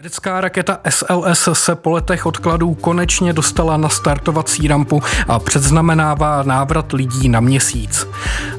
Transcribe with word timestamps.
Americká 0.00 0.40
raketa 0.40 0.78
SLS 0.88 1.48
se 1.52 1.74
po 1.74 1.90
letech 1.90 2.26
odkladů 2.26 2.74
konečně 2.74 3.32
dostala 3.32 3.76
na 3.76 3.88
startovací 3.88 4.68
rampu 4.68 5.02
a 5.28 5.38
předznamenává 5.38 6.42
návrat 6.42 6.92
lidí 6.92 7.28
na 7.28 7.40
měsíc. 7.40 8.06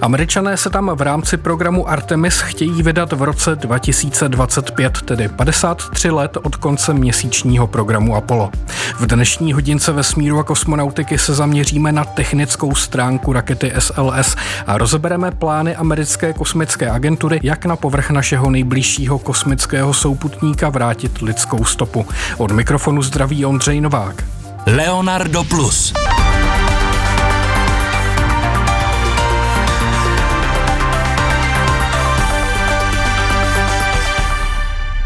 Američané 0.02 0.58
se 0.58 0.70
tam 0.70 0.92
v 0.96 1.02
rámci 1.02 1.38
programu 1.38 1.90
Artemis 1.90 2.42
chtějí 2.42 2.84
vydat 2.84 3.14
v 3.14 3.24
roce 3.24 3.56
2025, 3.56 5.02
tedy 5.02 5.28
53 5.28 6.10
let 6.10 6.38
od 6.44 6.56
konce 6.56 6.94
měsíčního 6.94 7.68
programu 7.68 8.16
Apollo. 8.16 8.52
V 9.00 9.06
dnešní 9.06 9.54
hodince 9.54 9.92
vesmíru 9.92 10.40
a 10.40 10.44
kosmonautiky 10.44 11.18
se 11.18 11.34
zaměříme 11.34 11.92
na 11.92 12.04
technickou 12.04 12.76
stránku 12.76 13.34
rakety 13.34 13.74
SLS 13.80 14.36
a 14.68 14.78
rozebereme 14.78 15.32
plány 15.32 15.76
americké 15.76 16.34
kosmické 16.34 16.90
agentury, 16.90 17.40
jak 17.44 17.66
na 17.66 17.76
povrch 17.76 18.10
našeho 18.10 18.50
nejbližšího 18.50 19.20
kosmického 19.20 19.94
souputníka 19.94 20.70
vrátit 20.70 21.22
lidskou 21.32 21.66
stopu. 21.66 22.08
Od 22.38 22.52
mikrofonu 22.52 23.02
zdraví 23.02 23.46
Ondřej 23.46 23.82
Novák. 23.82 24.24
Leonardo 24.68 25.44
Plus. 25.44 25.94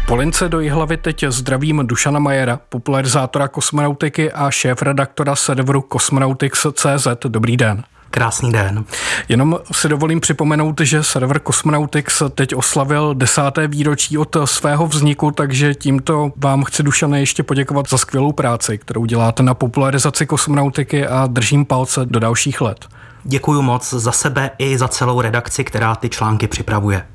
Polince 0.06 0.48
do 0.48 0.60
Jihlavy 0.60 0.96
teď 0.96 1.24
zdravím 1.28 1.86
Dušana 1.86 2.18
Majera, 2.18 2.60
popularizátora 2.68 3.48
kosmonautiky 3.48 4.32
a 4.32 4.50
šéf-redaktora 4.50 5.36
serveru 5.36 5.84
Cosmonautics.cz. 5.92 7.06
Dobrý 7.28 7.56
den. 7.56 7.84
Krásný 8.10 8.52
den. 8.52 8.84
Jenom 9.28 9.58
si 9.72 9.88
dovolím 9.88 10.20
připomenout, 10.20 10.80
že 10.80 11.02
server 11.02 11.40
Cosmonautics 11.46 12.22
teď 12.34 12.54
oslavil 12.54 13.14
desáté 13.14 13.68
výročí 13.68 14.18
od 14.18 14.36
svého 14.44 14.86
vzniku, 14.86 15.30
takže 15.30 15.74
tímto 15.74 16.32
vám 16.36 16.64
chci 16.64 16.82
Dušane 16.82 17.20
ještě 17.20 17.42
poděkovat 17.42 17.88
za 17.88 17.98
skvělou 17.98 18.32
práci, 18.32 18.78
kterou 18.78 19.04
děláte 19.04 19.42
na 19.42 19.54
popularizaci 19.54 20.26
kosmonautiky 20.26 21.06
a 21.06 21.26
držím 21.26 21.64
palce 21.64 22.00
do 22.04 22.20
dalších 22.20 22.60
let. 22.60 22.86
Děkuji 23.24 23.62
moc 23.62 23.90
za 23.90 24.12
sebe 24.12 24.50
i 24.58 24.78
za 24.78 24.88
celou 24.88 25.20
redakci, 25.20 25.64
která 25.64 25.94
ty 25.94 26.08
články 26.08 26.46
připravuje. 26.48 27.06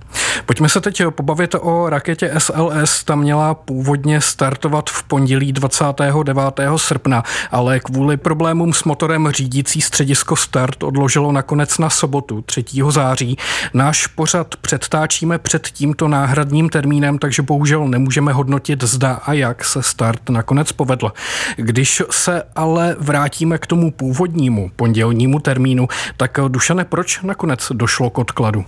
Pojďme 0.45 0.69
se 0.69 0.81
teď 0.81 1.03
pobavit 1.09 1.55
o 1.59 1.89
raketě 1.89 2.31
SLS. 2.37 3.03
Ta 3.03 3.15
měla 3.15 3.53
původně 3.53 4.21
startovat 4.21 4.89
v 4.89 5.03
pondělí 5.03 5.53
29. 5.53 6.59
srpna, 6.75 7.23
ale 7.51 7.79
kvůli 7.79 8.17
problémům 8.17 8.73
s 8.73 8.83
motorem 8.83 9.31
řídící 9.31 9.81
středisko 9.81 10.35
Start 10.35 10.83
odložilo 10.83 11.31
nakonec 11.31 11.77
na 11.77 11.89
sobotu 11.89 12.41
3. 12.41 12.65
září. 12.89 13.37
Náš 13.73 14.07
pořad 14.07 14.55
předtáčíme 14.55 15.39
před 15.39 15.67
tímto 15.67 16.07
náhradním 16.07 16.69
termínem, 16.69 17.19
takže 17.19 17.41
bohužel 17.41 17.87
nemůžeme 17.87 18.33
hodnotit 18.33 18.83
zda 18.83 19.13
a 19.13 19.33
jak 19.33 19.65
se 19.65 19.83
start 19.83 20.29
nakonec 20.29 20.71
povedl. 20.71 21.11
Když 21.55 22.01
se 22.09 22.43
ale 22.55 22.95
vrátíme 22.99 23.57
k 23.57 23.67
tomu 23.67 23.91
původnímu 23.91 24.71
pondělnímu 24.75 25.39
termínu, 25.39 25.87
tak 26.17 26.39
Dušane, 26.47 26.85
proč 26.85 27.21
nakonec 27.21 27.71
došlo 27.73 28.09
k 28.09 28.17
odkladu? 28.17 28.65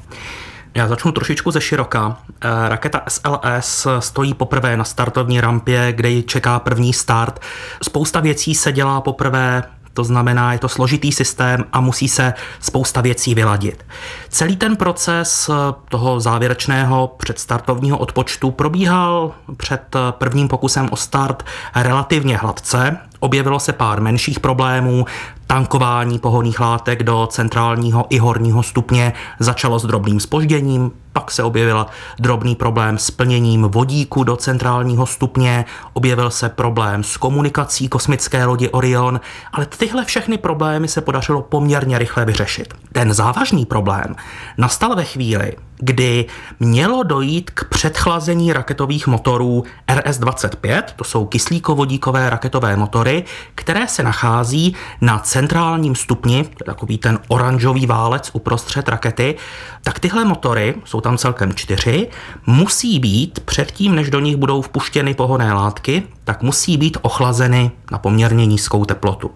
Já 0.76 0.88
začnu 0.88 1.12
trošičku 1.12 1.52
ze 1.52 1.62
široka. 1.62 2.18
Eh, 2.42 2.70
raketa 2.70 3.02
SLS 3.08 3.88
stojí 4.00 4.34
poprvé 4.34 4.78
na 4.78 4.84
startovní 4.84 5.42
rampě, 5.42 5.94
kde 5.94 6.10
ji 6.10 6.24
čeká 6.24 6.60
první 6.60 6.94
start. 6.94 7.40
Spousta 7.84 8.20
věcí 8.20 8.56
se 8.56 8.72
dělá 8.72 9.02
poprvé 9.02 9.64
to 9.94 10.04
znamená, 10.04 10.54
je 10.54 10.60
to 10.60 10.70
složitý 10.70 11.12
systém 11.12 11.66
a 11.74 11.82
musí 11.82 12.08
se 12.08 12.34
spousta 12.60 13.02
věcí 13.02 13.36
vyladit. 13.36 13.86
Celý 14.30 14.56
ten 14.56 14.76
proces 14.76 15.50
eh, 15.50 15.54
toho 15.90 16.20
závěrečného 16.20 17.16
předstartovního 17.18 17.98
odpočtu 17.98 18.52
probíhal 18.52 19.32
před 19.58 19.96
eh, 19.96 20.00
prvním 20.12 20.48
pokusem 20.48 20.88
o 20.92 20.96
start 20.96 21.46
relativně 21.76 22.38
hladce. 22.38 22.98
Objevilo 23.24 23.60
se 23.60 23.74
pár 23.74 24.02
menších 24.02 24.40
problémů, 24.40 25.06
tankování 25.48 26.20
pohoných 26.20 26.60
látek 26.60 27.04
do 27.04 27.28
centrálního 27.32 28.06
i 28.10 28.18
horního 28.18 28.64
stupně 28.64 29.14
začalo 29.40 29.80
s 29.80 29.86
drobným 29.86 30.20
spožděním, 30.20 30.92
pak 31.14 31.31
se 31.31 31.44
objevil 31.44 31.86
drobný 32.20 32.56
problém 32.56 32.97
s 32.97 33.12
plněním 33.12 33.64
vodíku 33.64 34.24
do 34.24 34.36
centrálního 34.36 35.06
stupně, 35.06 35.66
objevil 35.94 36.31
se 36.31 36.50
problém 36.50 37.03
s 37.03 37.18
komunikací 37.18 37.88
kosmické 37.88 38.46
lodi 38.46 38.70
Orion, 38.70 39.22
ale 39.52 39.66
tyhle 39.66 40.06
všechny 40.06 40.38
problémy 40.38 40.88
se 40.88 41.02
podařilo 41.02 41.42
poměrně 41.42 42.00
rychle 42.00 42.26
vyřešit. 42.26 42.74
Ten 42.92 43.14
závažný 43.14 43.66
problém 43.66 44.16
nastal 44.58 44.96
ve 44.96 45.03
chvíli, 45.03 45.53
kdy 45.78 46.25
mělo 46.59 47.03
dojít 47.03 47.51
k 47.51 47.63
předchlazení 47.63 48.53
raketových 48.53 49.07
motorů 49.07 49.63
RS-25, 49.88 50.84
to 50.95 51.03
jsou 51.03 51.25
kyslíkovodíkové 51.25 52.29
raketové 52.29 52.75
motory, 52.75 53.23
které 53.56 53.88
se 53.88 54.03
nachází 54.03 54.75
na 55.01 55.19
centrálním 55.19 55.95
stupni, 55.95 56.44
to 56.44 56.50
je 56.50 56.66
takový 56.66 56.97
ten 56.97 57.19
oranžový 57.28 57.85
válec 57.85 58.29
uprostřed 58.34 58.89
rakety, 58.89 59.35
tak 59.84 60.00
tyhle 60.00 60.25
motory, 60.25 60.75
jsou 60.85 61.01
tam 61.01 61.17
celkem 61.17 61.53
čtyři, 61.53 62.07
musí 62.45 63.00
být 63.00 63.40
předtím, 63.40 63.95
než 63.95 64.09
do 64.09 64.19
nich 64.19 64.35
budou 64.35 64.61
vpuštěny 64.61 65.13
pohonné 65.13 65.53
látky, 65.53 66.03
tak 66.23 66.41
musí 66.41 66.78
být 66.78 66.97
ochlazeny 67.01 67.72
na 67.91 67.97
poměrně 67.97 68.45
nízkou 68.45 68.85
teplotu. 68.85 69.31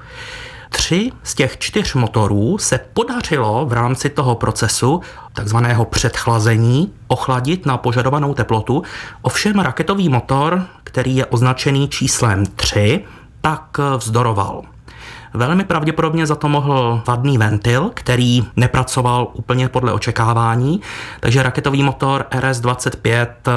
Tři 0.69 1.11
z 1.23 1.35
těch 1.35 1.57
čtyř 1.57 1.94
motorů 1.94 2.57
se 2.57 2.79
podařilo 2.94 3.66
v 3.66 3.73
rámci 3.73 4.09
toho 4.09 4.35
procesu 4.35 5.01
takzvaného 5.33 5.85
předchlazení 5.85 6.94
ochladit 7.07 7.66
na 7.66 7.78
požadovanou 7.78 8.33
teplotu. 8.33 8.83
Ovšem 9.22 9.59
raketový 9.59 10.09
motor, 10.09 10.66
který 10.83 11.16
je 11.16 11.25
označený 11.25 11.89
číslem 11.89 12.45
3, 12.45 13.03
tak 13.41 13.78
vzdoroval. 13.97 14.63
Velmi 15.37 15.63
pravděpodobně 15.63 16.27
za 16.27 16.35
to 16.35 16.49
mohl 16.49 17.01
vadný 17.07 17.37
ventil, 17.37 17.91
který 17.93 18.45
nepracoval 18.55 19.27
úplně 19.33 19.69
podle 19.69 19.93
očekávání, 19.93 20.81
takže 21.19 21.43
raketový 21.43 21.83
motor 21.83 22.25
RS-25 22.31 23.27
eh, 23.47 23.51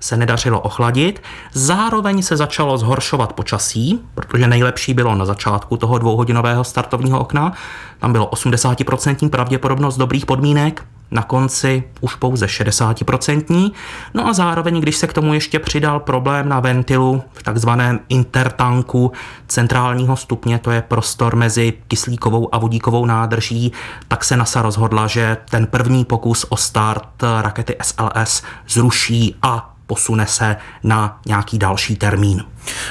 se 0.00 0.16
nedařilo 0.16 0.60
ochladit. 0.60 1.22
Zároveň 1.52 2.22
se 2.22 2.36
začalo 2.36 2.78
zhoršovat 2.78 3.32
počasí, 3.32 4.00
protože 4.14 4.46
nejlepší 4.46 4.94
bylo 4.94 5.14
na 5.14 5.24
začátku 5.24 5.76
toho 5.76 5.98
dvouhodinového 5.98 6.64
startovního 6.64 7.20
okna. 7.20 7.52
Tam 7.98 8.12
bylo 8.12 8.26
80% 8.26 9.30
pravděpodobnost 9.30 9.96
dobrých 9.96 10.26
podmínek, 10.26 10.84
na 11.12 11.22
konci 11.22 11.84
už 12.00 12.14
pouze 12.14 12.46
60%. 12.46 13.72
No 14.14 14.28
a 14.28 14.32
zároveň, 14.32 14.80
když 14.80 14.96
se 14.96 15.06
k 15.06 15.12
tomu 15.12 15.34
ještě 15.34 15.58
přidal 15.58 16.00
problém 16.00 16.48
na 16.48 16.60
ventilu 16.60 17.22
v 17.32 17.42
takzvaném 17.42 18.00
intertanku 18.08 19.12
centrálního 19.48 20.16
stupně, 20.16 20.58
to 20.58 20.70
je 20.70 20.82
prostor 20.82 21.36
mezi 21.36 21.72
kyslíkovou 21.88 22.54
a 22.54 22.58
vodíkovou 22.58 23.06
nádrží, 23.06 23.72
tak 24.08 24.24
se 24.24 24.36
NASA 24.36 24.62
rozhodla, 24.62 25.06
že 25.06 25.36
ten 25.50 25.66
první 25.66 26.04
pokus 26.04 26.46
o 26.48 26.56
start 26.56 27.22
rakety 27.40 27.76
SLS 27.82 28.42
zruší 28.68 29.36
a 29.42 29.71
posune 29.92 30.26
se 30.26 30.56
na 30.82 31.20
nějaký 31.26 31.58
další 31.58 31.96
termín. 31.96 32.44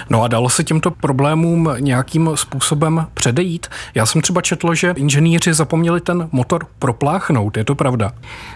No 0.10 0.24
a 0.24 0.28
dalo 0.28 0.50
se 0.50 0.64
těmto 0.64 0.92
problémům 0.92 1.70
nějakým 1.80 2.30
způsobem 2.36 3.08
předejít? 3.14 3.68
Já 3.96 4.06
jsem 4.06 4.22
třeba 4.22 4.42
četl, 4.42 4.74
že 4.74 4.94
inženýři 4.96 5.54
zapomněli 5.54 6.02
ten 6.02 6.30
motor 6.32 6.68
propláchnout, 6.80 7.58
je 7.58 7.66
to 7.66 7.76
pravda? 7.76 8.12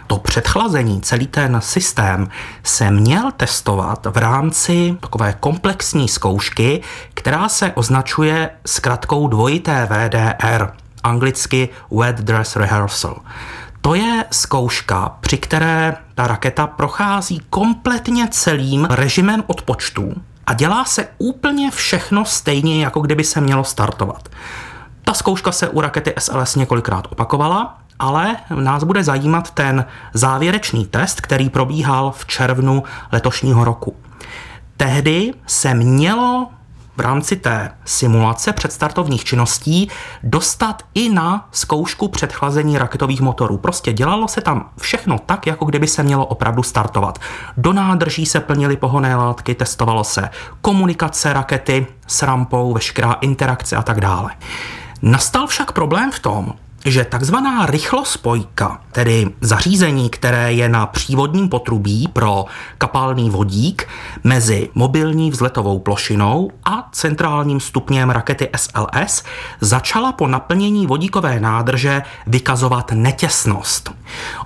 To 0.08 0.18
předchlazení, 0.18 1.02
celý 1.02 1.28
ten 1.28 1.62
systém 1.62 2.28
se 2.64 2.92
měl 2.92 3.32
testovat 3.38 4.08
v 4.14 4.18
rámci 4.18 4.98
takové 5.00 5.36
komplexní 5.40 6.08
zkoušky, 6.08 6.82
která 7.14 7.50
se 7.50 7.72
označuje 7.76 8.50
zkratkou 8.66 9.28
dvojité 9.28 9.88
VDR, 9.90 10.68
anglicky 11.04 11.70
Wet 11.92 12.16
Dress 12.16 12.56
Rehearsal. 12.56 13.18
To 13.86 13.96
je 13.96 14.26
zkouška, 14.32 15.18
při 15.22 15.38
které 15.38 15.98
ta 16.16 16.28
raketa 16.28 16.68
prochází 16.68 17.42
kompletně 17.50 18.28
celým 18.32 18.86
režimem 18.86 19.44
odpočtu 19.48 20.14
a 20.48 20.54
dělá 20.54 20.86
se 20.86 21.08
úplně 21.18 21.72
všechno 21.72 22.26
stejně, 22.26 22.84
jako 22.84 23.00
kdyby 23.00 23.24
se 23.24 23.42
mělo 23.42 23.64
startovat. 23.64 24.30
Ta 25.04 25.14
zkouška 25.14 25.52
se 25.52 25.70
u 25.70 25.82
rakety 25.82 26.14
SLS 26.20 26.56
několikrát 26.56 27.08
opakovala, 27.12 27.78
ale 28.00 28.36
nás 28.56 28.84
bude 28.84 29.04
zajímat 29.04 29.52
ten 29.52 29.86
závěrečný 30.14 30.86
test, 30.86 31.22
který 31.22 31.50
probíhal 31.50 32.12
v 32.12 32.26
červnu 32.26 32.84
letošního 33.12 33.64
roku. 33.64 33.96
Tehdy 34.78 35.34
se 35.48 35.74
mělo 35.74 36.50
v 36.98 37.00
rámci 37.00 37.36
té 37.36 37.72
simulace 37.86 38.54
předstartovních 38.54 39.24
činností 39.24 39.90
dostat 40.24 40.84
i 40.94 41.10
na 41.10 41.48
zkoušku 41.52 42.08
předchlazení 42.08 42.78
raketových 42.78 43.22
motorů. 43.22 43.58
Prostě 43.58 43.94
dělalo 43.94 44.28
se 44.28 44.42
tam 44.42 44.70
všechno 44.80 45.20
tak, 45.20 45.48
jako 45.48 45.66
kdyby 45.66 45.88
se 45.88 46.04
mělo 46.04 46.26
opravdu 46.26 46.64
startovat. 46.64 47.20
Do 47.58 47.74
nádrží 47.74 48.26
se 48.26 48.40
plnily 48.40 48.78
pohonné 48.78 49.16
látky, 49.16 49.56
testovalo 49.56 50.04
se 50.04 50.30
komunikace 50.62 51.34
rakety 51.34 51.88
s 52.08 52.24
rampou, 52.24 52.74
veškerá 52.74 53.14
interakce 53.14 53.76
a 53.76 53.82
tak 53.82 54.02
dále. 54.02 54.32
Nastal 55.02 55.48
však 55.48 55.72
problém 55.72 56.12
v 56.12 56.20
tom, 56.20 56.54
že 56.86 57.06
takzvaná 57.06 57.66
rychlospojka, 57.66 58.82
tedy 58.92 59.28
zařízení, 59.42 60.10
které 60.10 60.54
je 60.54 60.70
na 60.70 60.86
přívodním 60.86 61.50
potrubí 61.50 62.08
pro 62.14 62.46
kapalný 62.78 63.30
vodík 63.30 63.88
mezi 64.24 64.70
mobilní 64.76 65.32
vzletovou 65.32 65.80
plošinou 65.80 66.52
a 66.66 66.90
centrálním 66.92 67.60
stupněm 67.60 68.10
rakety 68.10 68.50
SLS, 68.56 69.24
začala 69.62 70.12
po 70.12 70.28
naplnění 70.28 70.88
vodíkové 70.88 71.40
nádrže 71.40 72.02
vykazovat 72.28 72.92
netěsnost. 72.92 73.92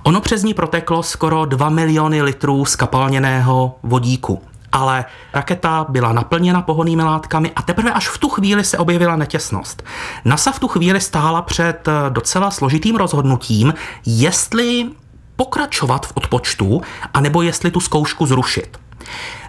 Ono 0.02 0.20
přes 0.20 0.42
ní 0.42 0.54
proteklo 0.54 1.02
skoro 1.02 1.44
2 1.44 1.68
miliony 1.68 2.22
litrů 2.22 2.64
skapalněného 2.64 3.78
vodíku 3.82 4.49
ale 4.72 5.04
raketa 5.34 5.86
byla 5.88 6.12
naplněna 6.12 6.62
pohonnými 6.62 7.02
látkami 7.02 7.52
a 7.56 7.62
teprve 7.62 7.92
až 7.92 8.08
v 8.08 8.18
tu 8.18 8.28
chvíli 8.28 8.64
se 8.64 8.78
objevila 8.78 9.16
netěsnost. 9.16 9.82
NASA 10.24 10.52
v 10.52 10.58
tu 10.58 10.68
chvíli 10.68 11.00
stála 11.00 11.42
před 11.42 11.88
eh, 11.88 12.10
docela 12.10 12.50
složitým 12.50 12.96
rozhodnutím, 12.96 13.74
jestli 14.06 14.90
pokračovat 15.36 16.06
v 16.06 16.12
odpočtu, 16.14 16.82
anebo 17.14 17.42
jestli 17.42 17.70
tu 17.70 17.80
zkoušku 17.80 18.26
zrušit. 18.26 18.78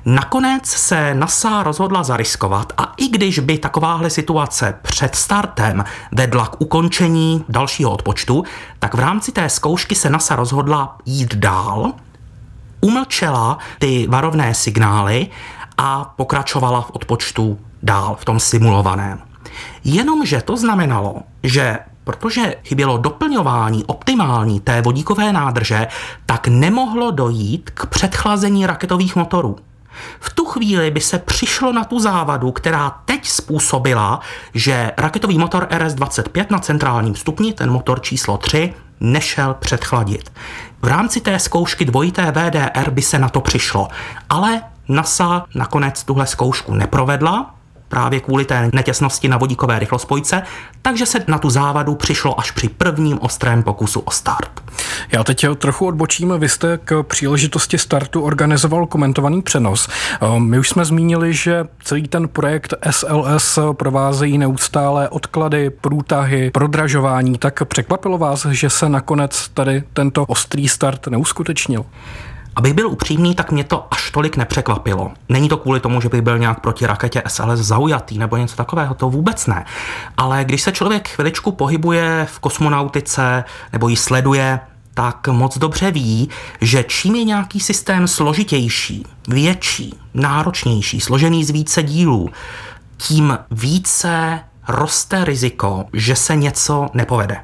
Nakonec 0.06 0.66
se 0.66 1.14
NASA 1.14 1.64
rozhodla 1.64 2.04
zariskovat 2.04 2.74
a 2.78 2.94
i 2.98 3.08
když 3.08 3.40
by 3.40 3.58
takováhle 3.58 4.10
situace 4.10 4.80
před 4.82 5.16
startem 5.16 5.84
vedla 6.12 6.48
k 6.48 6.62
ukončení 6.62 7.46
dalšího 7.50 7.92
odpočtu, 7.92 8.44
tak 8.80 8.94
v 8.94 9.00
rámci 9.00 9.32
té 9.32 9.50
zkoušky 9.50 9.96
se 9.96 10.10
NASA 10.10 10.36
rozhodla 10.36 10.98
jít 11.06 11.36
dál 11.36 11.94
umlčela 12.82 13.58
ty 13.80 14.08
varovné 14.10 14.54
signály 14.54 15.28
a 15.78 16.14
pokračovala 16.16 16.82
v 16.82 16.92
odpočtu 16.92 17.60
dál 17.84 18.16
v 18.20 18.26
tom 18.26 18.40
simulovaném. 18.40 19.22
Jenomže 19.84 20.42
to 20.42 20.58
znamenalo, 20.58 21.16
že 21.44 21.80
protože 22.04 22.56
chybělo 22.64 22.98
doplňování 22.98 23.84
optimální 23.86 24.60
té 24.60 24.82
vodíkové 24.82 25.34
nádrže, 25.34 25.88
tak 26.26 26.48
nemohlo 26.48 27.12
dojít 27.12 27.70
k 27.74 27.86
předchlazení 27.86 28.66
raketových 28.66 29.16
motorů. 29.16 29.58
V 30.20 30.34
tu 30.34 30.46
chvíli 30.46 30.92
by 30.92 31.02
se 31.02 31.20
přišlo 31.20 31.74
na 31.74 31.84
tu 31.84 32.00
závadu, 32.00 32.52
která 32.52 32.90
teď 33.06 33.28
způsobila, 33.28 34.20
že 34.54 34.92
raketový 34.98 35.38
motor 35.38 35.68
RS-25 35.72 36.46
na 36.50 36.60
centrálním 36.60 37.16
stupni, 37.16 37.54
ten 37.54 37.72
motor 37.72 38.02
číslo 38.02 38.38
3, 38.38 38.74
nešel 39.00 39.54
předchladit. 39.60 40.32
V 40.82 40.88
rámci 40.88 41.22
té 41.22 41.40
zkoušky 41.40 41.86
dvojité 41.86 42.32
VDR 42.32 42.92
by 42.92 43.02
se 43.02 43.20
na 43.20 43.30
to 43.30 43.42
přišlo, 43.42 43.88
ale 44.30 44.62
NASA 44.88 45.46
nakonec 45.56 46.04
tuhle 46.04 46.28
zkoušku 46.28 46.74
neprovedla, 46.74 47.56
právě 47.92 48.20
kvůli 48.20 48.46
té 48.46 48.70
netěsnosti 48.74 49.28
na 49.28 49.38
vodíkové 49.38 49.80
rychlospojce, 49.80 50.44
takže 50.82 51.06
se 51.06 51.24
na 51.28 51.38
tu 51.38 51.50
závadu 51.50 51.96
přišlo 51.96 52.40
až 52.40 52.52
při 52.52 52.70
prvním 52.70 53.20
ostrém 53.22 53.64
pokusu 53.64 54.00
o 54.00 54.12
start. 54.12 54.62
Já 55.12 55.24
teď 55.24 55.46
trochu 55.58 55.86
odbočím. 55.86 56.34
Vy 56.38 56.50
jste 56.50 56.80
k 56.86 57.04
příležitosti 57.04 57.78
startu 57.78 58.22
organizoval 58.22 58.86
komentovaný 58.86 59.42
přenos. 59.42 59.90
My 60.38 60.60
už 60.60 60.70
jsme 60.70 60.86
zmínili, 60.86 61.34
že 61.34 61.66
celý 61.84 62.08
ten 62.08 62.28
projekt 62.28 62.74
SLS 62.90 63.60
provázejí 63.74 64.38
neustále 64.38 65.10
odklady, 65.10 65.70
průtahy, 65.70 66.52
prodražování. 66.52 67.38
Tak 67.38 67.64
překvapilo 67.68 68.18
vás, 68.18 68.46
že 68.46 68.70
se 68.70 68.90
nakonec 68.90 69.50
tady 69.54 69.84
tento 69.94 70.26
ostrý 70.26 70.68
start 70.68 71.08
neuskutečnil? 71.08 71.86
Abych 72.56 72.74
byl 72.74 72.88
upřímný, 72.88 73.36
tak 73.36 73.52
mě 73.52 73.64
to 73.64 73.88
až 73.92 74.12
tolik 74.12 74.38
nepřekvapilo. 74.38 75.12
Není 75.30 75.50
to 75.50 75.58
kvůli 75.58 75.80
tomu, 75.80 76.02
že 76.02 76.10
bych 76.10 76.22
byl 76.22 76.40
nějak 76.40 76.60
proti 76.60 76.86
raketě 76.86 77.24
SLS 77.28 77.60
zaujatý 77.60 78.18
nebo 78.18 78.38
něco 78.38 78.56
takového, 78.56 78.96
to 78.96 79.10
vůbec 79.10 79.48
ne. 79.48 79.66
Ale 80.18 80.44
když 80.46 80.62
se 80.62 80.72
člověk 80.72 81.10
chviličku 81.10 81.52
pohybuje 81.52 82.28
v 82.30 82.40
kosmonautice 82.40 83.44
nebo 83.74 83.88
ji 83.88 83.96
sleduje, 83.96 84.60
tak 84.94 85.28
moc 85.28 85.58
dobře 85.58 85.92
ví, 85.92 86.30
že 86.62 86.84
čím 86.84 87.16
je 87.16 87.24
nějaký 87.24 87.60
systém 87.60 88.08
složitější, 88.08 89.06
větší, 89.28 89.96
náročnější, 90.14 91.02
složený 91.02 91.46
z 91.46 91.50
více 91.50 91.84
dílů, 91.84 92.30
tím 92.98 93.38
více 93.52 94.40
roste 94.68 95.26
riziko, 95.26 95.86
že 95.94 96.16
se 96.16 96.36
něco 96.36 96.88
nepovede. 96.94 97.38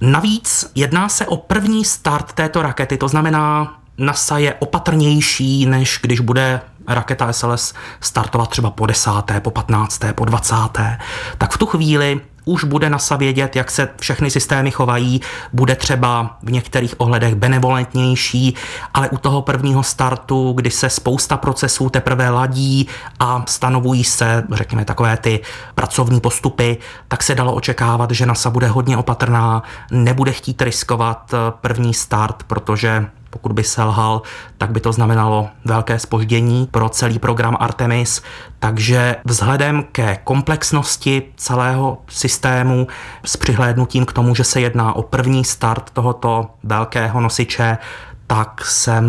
Navíc 0.00 0.70
jedná 0.74 1.08
se 1.08 1.26
o 1.26 1.36
první 1.36 1.84
start 1.84 2.32
této 2.32 2.62
rakety, 2.62 2.96
to 2.96 3.08
znamená 3.08 3.76
NASA 3.98 4.38
je 4.38 4.54
opatrnější, 4.54 5.66
než 5.66 5.98
když 6.02 6.20
bude 6.20 6.60
raketa 6.88 7.32
SLS 7.32 7.74
startovat 8.00 8.50
třeba 8.50 8.70
po 8.70 8.86
desáté, 8.86 9.40
po 9.40 9.50
patnácté, 9.50 10.12
po 10.12 10.24
dvacáté, 10.24 10.98
tak 11.38 11.52
v 11.52 11.58
tu 11.58 11.66
chvíli 11.66 12.20
už 12.48 12.64
bude 12.64 12.90
NASA 12.90 13.16
vědět, 13.16 13.56
jak 13.56 13.70
se 13.70 13.88
všechny 14.00 14.30
systémy 14.30 14.70
chovají, 14.70 15.20
bude 15.52 15.76
třeba 15.76 16.36
v 16.42 16.52
některých 16.52 17.00
ohledech 17.00 17.34
benevolentnější, 17.34 18.54
ale 18.94 19.08
u 19.08 19.18
toho 19.18 19.42
prvního 19.42 19.82
startu, 19.82 20.52
kdy 20.52 20.70
se 20.70 20.90
spousta 20.90 21.36
procesů 21.36 21.88
teprve 21.90 22.30
ladí 22.30 22.88
a 23.20 23.44
stanovují 23.46 24.04
se, 24.04 24.44
řekněme, 24.52 24.84
takové 24.84 25.16
ty 25.16 25.40
pracovní 25.74 26.20
postupy, 26.20 26.76
tak 27.08 27.22
se 27.22 27.34
dalo 27.34 27.54
očekávat, 27.54 28.10
že 28.10 28.26
NASA 28.26 28.50
bude 28.50 28.66
hodně 28.68 28.96
opatrná, 28.96 29.62
nebude 29.90 30.32
chtít 30.32 30.62
riskovat 30.62 31.34
první 31.60 31.94
start, 31.94 32.42
protože 32.42 33.06
pokud 33.36 33.52
by 33.52 33.64
selhal, 33.64 34.22
tak 34.58 34.70
by 34.70 34.80
to 34.80 34.92
znamenalo 34.92 35.48
velké 35.64 35.98
spoždění 35.98 36.66
pro 36.70 36.88
celý 36.88 37.18
program 37.18 37.56
Artemis. 37.60 38.22
Takže 38.58 39.16
vzhledem 39.24 39.84
ke 39.92 40.16
komplexnosti 40.24 41.22
celého 41.36 41.98
systému 42.08 42.86
s 43.24 43.36
přihlédnutím 43.36 44.06
k 44.06 44.12
tomu, 44.12 44.34
že 44.34 44.44
se 44.44 44.60
jedná 44.60 44.92
o 44.92 45.02
první 45.02 45.44
start 45.44 45.90
tohoto 45.90 46.46
velkého 46.62 47.20
nosiče, 47.20 47.78
tak 48.26 48.64
jsem 48.64 49.06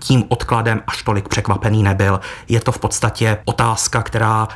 tím 0.00 0.24
odkladem 0.28 0.82
až 0.86 1.02
tolik 1.02 1.28
překvapený 1.28 1.82
nebyl. 1.82 2.20
Je 2.48 2.60
to 2.60 2.72
v 2.72 2.78
podstatě 2.78 3.38
otázka, 3.44 4.02
která 4.02 4.48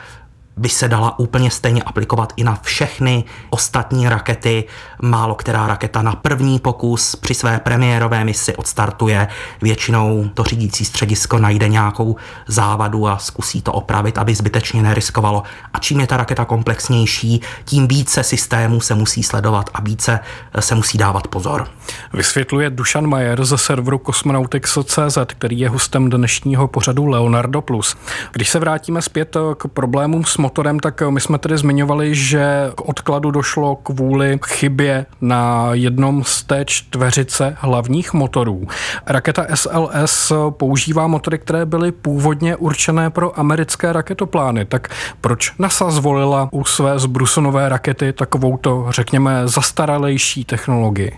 by 0.57 0.69
se 0.69 0.89
dala 0.89 1.19
úplně 1.19 1.51
stejně 1.51 1.83
aplikovat 1.83 2.33
i 2.37 2.45
na 2.45 2.59
všechny 2.63 3.25
ostatní 3.51 4.09
rakety. 4.09 4.65
Málo 5.03 5.35
která 5.35 5.67
raketa 5.67 6.03
na 6.03 6.13
první 6.13 6.59
pokus 6.59 7.17
při 7.17 7.35
své 7.35 7.61
premiérové 7.61 8.25
misi 8.25 8.57
odstartuje. 8.57 9.29
Většinou 9.63 10.29
to 10.35 10.45
řídící 10.45 10.85
středisko 10.85 11.39
najde 11.39 11.69
nějakou 11.69 12.17
závadu 12.47 13.09
a 13.09 13.19
zkusí 13.19 13.63
to 13.63 13.73
opravit, 13.73 14.19
aby 14.19 14.35
zbytečně 14.35 14.83
neriskovalo. 14.83 15.43
A 15.75 15.79
čím 15.79 16.01
je 16.01 16.07
ta 16.07 16.17
raketa 16.17 16.45
komplexnější, 16.45 17.41
tím 17.65 17.89
více 17.89 18.23
systémů 18.23 18.81
se 18.81 18.95
musí 18.95 19.23
sledovat 19.23 19.71
a 19.75 19.81
více 19.81 20.21
se 20.61 20.75
musí 20.75 20.99
dávat 20.99 21.29
pozor. 21.29 21.69
Vysvětluje 22.13 22.71
Dušan 22.71 23.07
Majer 23.07 23.45
ze 23.45 23.59
serveru 23.59 24.01
Cosmonautics.cz, 24.07 25.19
který 25.27 25.59
je 25.59 25.69
hostem 25.69 26.11
dnešního 26.11 26.69
pořadu 26.69 27.07
Leonardo+. 27.07 27.61
Plus. 27.61 27.97
Když 28.33 28.49
se 28.49 28.59
vrátíme 28.59 29.03
zpět 29.03 29.37
k 29.57 29.69
problémům 29.69 30.25
s 30.25 30.37
motorem, 30.45 30.81
tak 30.81 31.03
my 31.09 31.21
jsme 31.21 31.39
tedy 31.39 31.59
zmiňovali, 31.59 32.15
že 32.15 32.71
k 32.75 32.81
odkladu 32.81 33.31
došlo 33.31 33.77
kvůli 33.77 34.39
chybě 34.47 35.07
na 35.21 35.69
jednom 35.73 36.25
z 36.25 36.43
té 36.43 36.65
čtveřice 36.65 37.57
hlavních 37.61 38.13
motorů. 38.13 38.69
Raketa 39.07 39.47
SLS 39.55 40.33
používá 40.51 41.07
motory, 41.07 41.39
které 41.39 41.67
byly 41.67 41.93
původně 41.93 42.57
určené 42.57 43.11
pro 43.11 43.39
americké 43.39 43.93
raketoplány. 43.93 44.65
Tak 44.65 44.89
proč 45.21 45.53
NASA 45.59 45.91
zvolila 45.91 46.49
u 46.53 46.65
své 46.65 46.99
zbrusonové 46.99 47.69
rakety 47.69 48.13
takovouto, 48.13 48.87
řekněme, 48.91 49.43
zastaralejší 49.45 50.45
technologii? 50.45 51.13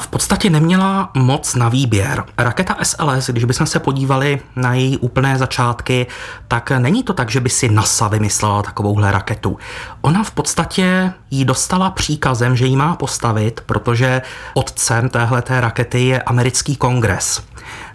V 0.00 0.08
podstatě 0.08 0.50
neměla 0.50 1.10
moc 1.14 1.54
na 1.54 1.68
výběr. 1.68 2.24
Raketa 2.38 2.76
SLS, 2.82 3.30
když 3.30 3.44
bychom 3.44 3.66
se 3.66 3.78
podívali 3.78 4.40
na 4.56 4.74
její 4.74 4.98
úplné 4.98 5.38
začátky, 5.38 6.06
tak 6.48 6.70
není 6.70 7.02
to 7.02 7.12
tak, 7.12 7.30
že 7.30 7.40
by 7.40 7.48
si 7.50 7.68
NASA 7.68 8.08
vymyslela 8.08 8.62
takovouhle 8.62 9.12
raketu. 9.12 9.58
Ona 10.00 10.22
v 10.22 10.30
podstatě 10.30 11.12
jí 11.30 11.44
dostala 11.44 11.90
příkazem, 11.90 12.56
že 12.56 12.66
ji 12.66 12.76
má 12.76 12.96
postavit, 12.96 13.60
protože 13.66 14.22
otcem 14.54 15.08
téhleté 15.08 15.60
rakety 15.60 16.06
je 16.06 16.22
americký 16.22 16.76
kongres. 16.76 17.42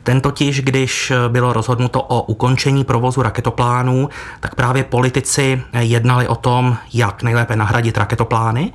Ten 0.03 0.21
totiž, 0.21 0.61
když 0.61 1.13
bylo 1.27 1.53
rozhodnuto 1.53 2.01
o 2.01 2.21
ukončení 2.21 2.83
provozu 2.83 3.21
raketoplánů, 3.21 4.09
tak 4.39 4.55
právě 4.55 4.83
politici 4.83 5.63
jednali 5.79 6.27
o 6.27 6.35
tom, 6.35 6.77
jak 6.93 7.23
nejlépe 7.23 7.55
nahradit 7.55 7.97
raketoplány 7.97 8.73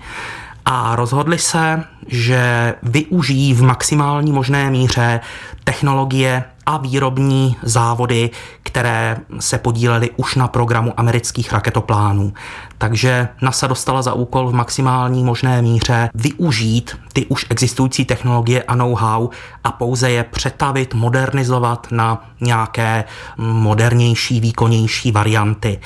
a 0.64 0.96
rozhodli 0.96 1.38
se, 1.38 1.84
že 2.08 2.74
využijí 2.82 3.54
v 3.54 3.62
maximální 3.62 4.32
možné 4.32 4.70
míře 4.70 5.20
technologie 5.64 6.44
a 6.66 6.76
výrobní 6.76 7.56
závody, 7.62 8.30
které 8.62 9.16
se 9.40 9.58
podílely 9.58 10.10
už 10.16 10.34
na 10.34 10.48
programu 10.48 10.92
amerických 10.96 11.52
raketoplánů. 11.52 12.32
Takže 12.78 13.28
NASA 13.42 13.66
dostala 13.66 14.02
za 14.02 14.12
úkol 14.12 14.48
v 14.48 14.54
maximální 14.54 15.24
možné 15.24 15.62
míře 15.62 16.10
využít 16.14 16.96
ty 17.12 17.26
už 17.26 17.46
existující 17.50 18.04
technologie 18.04 18.62
a 18.62 18.74
know-how 18.74 19.28
a 19.64 19.72
pouze 19.72 20.10
je 20.10 20.24
přetavit, 20.24 20.94
modernizovat 20.94 21.86
na 21.90 22.30
nějaké 22.40 23.04
modernější, 23.38 24.40
výkonnější 24.40 25.12
varianty. 25.12 25.80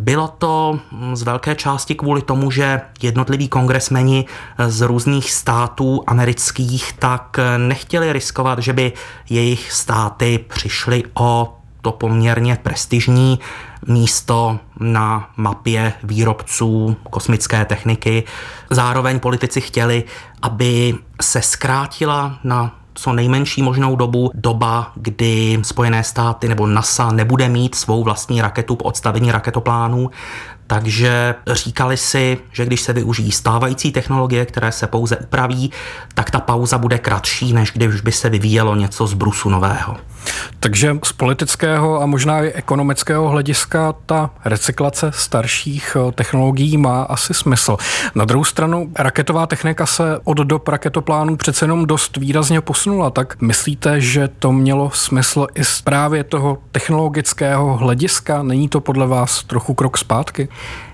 Bylo 0.00 0.28
to 0.28 0.80
z 1.14 1.22
velké 1.22 1.54
části 1.54 1.94
kvůli 1.94 2.22
tomu, 2.22 2.50
že 2.50 2.80
jednotliví 3.02 3.48
kongresmeni 3.48 4.24
z 4.66 4.80
různých 4.80 5.32
států 5.32 6.02
amerických 6.06 6.92
tak 6.92 7.36
nechtěli 7.56 8.12
riskovat, 8.12 8.58
že 8.58 8.72
by 8.72 8.92
jejich 9.30 9.72
státy 9.72 10.44
přišly 10.48 11.02
o 11.14 11.58
to 11.82 11.92
poměrně 11.92 12.58
prestižní 12.62 13.38
místo 13.86 14.58
na 14.80 15.30
mapě 15.36 15.92
výrobců 16.02 16.96
kosmické 17.10 17.64
techniky. 17.64 18.24
Zároveň 18.70 19.20
politici 19.20 19.60
chtěli, 19.60 20.04
aby 20.42 20.94
se 21.20 21.42
zkrátila 21.42 22.38
na 22.44 22.77
co 22.98 23.12
nejmenší 23.12 23.62
možnou 23.62 23.96
dobu, 23.96 24.30
doba, 24.34 24.92
kdy 24.94 25.58
Spojené 25.62 26.04
státy 26.04 26.48
nebo 26.48 26.66
NASA 26.66 27.12
nebude 27.12 27.48
mít 27.48 27.74
svou 27.74 28.04
vlastní 28.04 28.42
raketu 28.42 28.76
po 28.76 28.84
odstavení 28.84 29.32
raketoplánů, 29.32 30.10
takže 30.70 31.34
říkali 31.46 31.96
si, 31.96 32.38
že 32.52 32.66
když 32.66 32.80
se 32.80 32.92
využijí 32.92 33.32
stávající 33.32 33.92
technologie, 33.92 34.46
které 34.46 34.72
se 34.72 34.86
pouze 34.86 35.16
upraví, 35.16 35.72
tak 36.14 36.30
ta 36.30 36.40
pauza 36.40 36.78
bude 36.78 36.98
kratší, 36.98 37.52
než 37.52 37.72
když 37.72 38.00
by 38.00 38.12
se 38.12 38.28
vyvíjelo 38.28 38.74
něco 38.74 39.06
z 39.06 39.14
brusu 39.14 39.48
nového. 39.48 39.96
Takže 40.60 40.98
z 41.04 41.12
politického 41.12 42.02
a 42.02 42.06
možná 42.06 42.42
i 42.42 42.52
ekonomického 42.52 43.28
hlediska 43.28 43.94
ta 44.06 44.30
recyklace 44.44 45.10
starších 45.14 45.96
eh, 45.96 46.12
technologií 46.12 46.76
má 46.76 47.02
asi 47.02 47.34
smysl. 47.34 47.76
Na 48.14 48.24
druhou 48.24 48.44
stranu 48.44 48.92
raketová 48.98 49.46
technika 49.46 49.86
se 49.86 50.18
od 50.24 50.38
dob 50.38 50.68
raketoplánů 50.68 51.36
přece 51.36 51.64
jenom 51.64 51.86
dost 51.86 52.16
výrazně 52.16 52.60
posunula, 52.60 53.10
tak 53.10 53.40
myslíte, 53.40 54.00
že 54.00 54.28
to 54.28 54.52
mělo 54.52 54.90
smysl 54.90 55.46
i 55.54 55.64
z 55.64 55.82
právě 55.82 56.24
toho 56.24 56.58
technologického 56.72 57.76
hlediska? 57.76 58.42
Není 58.42 58.68
to 58.68 58.80
podle 58.80 59.06
vás 59.06 59.44
trochu 59.44 59.74
krok 59.74 59.98
zpátky? 59.98 60.48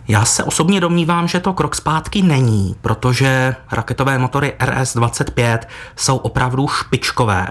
Já 0.09 0.25
se 0.25 0.44
osobně 0.44 0.80
domnívám, 0.80 1.28
že 1.28 1.40
to 1.40 1.52
krok 1.52 1.75
zpátky 1.75 2.23
není, 2.23 2.76
protože 2.80 3.56
raketové 3.73 4.18
motory 4.18 4.52
RS-25 4.59 5.59
jsou 5.97 6.16
opravdu 6.16 6.68
špičkové. 6.68 7.49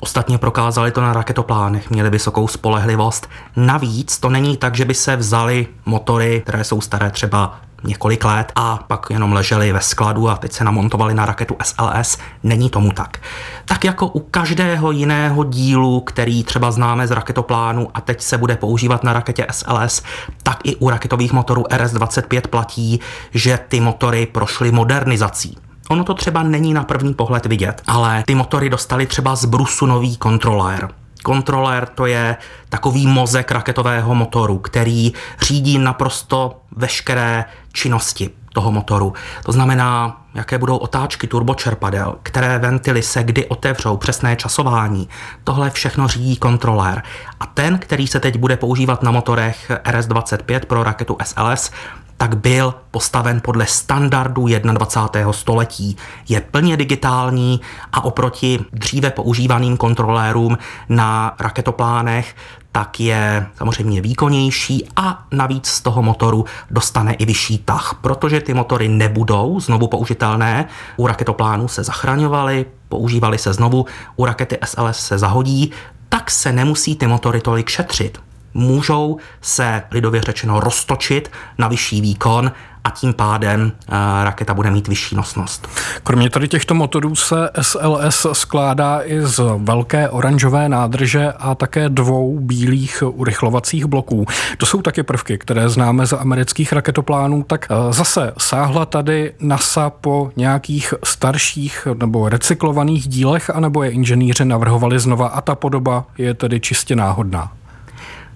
Ostatně 0.00 0.38
prokázali 0.38 0.90
to 0.90 1.00
na 1.00 1.12
raketoplánech, 1.12 1.90
měli 1.90 2.10
vysokou 2.10 2.48
spolehlivost. 2.48 3.28
Navíc 3.56 4.18
to 4.18 4.28
není 4.28 4.56
tak, 4.56 4.74
že 4.74 4.84
by 4.84 4.94
se 4.94 5.16
vzali 5.16 5.66
motory, 5.86 6.40
které 6.40 6.64
jsou 6.64 6.80
staré 6.80 7.10
třeba 7.10 7.60
několik 7.84 8.24
let 8.24 8.52
a 8.56 8.84
pak 8.86 9.06
jenom 9.10 9.32
leželi 9.32 9.72
ve 9.72 9.80
skladu 9.80 10.28
a 10.28 10.36
teď 10.36 10.52
se 10.52 10.64
namontovali 10.64 11.14
na 11.14 11.26
raketu 11.26 11.56
SLS. 11.62 12.18
Není 12.42 12.70
tomu 12.70 12.92
tak. 12.92 13.18
Tak 13.64 13.84
jako 13.84 14.06
u 14.06 14.20
každého 14.20 14.90
jiného 14.90 15.44
dílu, 15.44 16.00
který 16.00 16.44
třeba 16.44 16.70
známe 16.70 17.06
z 17.06 17.10
raketoplánu 17.10 17.88
a 17.94 18.00
teď 18.00 18.22
se 18.22 18.38
bude 18.38 18.56
používat 18.56 19.04
na 19.04 19.12
raketě 19.12 19.46
SLS, 19.50 20.02
tak 20.42 20.58
i 20.64 20.76
u 20.76 20.90
raketových 20.90 21.32
motorů 21.32 21.62
RS-25 21.62 22.40
platí, 22.40 23.00
že 23.34 23.58
ty 23.68 23.80
motory 23.80 24.26
prošly 24.26 24.72
modernizací. 24.72 25.58
Ono 25.88 26.04
to 26.04 26.14
třeba 26.14 26.42
není 26.42 26.74
na 26.74 26.84
první 26.84 27.14
pohled 27.14 27.46
vidět, 27.46 27.82
ale 27.86 28.22
ty 28.26 28.34
motory 28.34 28.70
dostali 28.70 29.06
třeba 29.06 29.36
z 29.36 29.44
brusu 29.44 29.86
nový 29.86 30.16
kontrolér. 30.16 30.88
Kontrolér 31.22 31.86
to 31.86 32.06
je 32.06 32.36
takový 32.68 33.06
mozek 33.06 33.50
raketového 33.50 34.14
motoru, 34.14 34.58
který 34.58 35.12
řídí 35.40 35.78
naprosto 35.78 36.60
veškeré 36.76 37.44
činnosti 37.72 38.30
toho 38.52 38.72
motoru. 38.72 39.12
To 39.44 39.52
znamená, 39.52 40.22
jaké 40.34 40.58
budou 40.58 40.76
otáčky 40.76 41.26
turbočerpadel, 41.26 42.14
které 42.22 42.58
ventily 42.58 43.02
se 43.02 43.22
kdy 43.22 43.46
otevřou, 43.46 43.96
přesné 43.96 44.36
časování. 44.36 45.08
Tohle 45.44 45.70
všechno 45.70 46.08
řídí 46.08 46.36
kontrolér. 46.36 47.02
A 47.40 47.46
ten, 47.46 47.78
který 47.78 48.06
se 48.06 48.20
teď 48.20 48.36
bude 48.36 48.56
používat 48.56 49.02
na 49.02 49.10
motorech 49.10 49.70
RS-25 49.84 50.60
pro 50.66 50.82
raketu 50.82 51.16
SLS, 51.24 51.70
tak 52.16 52.36
byl 52.36 52.74
postaven 52.90 53.40
podle 53.44 53.66
standardů 53.66 54.46
21. 54.46 55.32
století. 55.32 55.96
Je 56.28 56.40
plně 56.40 56.76
digitální 56.76 57.60
a 57.92 58.04
oproti 58.04 58.60
dříve 58.72 59.10
používaným 59.10 59.76
kontrolérům 59.76 60.58
na 60.88 61.34
raketoplánech 61.40 62.34
tak 62.72 63.00
je 63.00 63.46
samozřejmě 63.56 64.00
výkonnější 64.00 64.88
a 64.96 65.24
navíc 65.32 65.66
z 65.66 65.80
toho 65.80 66.02
motoru 66.02 66.44
dostane 66.70 67.14
i 67.14 67.24
vyšší 67.24 67.58
tah, 67.58 67.98
protože 68.00 68.40
ty 68.40 68.54
motory 68.54 68.88
nebudou 68.88 69.60
znovu 69.60 69.86
použitelné. 69.86 70.68
U 70.96 71.06
raketoplánů 71.06 71.68
se 71.68 71.84
zachraňovaly, 71.84 72.66
používaly 72.88 73.38
se 73.38 73.52
znovu, 73.52 73.86
u 74.16 74.24
rakety 74.24 74.58
SLS 74.64 75.06
se 75.06 75.18
zahodí, 75.18 75.70
tak 76.08 76.30
se 76.30 76.52
nemusí 76.52 76.96
ty 76.96 77.06
motory 77.06 77.40
tolik 77.40 77.68
šetřit 77.68 78.18
můžou 78.54 79.16
se 79.40 79.82
lidově 79.90 80.20
řečeno 80.20 80.60
roztočit 80.60 81.30
na 81.58 81.68
vyšší 81.68 82.00
výkon 82.00 82.52
a 82.84 82.90
tím 82.90 83.14
pádem 83.14 83.72
eh, 83.88 84.24
raketa 84.24 84.54
bude 84.54 84.70
mít 84.70 84.88
vyšší 84.88 85.16
nosnost. 85.16 85.68
Kromě 86.02 86.30
tady 86.30 86.48
těchto 86.48 86.74
motorů 86.74 87.16
se 87.16 87.50
SLS 87.60 88.26
skládá 88.32 89.00
i 89.04 89.20
z 89.22 89.40
velké 89.58 90.08
oranžové 90.08 90.68
nádrže 90.68 91.32
a 91.38 91.54
také 91.54 91.88
dvou 91.88 92.38
bílých 92.40 93.02
urychlovacích 93.06 93.84
bloků. 93.84 94.26
To 94.58 94.66
jsou 94.66 94.82
taky 94.82 95.02
prvky, 95.02 95.38
které 95.38 95.68
známe 95.68 96.06
z 96.06 96.12
amerických 96.12 96.72
raketoplánů. 96.72 97.42
Tak 97.42 97.66
eh, 97.70 97.92
zase 97.92 98.32
sáhla 98.38 98.86
tady 98.86 99.34
NASA 99.40 99.90
po 99.90 100.30
nějakých 100.36 100.94
starších 101.04 101.88
nebo 101.94 102.28
recyklovaných 102.28 103.08
dílech, 103.08 103.50
anebo 103.50 103.82
je 103.82 103.90
inženýři 103.90 104.44
navrhovali 104.44 104.98
znova 104.98 105.28
a 105.28 105.40
ta 105.40 105.54
podoba 105.54 106.04
je 106.18 106.34
tedy 106.34 106.60
čistě 106.60 106.96
náhodná? 106.96 107.52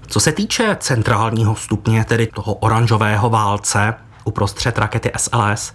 Co 0.07 0.21
se 0.21 0.33
týče 0.33 0.77
centrálního 0.81 1.57
stupně, 1.57 2.05
tedy 2.05 2.27
toho 2.27 2.55
oranžového 2.55 3.31
válce 3.31 3.95
uprostřed 4.25 4.79
rakety 4.79 5.13
SLS, 5.17 5.73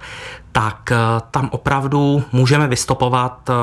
tak 0.52 0.92
eh, 0.92 0.98
tam 1.32 1.50
opravdu 1.52 2.24
můžeme 2.32 2.68
vystopovat 2.68 3.50
eh, 3.50 3.54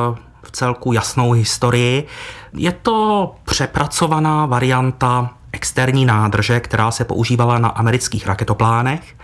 v 0.42 0.50
celku 0.50 0.92
jasnou 0.92 1.32
historii. 1.32 2.06
Je 2.52 2.72
to 2.72 3.34
přepracovaná 3.44 4.46
varianta 4.46 5.30
externí 5.52 6.06
nádrže, 6.06 6.60
která 6.60 6.90
se 6.90 7.04
používala 7.04 7.58
na 7.58 7.68
amerických 7.68 8.26
raketoplánech. 8.26 9.16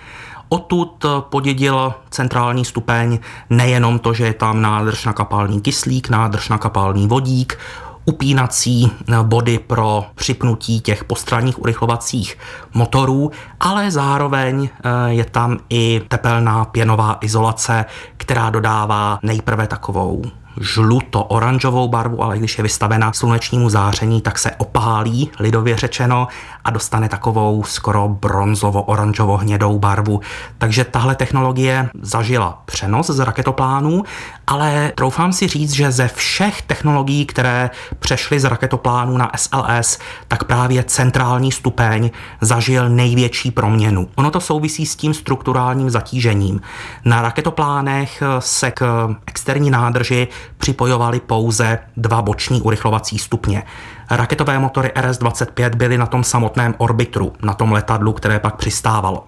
Odtud 0.48 1.04
podědil 1.20 1.94
centrální 2.10 2.64
stupeň 2.64 3.18
nejenom 3.50 3.98
to, 3.98 4.14
že 4.14 4.26
je 4.26 4.34
tam 4.34 4.62
nádrž 4.62 5.04
na 5.04 5.12
kapalný 5.12 5.60
kyslík, 5.60 6.08
nádrž 6.08 6.48
na 6.48 6.58
kapalný 6.58 7.08
vodík, 7.08 7.58
upínací 8.04 8.92
eh, 9.08 9.22
body 9.22 9.58
pro 9.58 10.06
připnutí 10.14 10.80
těch 10.80 11.04
postranních 11.04 11.58
urychlovacích 11.58 12.38
motorů, 12.74 13.30
ale 13.60 13.90
zároveň 13.90 14.68
eh, 14.68 14.90
je 15.12 15.24
tam 15.24 15.58
i 15.70 16.02
tepelná 16.08 16.64
pěnová 16.64 17.18
izolace, 17.20 17.84
která 18.16 18.50
dodává 18.50 19.18
nejprve 19.22 19.66
takovou 19.66 20.22
žluto-oranžovou 20.60 21.88
barvu, 21.88 22.22
ale 22.22 22.38
když 22.38 22.58
je 22.58 22.62
vystavena 22.62 23.12
slunečnímu 23.12 23.70
záření, 23.70 24.20
tak 24.20 24.38
se 24.38 24.50
opálí, 24.50 25.30
lidově 25.40 25.76
řečeno, 25.76 26.28
a 26.64 26.70
dostane 26.70 27.08
takovou 27.08 27.64
skoro 27.64 28.08
bronzovo-oranžovo-hnědou 28.08 29.78
barvu. 29.78 30.20
Takže 30.58 30.84
tahle 30.84 31.14
technologie 31.14 31.88
zažila 32.02 32.62
přenos 32.64 33.06
z 33.06 33.18
raketoplánů, 33.18 34.02
ale 34.46 34.92
troufám 34.94 35.32
si 35.32 35.48
říct, 35.48 35.72
že 35.72 35.92
ze 35.92 36.08
všech 36.08 36.62
technologií, 36.62 37.26
které 37.26 37.70
přešly 37.98 38.40
z 38.40 38.44
raketoplánů 38.44 39.16
na 39.16 39.30
SLS, 39.36 39.98
tak 40.28 40.44
právě 40.44 40.84
centrální 40.84 41.52
stupeň 41.52 42.10
zažil 42.40 42.88
největší 42.88 43.50
proměnu. 43.50 44.08
Ono 44.14 44.30
to 44.30 44.40
souvisí 44.40 44.86
s 44.86 44.96
tím 44.96 45.14
strukturálním 45.14 45.90
zatížením. 45.90 46.60
Na 47.04 47.22
raketoplánech 47.22 48.22
se 48.38 48.70
k 48.70 49.08
externí 49.26 49.70
nádrži 49.70 50.28
připojovaly 50.56 51.20
pouze 51.20 51.78
dva 51.96 52.22
boční 52.22 52.62
urychlovací 52.62 53.18
stupně. 53.18 53.62
Raketové 54.10 54.58
motory 54.58 54.92
RS-25 54.94 55.74
byly 55.74 55.98
na 55.98 56.06
tom 56.06 56.24
samotném 56.24 56.74
orbitru, 56.78 57.32
na 57.42 57.54
tom 57.54 57.72
letadlu, 57.72 58.12
které 58.12 58.38
pak 58.38 58.56
přistávalo. 58.56 59.26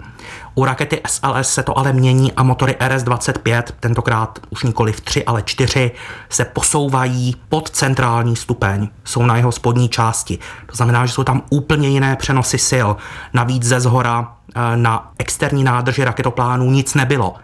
U 0.54 0.64
rakety 0.64 1.00
SLS 1.06 1.54
se 1.54 1.62
to 1.62 1.78
ale 1.78 1.92
mění 1.92 2.32
a 2.32 2.42
motory 2.42 2.76
RS-25, 2.80 3.62
tentokrát 3.80 4.38
už 4.50 4.62
nikoli 4.62 4.92
v 4.92 5.00
3, 5.00 5.24
ale 5.24 5.42
4, 5.42 5.90
se 6.28 6.44
posouvají 6.44 7.36
pod 7.48 7.70
centrální 7.70 8.36
stupeň, 8.36 8.88
jsou 9.04 9.22
na 9.22 9.36
jeho 9.36 9.52
spodní 9.52 9.88
části. 9.88 10.38
To 10.66 10.76
znamená, 10.76 11.06
že 11.06 11.12
jsou 11.12 11.24
tam 11.24 11.42
úplně 11.50 11.88
jiné 11.88 12.16
přenosy 12.16 12.58
sil. 12.70 12.88
Navíc 13.34 13.62
ze 13.62 13.80
zhora 13.80 14.32
eh, 14.54 14.76
na 14.76 15.12
externí 15.18 15.64
nádrži 15.64 16.04
raketoplánů 16.04 16.70
nic 16.70 16.94
nebylo 16.94 17.34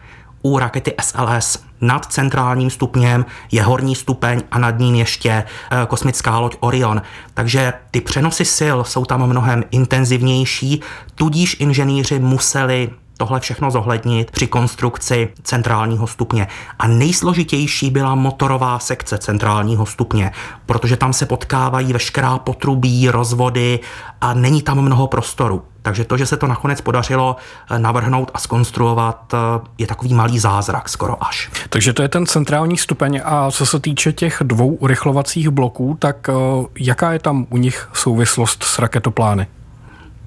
u 0.42 0.58
rakety 0.58 0.94
SLS 1.00 1.58
nad 1.80 2.06
centrálním 2.06 2.70
stupněm 2.70 3.26
je 3.50 3.62
horní 3.62 3.94
stupeň 3.94 4.42
a 4.50 4.58
nad 4.58 4.78
ním 4.78 4.94
ještě 4.94 5.30
eh, 5.30 5.86
kosmická 5.86 6.38
loď 6.38 6.56
Orion. 6.60 7.02
Takže 7.34 7.72
ty 7.90 8.00
přenosy 8.00 8.44
sil 8.58 8.78
jsou 8.84 9.04
tam 9.04 9.26
mnohem 9.26 9.64
intenzivnější, 9.70 10.80
tudíž 11.14 11.56
inženýři 11.60 12.18
museli 12.18 12.90
tohle 13.16 13.40
všechno 13.40 13.70
zohlednit 13.70 14.30
při 14.30 14.46
konstrukci 14.46 15.28
centrálního 15.42 16.06
stupně. 16.06 16.48
A 16.78 16.86
nejsložitější 16.86 17.90
byla 17.90 18.14
motorová 18.14 18.78
sekce 18.78 19.18
centrálního 19.18 19.86
stupně, 19.86 20.32
protože 20.66 20.96
tam 20.96 21.12
se 21.12 21.26
potkávají 21.26 21.92
veškerá 21.92 22.38
potrubí, 22.38 23.08
rozvody 23.08 23.80
a 24.20 24.34
není 24.34 24.62
tam 24.62 24.80
mnoho 24.80 25.06
prostoru. 25.06 25.62
Takže 25.82 26.04
to, 26.04 26.16
že 26.16 26.26
se 26.26 26.36
to 26.36 26.46
nakonec 26.46 26.80
podařilo 26.80 27.36
eh, 27.70 27.78
navrhnout 27.78 28.30
a 28.34 28.38
skonstruovat, 28.38 29.34
je 29.78 29.86
takový 29.86 30.14
malý 30.14 30.38
zázrak 30.38 30.88
skoro 30.88 31.24
až. 31.24 31.50
Takže 31.68 31.92
to 31.92 32.02
je 32.02 32.08
ten 32.08 32.26
centrální 32.26 32.76
stupeň 32.76 33.20
a 33.24 33.50
co 33.50 33.66
se 33.66 33.80
týče 33.80 34.12
těch 34.12 34.38
dvou 34.42 34.74
urychlovacích 34.74 35.48
bloků, 35.48 35.96
tak 35.98 36.30
jaká 36.78 37.12
je 37.12 37.18
tam 37.18 37.46
u 37.50 37.56
nich 37.56 37.88
souvislost 37.92 38.62
s 38.62 38.78
raketoplány? 38.78 39.46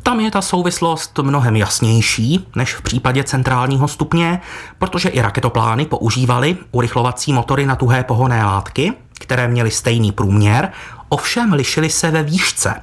Tam 0.05 0.19
je 0.19 0.31
ta 0.31 0.41
souvislost 0.41 1.19
mnohem 1.21 1.55
jasnější 1.55 2.47
než 2.55 2.74
v 2.74 2.81
případě 2.81 3.24
centrálního 3.24 3.88
stupně, 3.88 4.41
protože 4.79 5.09
i 5.09 5.21
raketoplány 5.21 5.85
používaly 5.85 6.57
urychlovací 6.71 7.33
motory 7.33 7.65
na 7.65 7.75
tuhé 7.75 8.03
pohonné 8.03 8.45
látky, 8.45 8.93
které 9.19 9.47
měly 9.47 9.71
stejný 9.71 10.12
průměr, 10.12 10.71
ovšem 11.09 11.53
lišily 11.53 11.89
se 11.89 12.12
ve 12.12 12.24
výšce. 12.24 12.81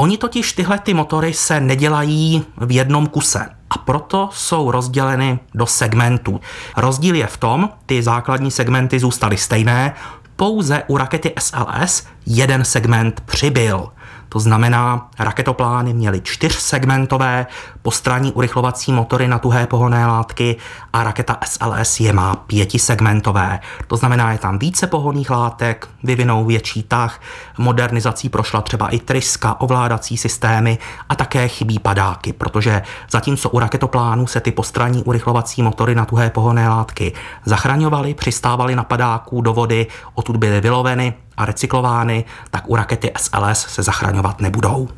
Oni 0.00 0.16
totiž 0.16 0.52
tyhle 0.52 0.78
ty 0.78 0.94
motory 0.94 1.34
se 1.34 1.60
nedělají 1.60 2.44
v 2.56 2.72
jednom 2.72 3.06
kuse 3.06 3.46
a 3.70 3.78
proto 3.78 4.28
jsou 4.32 4.70
rozděleny 4.70 5.38
do 5.54 5.66
segmentů. 5.66 6.40
Rozdíl 6.76 7.14
je 7.14 7.26
v 7.26 7.36
tom, 7.36 7.70
ty 7.86 8.02
základní 8.02 8.50
segmenty 8.50 9.00
zůstaly 9.00 9.36
stejné, 9.36 9.94
pouze 10.36 10.82
u 10.88 10.96
rakety 10.96 11.32
SLS 11.38 12.06
jeden 12.26 12.64
segment 12.64 13.20
přibyl– 13.20 13.88
to 14.32 14.40
znamená, 14.40 15.08
raketoplány 15.18 15.92
měly 15.92 16.20
čtyřsegmentové 16.20 17.46
postranní 17.82 18.32
urychlovací 18.32 18.92
motory 18.92 19.28
na 19.28 19.38
tuhé 19.38 19.66
pohonné 19.66 20.06
látky 20.06 20.56
a 20.92 21.04
raketa 21.04 21.36
SLS 21.46 22.00
je 22.00 22.12
má 22.12 22.36
pětisegmentové. 22.36 23.60
To 23.86 23.96
znamená, 23.96 24.32
je 24.32 24.38
tam 24.38 24.58
více 24.58 24.86
pohonných 24.86 25.30
látek, 25.30 25.88
vyvinou 26.02 26.44
větší 26.44 26.82
tah, 26.82 27.20
modernizací 27.58 28.28
prošla 28.28 28.60
třeba 28.60 28.88
i 28.88 28.98
tryska, 28.98 29.60
ovládací 29.60 30.16
systémy 30.16 30.78
a 31.08 31.14
také 31.14 31.48
chybí 31.48 31.78
padáky, 31.78 32.32
protože 32.32 32.82
zatímco 33.10 33.50
u 33.50 33.58
raketoplánu 33.58 34.26
se 34.26 34.40
ty 34.40 34.52
postranní 34.52 35.02
urychlovací 35.02 35.62
motory 35.62 35.94
na 35.94 36.04
tuhé 36.04 36.30
pohonné 36.30 36.68
látky 36.68 37.12
zachraňovaly, 37.44 38.14
přistávaly 38.14 38.76
na 38.76 38.84
padáků 38.84 39.40
do 39.40 39.52
vody, 39.52 39.86
odtud 40.14 40.36
byly 40.36 40.60
vyloveny, 40.60 41.14
a 41.40 41.44
recyklovány, 41.44 42.24
tak 42.50 42.70
u 42.70 42.76
rakety 42.76 43.12
SLS 43.18 43.66
se 43.68 43.82
zachraňovat 43.82 44.40
nebudou. 44.40 44.88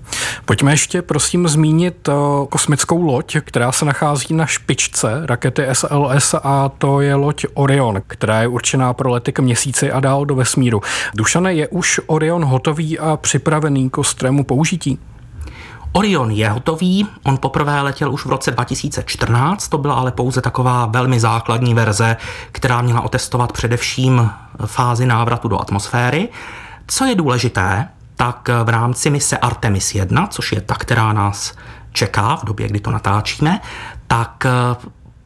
Pojďme 0.45 0.73
ještě 0.73 1.03
prosím 1.03 1.49
zmínit 1.49 2.09
eh, 2.09 2.13
kosmickou 2.49 3.03
loď, 3.03 3.37
která 3.41 3.73
se 3.73 3.85
nachází 3.85 4.35
na 4.35 4.47
špičce 4.47 5.23
rakety 5.27 5.63
SLS 5.73 6.35
a 6.43 6.69
to 6.79 7.01
je 7.01 7.15
loď 7.15 7.45
Orion, 7.55 8.03
která 8.07 8.41
je 8.41 8.49
určená 8.49 8.93
pro 8.93 9.11
lety 9.11 9.33
k 9.33 9.39
měsíci 9.39 9.93
a 9.93 10.01
dál 10.01 10.25
do 10.25 10.35
vesmíru. 10.35 10.81
Dušane, 11.15 11.55
je 11.55 11.69
už 11.69 12.01
Orion 12.07 12.45
hotový 12.45 12.99
a 12.99 13.17
připravený 13.17 13.91
k 13.91 13.99
ostrému 13.99 14.45
použití? 14.45 14.99
Orion 15.93 16.31
je 16.31 16.51
hotový, 16.51 17.07
on 17.23 17.39
poprvé 17.39 17.81
letěl 17.81 18.13
už 18.13 18.25
v 18.25 18.29
roce 18.29 18.51
2014, 18.51 19.69
to 19.69 19.79
byla 19.79 19.95
ale 19.95 20.13
pouze 20.13 20.41
taková 20.41 20.87
velmi 20.87 21.21
základní 21.21 21.75
verze, 21.75 22.17
která 22.53 22.83
měla 22.83 23.01
otestovat 23.01 23.53
především 23.53 24.31
fázi 24.67 25.07
návratu 25.07 25.49
do 25.49 25.61
atmosféry. 25.61 26.29
Co 26.87 27.05
je 27.05 27.15
důležité, 27.15 27.89
tak 28.17 28.49
v 28.65 28.69
rámci 28.69 29.11
mise 29.11 29.39
Artemis 29.39 29.95
1, 29.95 30.27
což 30.27 30.53
je 30.53 30.61
ta, 30.61 30.75
která 30.75 31.13
nás 31.13 31.55
čeká 31.93 32.37
v 32.37 32.45
době, 32.45 32.69
kdy 32.69 32.81
to 32.81 32.91
natáčíme, 32.91 33.61
tak 34.07 34.47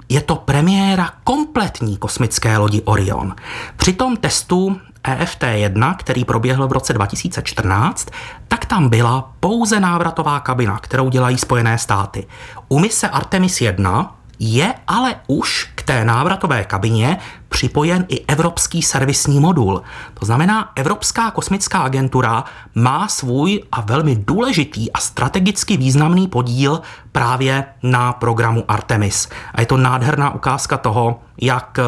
je 0.08 0.20
to 0.20 0.36
premiéra 0.36 1.10
kompletní 1.24 1.96
kosmické 1.96 2.58
lodi 2.58 2.82
Orion. 2.84 3.34
Při 3.76 3.92
tom 3.92 4.16
testu 4.16 4.80
EFT1, 5.06 5.96
který 5.96 6.24
proběhl 6.24 6.68
v 6.68 6.72
roce 6.72 6.92
2014, 6.92 8.08
tak 8.48 8.64
tam 8.64 8.88
byla 8.88 9.32
pouze 9.40 9.80
návratová 9.80 10.40
kabina, 10.40 10.78
kterou 10.78 11.08
dělají 11.08 11.38
Spojené 11.38 11.78
státy. 11.78 12.26
U 12.68 12.78
mise 12.78 13.08
Artemis 13.08 13.60
1 13.60 14.16
je 14.38 14.74
ale 14.86 15.14
už 15.26 15.70
k 15.74 15.82
té 15.82 16.04
návratové 16.04 16.64
kabině 16.64 17.18
připojen 17.48 18.04
i 18.08 18.24
evropský 18.28 18.82
servisní 18.82 19.40
modul. 19.40 19.82
To 20.14 20.26
znamená, 20.26 20.72
Evropská 20.76 21.30
kosmická 21.30 21.78
agentura 21.78 22.44
má 22.74 23.08
svůj 23.08 23.62
a 23.72 23.80
velmi 23.80 24.16
důležitý 24.16 24.92
a 24.92 25.00
strategicky 25.00 25.76
významný 25.76 26.28
podíl 26.28 26.80
právě 27.12 27.64
na 27.82 28.12
programu 28.12 28.64
Artemis. 28.68 29.28
A 29.54 29.60
je 29.60 29.66
to 29.66 29.76
nádherná 29.76 30.34
ukázka 30.34 30.76
toho, 30.76 31.20
jak 31.40 31.78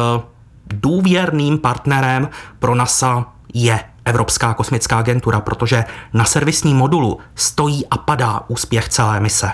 důvěrným 0.73 1.57
partnerem 1.57 2.29
pro 2.59 2.75
NASA 2.75 3.25
je 3.53 3.79
Evropská 4.05 4.53
kosmická 4.53 4.97
agentura, 4.97 5.39
protože 5.39 5.83
na 6.13 6.25
servisním 6.25 6.77
modulu 6.77 7.19
stojí 7.35 7.85
a 7.91 7.97
padá 7.97 8.41
úspěch 8.47 8.89
celé 8.89 9.19
mise. 9.19 9.51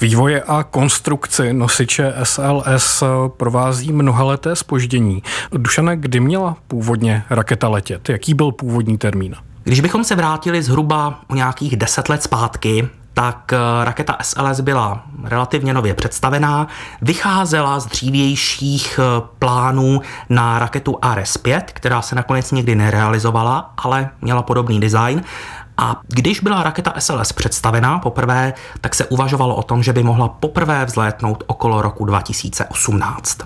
Vývoje 0.00 0.42
a 0.42 0.62
konstrukci 0.62 1.52
nosiče 1.52 2.14
SLS 2.22 3.02
provází 3.36 3.92
mnohaleté 3.92 4.56
spoždění. 4.56 5.22
Dušane, 5.52 5.96
kdy 5.96 6.20
měla 6.20 6.56
původně 6.68 7.24
raketa 7.30 7.68
letět? 7.68 8.08
Jaký 8.08 8.34
byl 8.34 8.52
původní 8.52 8.98
termín? 8.98 9.34
Když 9.64 9.80
bychom 9.80 10.04
se 10.04 10.14
vrátili 10.14 10.62
zhruba 10.62 11.20
o 11.28 11.34
nějakých 11.34 11.76
deset 11.76 12.08
let 12.08 12.22
zpátky, 12.22 12.88
tak 13.18 13.52
eh, 13.52 13.84
raketa 13.84 14.16
SLS 14.22 14.60
byla 14.60 15.02
relativně 15.24 15.74
nově 15.74 15.94
představená, 15.94 16.66
vycházela 17.02 17.80
z 17.80 17.86
dřívějších 17.86 19.00
eh, 19.02 19.22
plánů 19.38 20.00
na 20.28 20.58
raketu 20.58 20.92
RS-5, 20.92 21.62
která 21.64 22.02
se 22.02 22.14
nakonec 22.14 22.52
nikdy 22.52 22.74
nerealizovala, 22.74 23.72
ale 23.76 24.10
měla 24.20 24.42
podobný 24.42 24.80
design. 24.80 25.22
A 25.76 26.00
když 26.08 26.40
byla 26.40 26.62
raketa 26.62 26.92
SLS 26.98 27.32
představená 27.32 27.98
poprvé, 27.98 28.54
tak 28.80 28.94
se 28.94 29.04
uvažovalo 29.04 29.54
o 29.54 29.62
tom, 29.62 29.82
že 29.82 29.92
by 29.92 30.02
mohla 30.02 30.28
poprvé 30.28 30.84
vzlétnout 30.84 31.44
okolo 31.46 31.82
roku 31.82 32.04
2018. 32.04 33.38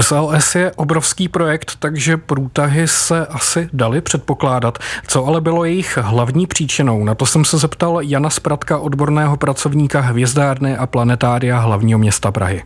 SLS 0.00 0.54
je 0.54 0.72
obrovský 0.76 1.28
projekt, 1.28 1.72
takže 1.78 2.16
průtahy 2.16 2.88
se 2.88 3.26
asi 3.26 3.68
dali 3.72 4.00
předpokládat. 4.00 4.78
Co 5.06 5.26
ale 5.26 5.40
bylo 5.40 5.64
jejich 5.64 5.98
hlavní 6.02 6.46
příčinou? 6.46 7.04
Na 7.04 7.14
to 7.14 7.26
jsem 7.26 7.44
se 7.44 7.58
zeptal 7.58 7.98
Jana 8.02 8.30
Spratka, 8.30 8.78
odborného 8.78 9.36
pracovníka 9.36 10.00
hvězdárny 10.00 10.76
a 10.76 10.86
planetária 10.86 11.58
hlavního 11.58 11.98
města 11.98 12.32
Prahy. 12.32 12.62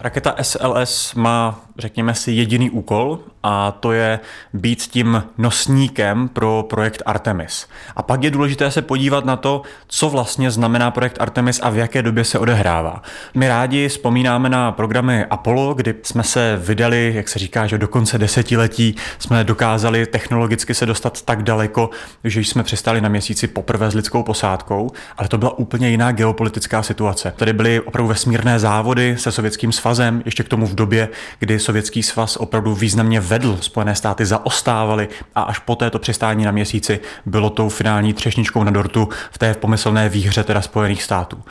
Raketa 0.00 0.34
SLS 0.42 1.14
má, 1.14 1.60
řekněme 1.78 2.14
si, 2.14 2.32
jediný 2.32 2.70
úkol 2.70 3.20
a 3.42 3.70
to 3.70 3.92
je 3.92 4.20
být 4.52 4.82
tím 4.82 5.24
nosníkem 5.38 6.28
pro 6.28 6.66
projekt 6.70 7.02
Artemis. 7.06 7.66
A 7.96 8.02
pak 8.02 8.22
je 8.22 8.30
důležité 8.30 8.70
se 8.70 8.82
podívat 8.82 9.24
na 9.24 9.36
to, 9.36 9.62
co 9.86 10.10
vlastně 10.10 10.50
znamená 10.50 10.90
projekt 10.90 11.16
Artemis 11.20 11.60
a 11.62 11.70
v 11.70 11.76
jaké 11.76 12.02
době 12.02 12.24
se 12.24 12.38
odehrává. 12.38 13.02
My 13.34 13.48
rádi 13.48 13.88
vzpomínáme 13.88 14.48
na 14.48 14.72
programy 14.72 15.24
Apollo, 15.24 15.74
kdy 15.74 15.94
jsme 16.02 16.22
se 16.22 16.60
vydali, 16.62 17.12
jak 17.14 17.28
se 17.28 17.38
říká, 17.38 17.66
že 17.66 17.78
do 17.78 17.88
konce 17.88 18.18
desetiletí 18.18 18.96
jsme 19.18 19.44
dokázali 19.44 20.06
technologicky 20.06 20.74
se 20.74 20.86
dostat 20.86 21.22
tak 21.22 21.42
daleko, 21.42 21.90
že 22.24 22.40
jsme 22.40 22.62
přistali 22.62 23.00
na 23.00 23.08
měsíci 23.08 23.46
poprvé 23.46 23.90
s 23.90 23.94
lidskou 23.94 24.22
posádkou, 24.22 24.90
ale 25.16 25.28
to 25.28 25.38
byla 25.38 25.58
úplně 25.58 25.90
jiná 25.90 26.12
geopolitická 26.12 26.82
situace. 26.82 27.32
Tady 27.36 27.52
byly 27.52 27.80
opravdu 27.80 28.08
vesmírné 28.08 28.58
závody 28.58 29.16
se 29.18 29.32
sovětským 29.32 29.72
svazem, 29.72 29.87
ještě 30.24 30.42
k 30.42 30.48
tomu 30.48 30.66
v 30.66 30.74
době, 30.74 31.08
kdy 31.38 31.58
sovětský 31.58 32.02
svaz 32.02 32.36
opravdu 32.36 32.74
významně 32.74 33.20
vedl, 33.20 33.58
Spojené 33.60 33.94
státy 33.94 34.26
zaostávaly 34.26 35.08
a 35.34 35.42
až 35.42 35.58
po 35.58 35.76
této 35.76 35.98
přistání 35.98 36.44
na 36.44 36.50
měsíci 36.50 37.00
bylo 37.26 37.50
tou 37.50 37.68
finální 37.68 38.14
třešničkou 38.14 38.64
na 38.64 38.70
dortu 38.70 39.08
v 39.30 39.38
té 39.38 39.54
pomyslné 39.54 40.08
výhře 40.08 40.44
teda 40.44 40.62
Spojených 40.62 41.02
států. 41.02 41.42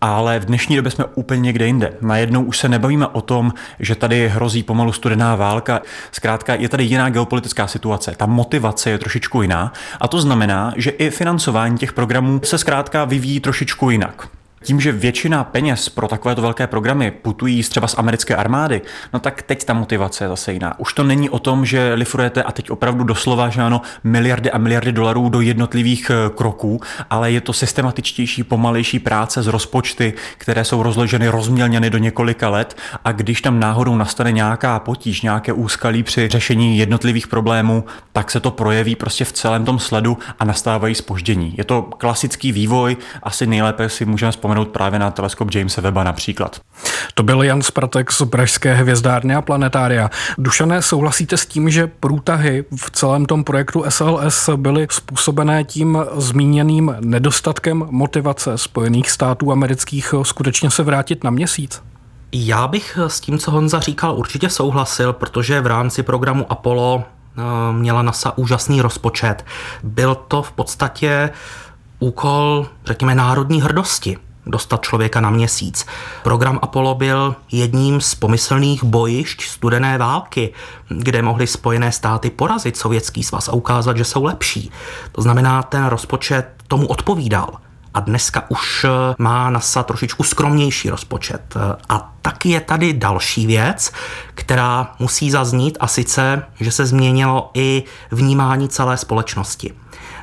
Ale 0.00 0.38
v 0.38 0.44
dnešní 0.44 0.76
době 0.76 0.90
jsme 0.90 1.04
úplně 1.14 1.40
někde 1.40 1.66
jinde. 1.66 1.92
Najednou 2.00 2.42
už 2.42 2.58
se 2.58 2.68
nebavíme 2.68 3.06
o 3.06 3.20
tom, 3.20 3.52
že 3.80 3.94
tady 3.94 4.28
hrozí 4.28 4.62
pomalu 4.62 4.92
studená 4.92 5.36
válka. 5.36 5.80
Zkrátka 6.12 6.54
je 6.54 6.68
tady 6.68 6.84
jiná 6.84 7.10
geopolitická 7.10 7.66
situace. 7.66 8.14
Ta 8.16 8.26
motivace 8.26 8.90
je 8.90 8.98
trošičku 8.98 9.42
jiná. 9.42 9.72
A 10.00 10.08
to 10.08 10.20
znamená, 10.20 10.72
že 10.76 10.90
i 10.90 11.10
financování 11.10 11.78
těch 11.78 11.92
programů 11.92 12.40
se 12.44 12.58
zkrátka 12.58 13.04
vyvíjí 13.04 13.40
trošičku 13.40 13.90
jinak. 13.90 14.39
Tím, 14.62 14.80
že 14.80 14.92
většina 14.92 15.44
peněz 15.44 15.88
pro 15.88 16.08
takovéto 16.08 16.42
velké 16.42 16.66
programy 16.66 17.10
putují 17.10 17.62
třeba 17.62 17.86
z 17.86 17.98
americké 17.98 18.36
armády, 18.36 18.82
no 19.12 19.20
tak 19.20 19.42
teď 19.42 19.64
ta 19.64 19.74
motivace 19.74 20.24
je 20.24 20.28
zase 20.28 20.52
jiná. 20.52 20.80
Už 20.80 20.92
to 20.92 21.04
není 21.04 21.30
o 21.30 21.38
tom, 21.38 21.66
že 21.66 21.94
lifrujete 21.94 22.42
a 22.42 22.52
teď 22.52 22.70
opravdu 22.70 23.04
doslova, 23.04 23.48
že 23.48 23.62
ano, 23.62 23.80
miliardy 24.04 24.50
a 24.50 24.58
miliardy 24.58 24.92
dolarů 24.92 25.28
do 25.28 25.40
jednotlivých 25.40 26.10
eh, 26.10 26.30
kroků, 26.34 26.80
ale 27.10 27.32
je 27.32 27.40
to 27.40 27.52
systematičtější, 27.52 28.42
pomalejší 28.42 28.98
práce 28.98 29.42
z 29.42 29.46
rozpočty, 29.46 30.12
které 30.38 30.64
jsou 30.64 30.82
rozloženy, 30.82 31.28
rozmělněny 31.28 31.90
do 31.90 31.98
několika 31.98 32.48
let 32.48 32.76
a 33.04 33.12
když 33.12 33.40
tam 33.40 33.60
náhodou 33.60 33.96
nastane 33.96 34.32
nějaká 34.32 34.78
potíž, 34.78 35.22
nějaké 35.22 35.52
úskalí 35.52 36.02
při 36.02 36.28
řešení 36.28 36.78
jednotlivých 36.78 37.28
problémů, 37.28 37.84
tak 38.12 38.30
se 38.30 38.40
to 38.40 38.50
projeví 38.50 38.96
prostě 38.96 39.24
v 39.24 39.32
celém 39.32 39.64
tom 39.64 39.78
sledu 39.78 40.18
a 40.38 40.44
nastávají 40.44 40.94
spoždění. 40.94 41.54
Je 41.58 41.64
to 41.64 41.82
klasický 41.82 42.52
vývoj, 42.52 42.96
asi 43.22 43.46
nejlépe 43.46 43.88
si 43.88 44.04
můžeme 44.04 44.32
vzpomínat 44.32 44.49
vzpomenout 44.50 44.68
právě 44.68 44.98
na 44.98 45.10
teleskop 45.10 45.54
Jamesa 45.54 45.80
Webba 45.80 46.04
například. 46.04 46.60
To 47.14 47.22
byl 47.22 47.42
Jan 47.42 47.62
Spratek 47.62 48.12
z 48.12 48.22
Pražské 48.24 48.74
hvězdárny 48.74 49.34
a 49.34 49.42
planetária. 49.42 50.10
Dušané, 50.38 50.82
souhlasíte 50.82 51.36
s 51.36 51.46
tím, 51.46 51.70
že 51.70 51.86
průtahy 51.86 52.64
v 52.76 52.90
celém 52.90 53.26
tom 53.26 53.44
projektu 53.44 53.84
SLS 53.88 54.50
byly 54.56 54.86
způsobené 54.90 55.64
tím 55.64 55.98
zmíněným 56.16 56.96
nedostatkem 57.00 57.86
motivace 57.90 58.58
Spojených 58.58 59.10
států 59.10 59.52
amerických 59.52 60.14
skutečně 60.22 60.70
se 60.70 60.82
vrátit 60.82 61.24
na 61.24 61.30
měsíc? 61.30 61.82
Já 62.32 62.68
bych 62.68 62.98
s 63.06 63.20
tím, 63.20 63.38
co 63.38 63.50
Honza 63.50 63.80
říkal, 63.80 64.14
určitě 64.16 64.50
souhlasil, 64.50 65.12
protože 65.12 65.60
v 65.60 65.66
rámci 65.66 66.02
programu 66.02 66.46
Apollo 66.52 67.02
eh, 67.02 67.42
měla 67.72 68.02
NASA 68.02 68.38
úžasný 68.38 68.82
rozpočet. 68.82 69.44
Byl 69.82 70.14
to 70.14 70.42
v 70.42 70.52
podstatě 70.52 71.30
úkol, 71.98 72.66
řekněme, 72.86 73.14
národní 73.14 73.62
hrdosti 73.62 74.16
dostat 74.46 74.82
člověka 74.82 75.20
na 75.20 75.30
měsíc. 75.30 75.86
Program 76.22 76.58
Apollo 76.62 76.94
byl 76.94 77.36
jedním 77.52 78.00
z 78.00 78.14
pomyslných 78.14 78.84
bojišť 78.84 79.42
studené 79.42 79.98
války, 79.98 80.52
kde 80.88 81.22
mohly 81.22 81.46
Spojené 81.46 81.92
státy 81.92 82.30
porazit 82.30 82.76
Sovětský 82.76 83.22
svaz 83.22 83.48
a 83.48 83.52
ukázat, 83.52 83.96
že 83.96 84.04
jsou 84.04 84.24
lepší. 84.24 84.70
To 85.12 85.22
znamená, 85.22 85.62
ten 85.62 85.86
rozpočet 85.86 86.46
tomu 86.68 86.86
odpovídal. 86.86 87.48
A 87.94 88.00
dneska 88.00 88.50
už 88.50 88.84
eh, 88.84 89.14
má 89.18 89.50
NASA 89.50 89.82
trošičku 89.82 90.22
skromnější 90.22 90.90
rozpočet. 90.90 91.56
A 91.88 92.12
taky 92.22 92.48
je 92.48 92.60
tady 92.60 92.92
další 92.92 93.46
věc, 93.46 93.92
která 94.34 94.94
musí 94.98 95.30
zaznít, 95.30 95.78
a 95.80 95.86
sice, 95.86 96.42
že 96.60 96.72
se 96.72 96.86
změnilo 96.86 97.50
i 97.54 97.82
vnímání 98.10 98.68
celé 98.68 98.96
společnosti. 98.96 99.74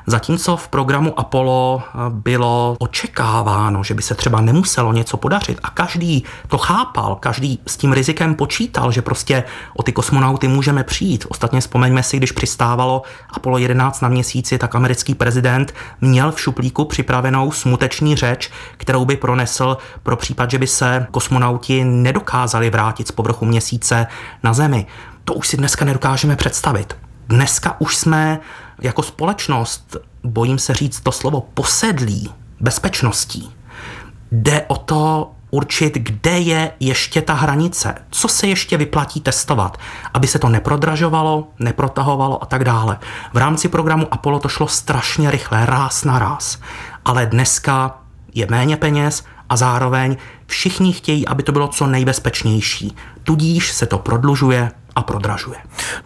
Zatímco 0.09 0.57
v 0.57 0.67
programu 0.67 1.19
Apollo 1.19 1.83
eh, 1.85 1.97
bylo 2.09 2.75
očekáváno, 2.79 3.83
že 3.83 3.93
by 3.93 4.01
se 4.01 4.15
třeba 4.15 4.41
nemuselo 4.41 4.93
něco 4.93 5.17
podařit 5.17 5.59
a 5.63 5.69
každý 5.69 6.23
to 6.47 6.57
chápal, 6.57 7.15
každý 7.15 7.59
s 7.67 7.77
tím 7.77 7.93
rizikem 7.93 8.35
počítal, 8.35 8.91
že 8.91 9.01
prostě 9.01 9.43
o 9.75 9.83
ty 9.83 9.91
kosmonauty 9.91 10.47
můžeme 10.47 10.83
přijít. 10.83 11.25
Ostatně 11.29 11.61
vzpomeňme 11.61 12.03
si, 12.03 12.17
když 12.17 12.31
přistávalo 12.31 13.01
Apollo 13.29 13.57
11 13.57 14.01
na 14.01 14.09
měsíci, 14.09 14.57
tak 14.57 14.75
americký 14.75 15.15
prezident 15.15 15.73
měl 16.01 16.31
v 16.31 16.41
šuplíku 16.41 16.85
připravenou 16.85 17.51
smuteční 17.51 18.15
řeč, 18.15 18.51
kterou 18.77 19.05
by 19.05 19.17
pronesl 19.17 19.77
pro 20.03 20.15
případ, 20.15 20.51
že 20.51 20.59
by 20.59 20.67
se 20.67 21.07
kosmonauti 21.11 21.83
nedokázali 21.83 22.69
vrátit 22.69 23.07
z 23.07 23.11
povrchu 23.11 23.45
měsíce 23.45 24.07
na 24.43 24.53
Zemi. 24.53 24.85
To 25.23 25.33
už 25.33 25.47
si 25.47 25.57
dneska 25.57 25.85
nedokážeme 25.85 26.35
představit. 26.35 26.97
Dneska 27.29 27.81
už 27.81 27.95
jsme 27.95 28.39
jako 28.81 29.03
společnost, 29.03 29.97
bojím 30.23 30.59
se 30.59 30.73
říct 30.73 30.99
to 30.99 31.11
slovo, 31.11 31.41
posedlí 31.53 32.29
bezpečností. 32.59 33.51
Jde 34.31 34.65
o 34.67 34.75
to 34.75 35.31
určit, 35.51 35.93
kde 35.93 36.39
je 36.39 36.71
ještě 36.79 37.21
ta 37.21 37.33
hranice, 37.33 37.95
co 38.09 38.27
se 38.27 38.47
ještě 38.47 38.77
vyplatí 38.77 39.21
testovat, 39.21 39.77
aby 40.13 40.27
se 40.27 40.39
to 40.39 40.49
neprodražovalo, 40.49 41.47
neprotahovalo 41.59 42.43
a 42.43 42.45
tak 42.45 42.63
dále. 42.63 42.99
V 43.33 43.37
rámci 43.37 43.69
programu 43.69 44.07
Apollo 44.11 44.39
to 44.39 44.49
šlo 44.49 44.67
strašně 44.67 45.31
rychle, 45.31 45.65
ráz 45.65 46.03
na 46.03 46.19
ráz, 46.19 46.59
ale 47.05 47.25
dneska 47.25 47.97
je 48.33 48.47
méně 48.49 48.77
peněz 48.77 49.23
a 49.49 49.57
zároveň 49.57 50.17
všichni 50.47 50.93
chtějí, 50.93 51.27
aby 51.27 51.43
to 51.43 51.51
bylo 51.51 51.67
co 51.67 51.87
nejbezpečnější. 51.87 52.95
Tudíž 53.23 53.71
se 53.71 53.85
to 53.85 53.97
prodlužuje, 53.97 54.71
a 54.97 55.01
prodražuje. 55.01 55.57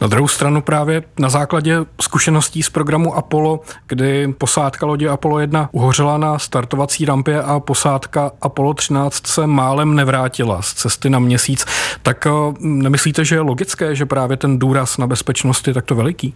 Na 0.02 0.08
druhou 0.08 0.28
stranu 0.28 0.62
právě 0.62 1.04
na 1.20 1.30
základě 1.30 1.78
zkušeností 2.02 2.64
z 2.64 2.70
programu 2.70 3.16
Apollo, 3.16 3.60
kdy 3.88 4.34
posádka 4.38 4.86
lodě 4.86 5.10
Apollo 5.10 5.40
1 5.40 5.70
uhořela 5.72 6.18
na 6.18 6.40
startovací 6.40 7.06
rampě 7.06 7.42
a 7.42 7.60
posádka 7.60 8.32
Apollo 8.42 8.74
13 8.74 9.28
se 9.28 9.48
málem 9.48 9.96
nevrátila 9.96 10.62
z 10.62 10.74
cesty 10.74 11.10
na 11.10 11.20
měsíc, 11.20 11.66
tak 12.02 12.28
eh, 12.28 12.32
nemyslíte, 12.60 13.26
že 13.26 13.36
je 13.36 13.42
logické, 13.42 13.96
že 13.96 14.06
právě 14.06 14.38
ten 14.38 14.60
důraz 14.60 14.98
na 14.98 15.08
bezpečnost 15.08 15.68
je 15.68 15.74
takto 15.74 15.96
veliký? 15.96 16.34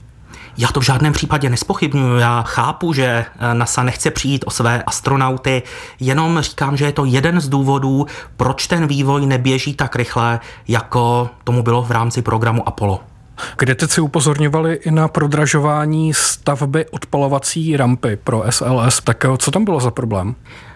Já 0.58 0.68
to 0.68 0.80
v 0.80 0.84
žádném 0.84 1.14
případě 1.14 1.50
nespochybnuju. 1.50 2.18
Já 2.18 2.42
chápu, 2.42 2.94
že 2.94 3.06
eh, 3.06 3.54
NASA 3.54 3.84
nechce 3.84 4.12
přijít 4.12 4.44
o 4.48 4.52
své 4.52 4.84
astronauty, 4.84 5.64
jenom 6.00 6.42
říkám, 6.42 6.78
že 6.78 6.86
je 6.86 6.92
to 6.92 7.06
jeden 7.06 7.40
z 7.40 7.50
důvodů, 7.50 8.06
proč 8.38 8.68
ten 8.68 8.88
vývoj 8.88 9.26
neběží 9.26 9.74
tak 9.74 9.96
rychle, 9.96 10.40
jako 10.68 11.30
tomu 11.44 11.64
bylo 11.64 11.82
v 11.82 11.92
rámci 11.92 12.22
programu 12.22 12.68
Apollo. 12.68 13.15
Kritici 13.56 14.02
upozorňovali 14.02 14.74
i 14.74 14.92
na 14.92 15.08
prodražování 15.08 16.14
stavby 16.14 16.86
odpalovací 16.86 17.78
rampy 17.78 18.16
pro 18.16 18.44
SLS. 18.50 19.02
Tak 19.04 19.26
eh, 19.26 19.38
co 19.38 19.52
tam 19.52 19.66
bylo 19.66 19.80
za 19.80 19.92
problém? 19.92 20.36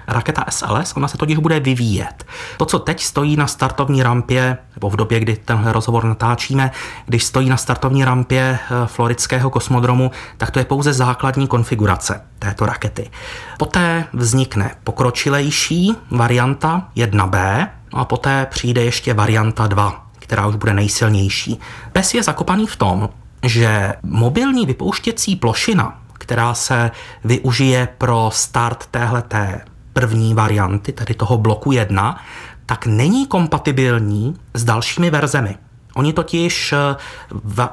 raketa 0.09 0.45
SLS, 0.49 0.93
ona 0.95 1.07
se 1.07 1.17
totiž 1.17 1.37
bude 1.37 1.59
vyvíjet. 1.59 2.25
To, 2.57 2.65
co 2.65 2.79
teď 2.79 3.03
stojí 3.03 3.35
na 3.35 3.47
startovní 3.47 4.03
rampě, 4.03 4.57
nebo 4.75 4.89
v 4.89 4.95
době, 4.95 5.19
kdy 5.19 5.35
tenhle 5.35 5.73
rozhovor 5.73 6.05
natáčíme, 6.05 6.71
když 7.05 7.23
stojí 7.23 7.49
na 7.49 7.57
startovní 7.57 8.05
rampě 8.05 8.59
eh, 8.61 8.87
floridského 8.87 9.49
kosmodromu, 9.49 10.11
tak 10.37 10.51
to 10.51 10.59
je 10.59 10.65
pouze 10.65 10.93
základní 10.93 11.47
konfigurace 11.47 12.21
této 12.39 12.65
rakety. 12.65 13.09
Poté 13.57 14.05
vznikne 14.13 14.75
pokročilejší 14.83 15.95
varianta 16.11 16.87
1B, 16.95 17.67
no 17.93 17.99
a 17.99 18.05
poté 18.05 18.47
přijde 18.49 18.83
ještě 18.83 19.13
varianta 19.13 19.67
2, 19.67 20.08
která 20.29 20.47
už 20.47 20.55
bude 20.55 20.73
nejsilnější. 20.73 21.59
Pes 21.91 22.13
je 22.13 22.23
zakopaný 22.23 22.67
v 22.67 22.75
tom, 22.75 23.09
že 23.43 23.93
mobilní 24.03 24.65
vypouštěcí 24.65 25.35
plošina, 25.35 25.99
která 26.13 26.53
se 26.53 26.91
využije 27.23 27.87
pro 27.97 28.29
start 28.33 28.85
téhleté 28.91 29.61
první 29.93 30.33
varianty, 30.33 30.91
tedy 30.91 31.13
toho 31.13 31.37
bloku 31.37 31.71
1, 31.71 32.21
tak 32.65 32.85
není 32.85 33.27
kompatibilní 33.27 34.35
s 34.53 34.63
dalšími 34.63 35.09
verzemi. 35.09 35.57
Oni 35.93 36.13
totiž 36.13 36.73
eh, 36.73 36.95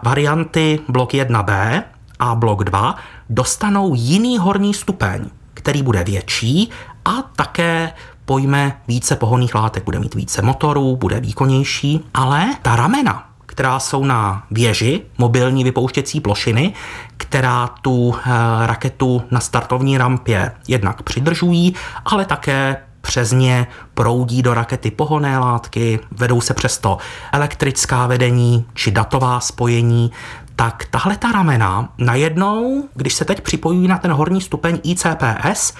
varianty 0.02 0.80
blok 0.88 1.12
1b 1.12 1.82
a 2.18 2.34
blok 2.34 2.64
2 2.64 2.96
dostanou 3.30 3.94
jiný 3.94 4.38
horní 4.38 4.74
stupeň, 4.74 5.24
který 5.54 5.82
bude 5.82 6.04
větší 6.04 6.70
a 7.04 7.22
také 7.22 7.92
pojme 8.26 8.80
více 8.88 9.16
pohonných 9.16 9.54
látek, 9.54 9.84
bude 9.84 9.98
mít 9.98 10.14
více 10.14 10.42
motorů, 10.42 10.96
bude 10.96 11.20
výkonnější, 11.20 12.00
ale 12.14 12.46
ta 12.62 12.76
ramena, 12.76 13.26
která 13.46 13.78
jsou 13.78 14.04
na 14.04 14.42
věži 14.50 15.02
mobilní 15.18 15.64
vypouštěcí 15.64 16.20
plošiny, 16.20 16.72
která 17.16 17.66
tu 17.66 18.14
eh, 18.16 18.30
raketu 18.66 19.22
na 19.30 19.40
startovní 19.40 19.98
rampě 19.98 20.52
jednak 20.68 21.02
přidržují, 21.02 21.74
ale 22.04 22.24
také 22.24 22.76
přes 23.00 23.32
ně 23.32 23.66
proudí 23.94 24.42
do 24.42 24.54
rakety 24.54 24.90
pohonné 24.90 25.38
látky, 25.38 26.00
vedou 26.10 26.40
se 26.40 26.54
přesto 26.54 26.98
elektrická 27.32 28.06
vedení 28.06 28.64
či 28.74 28.90
datová 28.90 29.40
spojení, 29.40 30.10
tak 30.56 30.84
tahle 30.90 31.16
ta 31.16 31.32
ramena 31.32 31.88
najednou, 31.98 32.88
když 32.94 33.14
se 33.14 33.24
teď 33.24 33.40
připojují 33.40 33.88
na 33.88 33.98
ten 33.98 34.12
horní 34.12 34.40
stupeň 34.40 34.80
ICPS, 34.82 35.72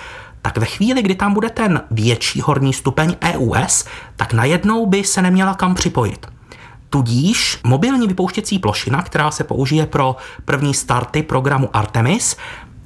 tak 0.46 0.58
ve 0.58 0.66
chvíli, 0.66 1.02
kdy 1.02 1.14
tam 1.14 1.34
bude 1.34 1.50
ten 1.50 1.82
větší 1.90 2.40
horní 2.40 2.72
stupeň 2.72 3.16
EUS, 3.24 3.84
tak 4.16 4.32
najednou 4.32 4.86
by 4.86 5.04
se 5.04 5.22
neměla 5.22 5.54
kam 5.54 5.74
připojit. 5.74 6.26
Tudíž 6.90 7.60
mobilní 7.64 8.08
vypouštěcí 8.08 8.58
plošina, 8.58 9.02
která 9.02 9.30
se 9.30 9.44
použije 9.44 9.86
pro 9.86 10.16
první 10.44 10.74
starty 10.74 11.22
programu 11.22 11.70
Artemis, 11.72 12.36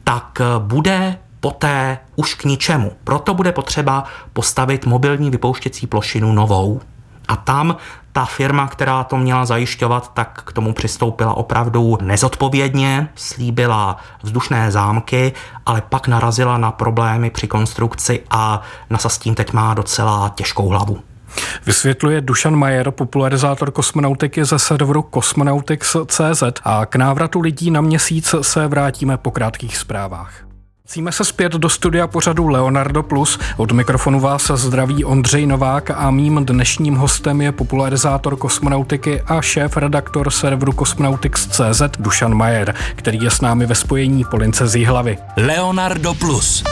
tak 0.05 0.39
bude 0.59 1.19
poté 1.41 1.99
už 2.17 2.35
k 2.35 2.45
ničemu. 2.45 2.93
Proto 3.05 3.35
bude 3.35 3.53
potřeba 3.53 4.05
postavit 4.33 4.87
mobilní 4.87 5.31
vypouštěcí 5.31 5.87
plošinu 5.87 6.33
novou. 6.33 6.81
A 7.31 7.37
tam 7.37 7.77
ta 8.13 8.25
firma, 8.25 8.67
která 8.67 9.05
to 9.05 9.17
měla 9.17 9.45
zajišťovat, 9.45 10.15
tak 10.15 10.43
k 10.47 10.53
tomu 10.53 10.73
přistoupila 10.73 11.35
opravdu 11.35 11.99
nezodpovědně, 12.03 13.09
slíbila 13.15 13.97
vzdušné 14.23 14.71
zámky, 14.71 15.33
ale 15.67 15.83
pak 15.89 16.09
narazila 16.09 16.59
na 16.59 16.71
problémy 16.71 17.31
při 17.31 17.47
konstrukci 17.47 18.23
a 18.31 18.63
NASA 18.91 19.09
s 19.09 19.19
tím 19.19 19.35
teď 19.35 19.53
má 19.53 19.75
docela 19.75 20.29
těžkou 20.35 20.69
hlavu. 20.69 20.99
Vysvětluje 21.67 22.21
Dušan 22.21 22.57
Majer, 22.57 22.91
popularizátor 22.91 23.71
kosmonautiky 23.71 24.45
ze 24.45 24.59
serveru 24.59 25.09
Cosmonautics.cz 25.15 26.43
a 26.65 26.87
k 26.87 26.97
návratu 26.97 27.41
lidí 27.41 27.71
na 27.71 27.81
měsíc 27.81 28.35
se 28.43 28.69
vrátíme 28.69 29.17
po 29.17 29.31
krátkých 29.31 29.77
zprávách. 29.77 30.50
Vracíme 30.91 31.13
se 31.13 31.25
zpět 31.25 31.53
do 31.53 31.69
studia 31.69 32.07
pořadu 32.07 32.49
Leonardo 32.49 33.03
Plus. 33.03 33.39
Od 33.57 33.73
mikrofonu 33.73 34.21
vás 34.21 34.51
zdraví 34.55 35.05
Ondřej 35.05 35.47
Novák 35.47 35.91
a 35.91 36.11
mým 36.11 36.47
dnešním 36.47 36.95
hostem 36.95 37.41
je 37.41 37.53
popularizátor 37.53 38.37
kosmonautiky 38.37 39.23
a 39.27 39.43
šéf-redaktor 39.43 40.31
serveru 40.31 40.73
Cosmonautics.cz 40.73 41.83
Dušan 41.99 42.35
Majer, 42.35 42.75
který 42.97 43.19
je 43.23 43.31
s 43.31 43.41
námi 43.41 43.67
ve 43.67 43.75
spojení 43.75 44.25
po 44.31 44.37
lince 44.37 44.69
z 44.69 44.85
hlavy. 44.85 45.19
Leonardo 45.37 46.15
Plus. 46.15 46.65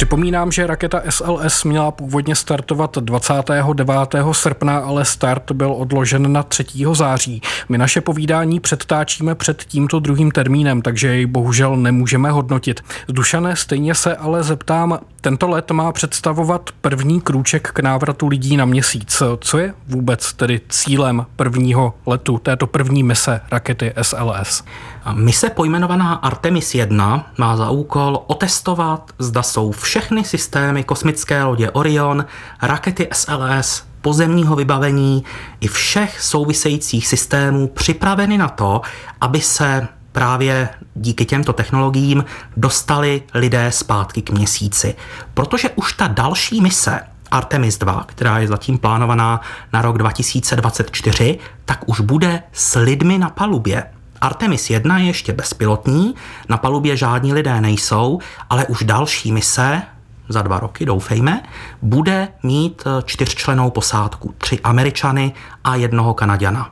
Připomínám, 0.00 0.52
že 0.52 0.66
raketa 0.66 1.02
SLS 1.10 1.64
měla 1.64 1.90
původně 1.90 2.34
startovat 2.34 2.98
29. 2.98 4.24
srpna, 4.32 4.78
ale 4.78 5.04
start 5.04 5.52
byl 5.52 5.72
odložen 5.72 6.32
na 6.32 6.42
3. 6.42 6.64
září. 6.92 7.42
My 7.68 7.78
naše 7.78 8.00
povídání 8.00 8.60
předtáčíme 8.60 9.34
před 9.34 9.64
tímto 9.64 10.00
druhým 10.00 10.30
termínem, 10.30 10.82
takže 10.82 11.08
jej 11.08 11.26
bohužel 11.26 11.76
nemůžeme 11.76 12.30
hodnotit. 12.30 12.80
Dušané, 13.08 13.56
stejně 13.56 13.94
se 13.94 14.16
ale 14.16 14.42
zeptám, 14.42 14.98
tento 15.20 15.48
let 15.48 15.70
má 15.70 15.92
představovat 15.92 16.70
první 16.80 17.20
krůček 17.20 17.70
k 17.72 17.80
návratu 17.80 18.28
lidí 18.28 18.56
na 18.56 18.64
měsíc. 18.64 19.22
Co 19.40 19.58
je 19.58 19.74
vůbec 19.88 20.32
tedy 20.32 20.60
cílem 20.68 21.26
prvního 21.36 21.94
letu, 22.06 22.38
této 22.38 22.66
první 22.66 23.02
mise 23.02 23.40
rakety 23.50 23.92
SLS? 24.02 24.64
Mise 25.12 25.50
pojmenovaná 25.50 26.14
Artemis 26.14 26.74
1 26.74 27.32
má 27.38 27.56
za 27.56 27.70
úkol 27.70 28.22
otestovat, 28.26 29.10
zda 29.18 29.42
jsou 29.42 29.72
všechny 29.72 30.24
systémy 30.24 30.84
kosmické 30.84 31.44
lodě 31.44 31.70
Orion, 31.70 32.24
rakety 32.62 33.08
SLS, 33.12 33.84
pozemního 34.00 34.56
vybavení 34.56 35.24
i 35.60 35.68
všech 35.68 36.20
souvisejících 36.20 37.06
systémů 37.06 37.68
připraveny 37.68 38.38
na 38.38 38.48
to, 38.48 38.80
aby 39.20 39.40
se 39.40 39.88
právě 40.12 40.68
díky 40.94 41.24
těmto 41.24 41.52
technologiím 41.52 42.24
dostali 42.56 43.22
lidé 43.34 43.72
zpátky 43.72 44.22
k 44.22 44.30
měsíci. 44.30 44.94
Protože 45.34 45.70
už 45.70 45.92
ta 45.92 46.06
další 46.08 46.60
mise, 46.60 47.00
Artemis 47.30 47.78
2, 47.78 48.04
která 48.06 48.38
je 48.38 48.48
zatím 48.48 48.78
plánovaná 48.78 49.40
na 49.72 49.82
rok 49.82 49.98
2024, 49.98 51.38
tak 51.64 51.78
už 51.86 52.00
bude 52.00 52.42
s 52.52 52.78
lidmi 52.78 53.18
na 53.18 53.30
palubě. 53.30 53.84
Artemis 54.20 54.70
1 54.70 54.98
je 54.98 55.06
ještě 55.06 55.32
bezpilotní, 55.32 56.14
na 56.48 56.56
palubě 56.56 56.96
žádní 56.96 57.32
lidé 57.32 57.60
nejsou, 57.60 58.18
ale 58.50 58.66
už 58.66 58.82
další 58.82 59.32
mise, 59.32 59.82
za 60.28 60.42
dva 60.42 60.60
roky, 60.60 60.86
doufejme, 60.86 61.42
bude 61.82 62.28
mít 62.42 62.82
eh, 62.86 63.02
čtyřčlenou 63.04 63.70
posádku, 63.70 64.34
tři 64.38 64.60
Američany 64.60 65.32
a 65.64 65.76
jednoho 65.76 66.14
Kanaděna. 66.14 66.70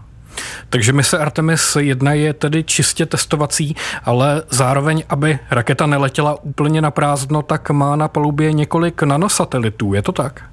Takže 0.71 0.93
mise 0.93 1.19
Artemis 1.19 1.77
1 1.81 2.13
je 2.13 2.33
tedy 2.33 2.65
čistě 2.65 3.07
testovací, 3.07 3.77
ale 4.05 4.43
zároveň, 4.51 5.05
aby 5.09 5.39
raketa 5.51 5.87
neletěla 5.87 6.43
úplně 6.43 6.81
na 6.83 6.91
prázdno, 6.91 7.43
tak 7.43 7.71
má 7.71 7.97
na 7.97 8.09
palubě 8.09 8.53
několik 8.53 9.03
nanosatelitů, 9.03 9.95
je 9.95 10.03
to 10.03 10.13
tak? 10.13 10.45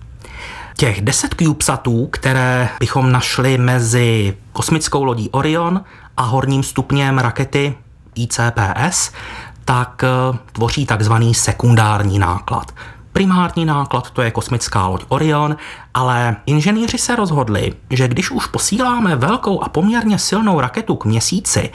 Těch 0.77 1.01
10 1.01 1.35
CubeSatů, 1.39 2.07
které 2.07 2.69
bychom 2.79 3.11
našli 3.11 3.57
mezi 3.57 4.37
kosmickou 4.53 5.03
lodí 5.03 5.29
Orion 5.29 5.81
a 6.17 6.23
horním 6.23 6.63
stupněm 6.63 7.17
rakety 7.17 7.75
ICPS, 8.15 9.11
tak 9.65 10.03
eh, 10.03 10.37
tvoří 10.51 10.85
takzvaný 10.85 11.33
sekundární 11.33 12.19
náklad. 12.19 12.71
Primární 13.13 13.65
náklad 13.65 14.11
to 14.11 14.21
je 14.21 14.31
kosmická 14.31 14.87
loď 14.87 15.05
Orion, 15.07 15.57
ale 15.93 16.35
inženýři 16.45 16.97
se 16.97 17.15
rozhodli, 17.15 17.73
že 17.89 18.07
když 18.07 18.31
už 18.31 18.45
posíláme 18.45 19.15
velkou 19.15 19.63
a 19.63 19.69
poměrně 19.69 20.19
silnou 20.19 20.59
raketu 20.59 20.95
k 20.95 21.05
měsíci, 21.05 21.69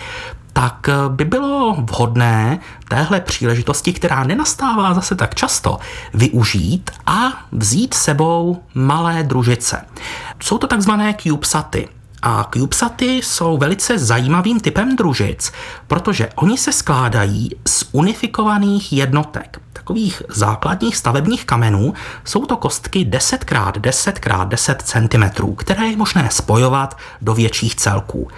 tak 0.52 0.88
eh, 0.88 0.94
by 1.08 1.24
bylo 1.24 1.74
vhodné 1.74 2.58
téhle 2.88 3.20
příležitosti, 3.20 3.92
která 3.92 4.24
nenastává 4.24 4.94
zase 4.94 5.14
tak 5.14 5.34
často, 5.34 5.78
využít 6.14 6.90
a 7.06 7.20
vzít 7.52 7.94
sebou 7.94 8.62
malé 8.74 9.22
družice. 9.22 9.84
Jsou 10.42 10.58
to 10.58 10.66
takzvané 10.66 11.14
CubeSaty. 11.14 11.88
A 12.22 12.50
CubeSaty 12.52 13.06
jsou 13.14 13.58
velice 13.58 13.98
zajímavým 13.98 14.60
typem 14.60 14.96
družic, 14.96 15.52
protože 15.86 16.28
oni 16.34 16.58
se 16.58 16.72
skládají 16.72 17.50
z 17.68 17.84
unifikovaných 17.92 18.92
jednotek, 18.92 19.60
takových 19.72 20.22
základních 20.28 20.96
stavebních 20.96 21.44
kamenů. 21.44 21.94
Jsou 22.24 22.46
to 22.46 22.56
kostky 22.56 23.04
10x10x10 23.04 24.76
cm, 24.82 25.56
které 25.56 25.86
je 25.86 25.96
možné 25.96 26.28
spojovat 26.30 26.98
do 27.20 27.34
větších 27.34 27.74
celků. 27.74 28.28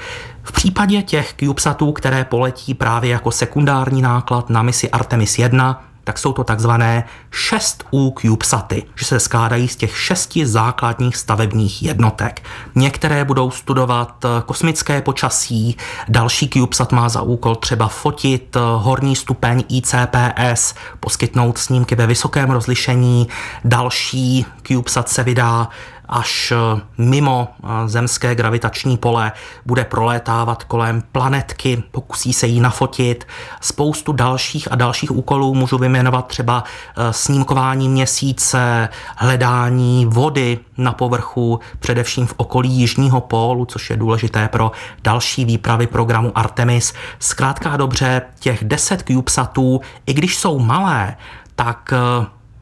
V 0.42 0.52
případě 0.52 1.02
těch 1.02 1.34
CubeSatů, 1.40 1.92
které 1.92 2.24
poletí 2.24 2.74
právě 2.74 3.10
jako 3.10 3.30
sekundární 3.30 4.02
náklad 4.02 4.50
na 4.50 4.62
misi 4.62 4.90
Artemis 4.90 5.38
1, 5.38 5.84
tak 6.04 6.18
jsou 6.18 6.32
to 6.32 6.44
takzvané 6.44 7.04
6U 7.32 8.12
CubeSaty, 8.20 8.82
že 8.94 9.04
se 9.04 9.20
skládají 9.20 9.68
z 9.68 9.76
těch 9.76 9.98
šesti 9.98 10.46
základních 10.46 11.16
stavebních 11.16 11.82
jednotek. 11.82 12.42
Některé 12.74 13.24
budou 13.24 13.50
studovat 13.50 14.24
eh, 14.24 14.28
kosmické 14.46 15.02
počasí, 15.02 15.76
další 16.08 16.48
CubeSat 16.48 16.92
má 16.92 17.08
za 17.08 17.22
úkol 17.22 17.56
třeba 17.56 17.88
fotit 17.88 18.56
eh, 18.56 18.60
horní 18.76 19.16
stupeň 19.16 19.64
ICPS, 19.68 20.74
poskytnout 21.00 21.58
snímky 21.58 21.94
ve 21.94 22.06
vysokém 22.06 22.50
rozlišení, 22.50 23.28
další 23.64 24.46
CubeSat 24.62 25.08
se 25.08 25.22
vydá 25.22 25.68
až 26.08 26.52
eh, 26.52 26.80
mimo 26.98 27.48
eh, 27.48 27.88
zemské 27.88 28.34
gravitační 28.34 28.96
pole, 28.96 29.32
bude 29.66 29.84
prolétávat 29.84 30.64
kolem 30.64 31.02
planetky, 31.12 31.82
pokusí 31.90 32.32
se 32.32 32.46
jí 32.46 32.60
nafotit. 32.60 33.26
Spoustu 33.60 34.12
dalších 34.12 34.72
a 34.72 34.76
dalších 34.76 35.10
úkolů 35.10 35.54
můžu 35.54 35.78
vyjmenovat 35.78 36.26
třeba 36.26 36.64
eh, 36.64 37.12
snímkování 37.12 37.88
měsíce, 37.88 38.88
hledání 39.16 40.06
vody 40.06 40.58
na 40.78 40.92
povrchu, 40.92 41.60
především 41.78 42.26
v 42.26 42.34
okolí 42.36 42.70
Jižního 42.70 43.20
pólu, 43.20 43.64
což 43.64 43.90
je 43.90 43.96
důležité 43.96 44.48
pro 44.48 44.72
další 45.04 45.44
výpravy 45.44 45.86
programu 45.86 46.32
Artemis. 46.34 46.94
Zkrátka 47.18 47.76
dobře, 47.76 48.22
těch 48.40 48.64
10 48.64 49.02
CubeSatů, 49.06 49.80
i 50.06 50.14
když 50.14 50.36
jsou 50.36 50.58
malé, 50.58 51.16
tak 51.54 51.94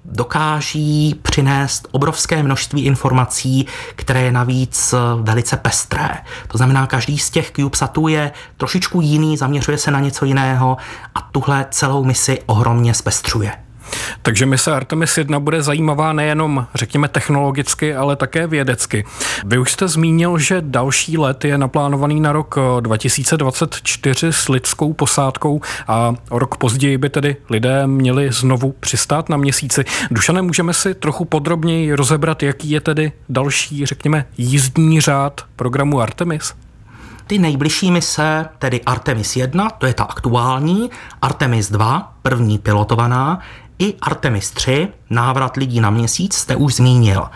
dokáží 0.04 1.20
přinést 1.22 1.88
obrovské 1.90 2.42
množství 2.42 2.84
informací, 2.84 3.66
které 3.96 4.22
je 4.22 4.32
navíc 4.32 4.94
velice 5.22 5.56
pestré. 5.56 6.10
To 6.48 6.58
znamená, 6.58 6.86
každý 6.86 7.18
z 7.18 7.30
těch 7.30 7.50
CubeSatů 7.50 8.08
je 8.08 8.32
trošičku 8.56 9.00
jiný, 9.00 9.36
zaměřuje 9.36 9.78
se 9.78 9.90
na 9.90 10.00
něco 10.00 10.24
jiného 10.24 10.76
a 11.14 11.20
tuhle 11.20 11.66
celou 11.70 12.04
misi 12.04 12.38
ohromně 12.46 12.94
zpestřuje. 12.94 13.52
Takže 14.22 14.46
mise 14.46 14.72
Artemis 14.72 15.18
1 15.18 15.40
bude 15.40 15.62
zajímavá 15.62 16.12
nejenom, 16.12 16.66
řekněme, 16.74 17.08
technologicky, 17.08 17.94
ale 17.94 18.16
také 18.16 18.46
vědecky. 18.46 19.04
Vy 19.44 19.58
už 19.58 19.72
jste 19.72 19.88
zmínil, 19.88 20.38
že 20.38 20.56
další 20.60 21.18
let 21.18 21.44
je 21.44 21.58
naplánovaný 21.58 22.20
na 22.20 22.32
rok 22.32 22.58
2024 22.80 24.26
eh, 24.26 24.32
s 24.32 24.48
lidskou 24.48 24.92
posádkou 24.92 25.60
a 25.88 26.14
rok 26.30 26.56
později 26.56 26.98
by 26.98 27.08
tedy 27.10 27.36
lidé 27.50 27.86
měli 27.86 28.32
znovu 28.32 28.74
přistát 28.80 29.28
na 29.28 29.36
měsíci. 29.36 29.84
Dušane, 30.10 30.42
můžeme 30.42 30.74
si 30.74 30.94
trochu 30.94 31.24
podrobněji 31.24 31.94
rozebrat, 31.94 32.42
jaký 32.42 32.70
je 32.70 32.80
tedy 32.80 33.12
další, 33.28 33.86
řekněme, 33.86 34.26
jízdní 34.38 35.00
řád 35.00 35.40
programu 35.56 36.00
Artemis? 36.00 36.54
Ty 37.30 37.38
nejbližší 37.38 37.90
mise, 37.90 38.48
tedy 38.58 38.80
Artemis 38.80 39.36
1, 39.36 39.70
to 39.70 39.86
je 39.86 39.94
ta 39.94 40.04
aktuální, 40.04 40.90
Artemis 41.22 41.70
2, 41.70 42.12
první 42.22 42.58
pilotovaná, 42.58 43.40
i 43.80 43.94
Artemis 44.02 44.50
3, 44.50 44.88
návrat 45.10 45.56
lidí 45.56 45.80
na 45.80 45.90
měsíc, 45.90 46.34
jste 46.34 46.56
už 46.56 46.74
zmínil. 46.74 47.26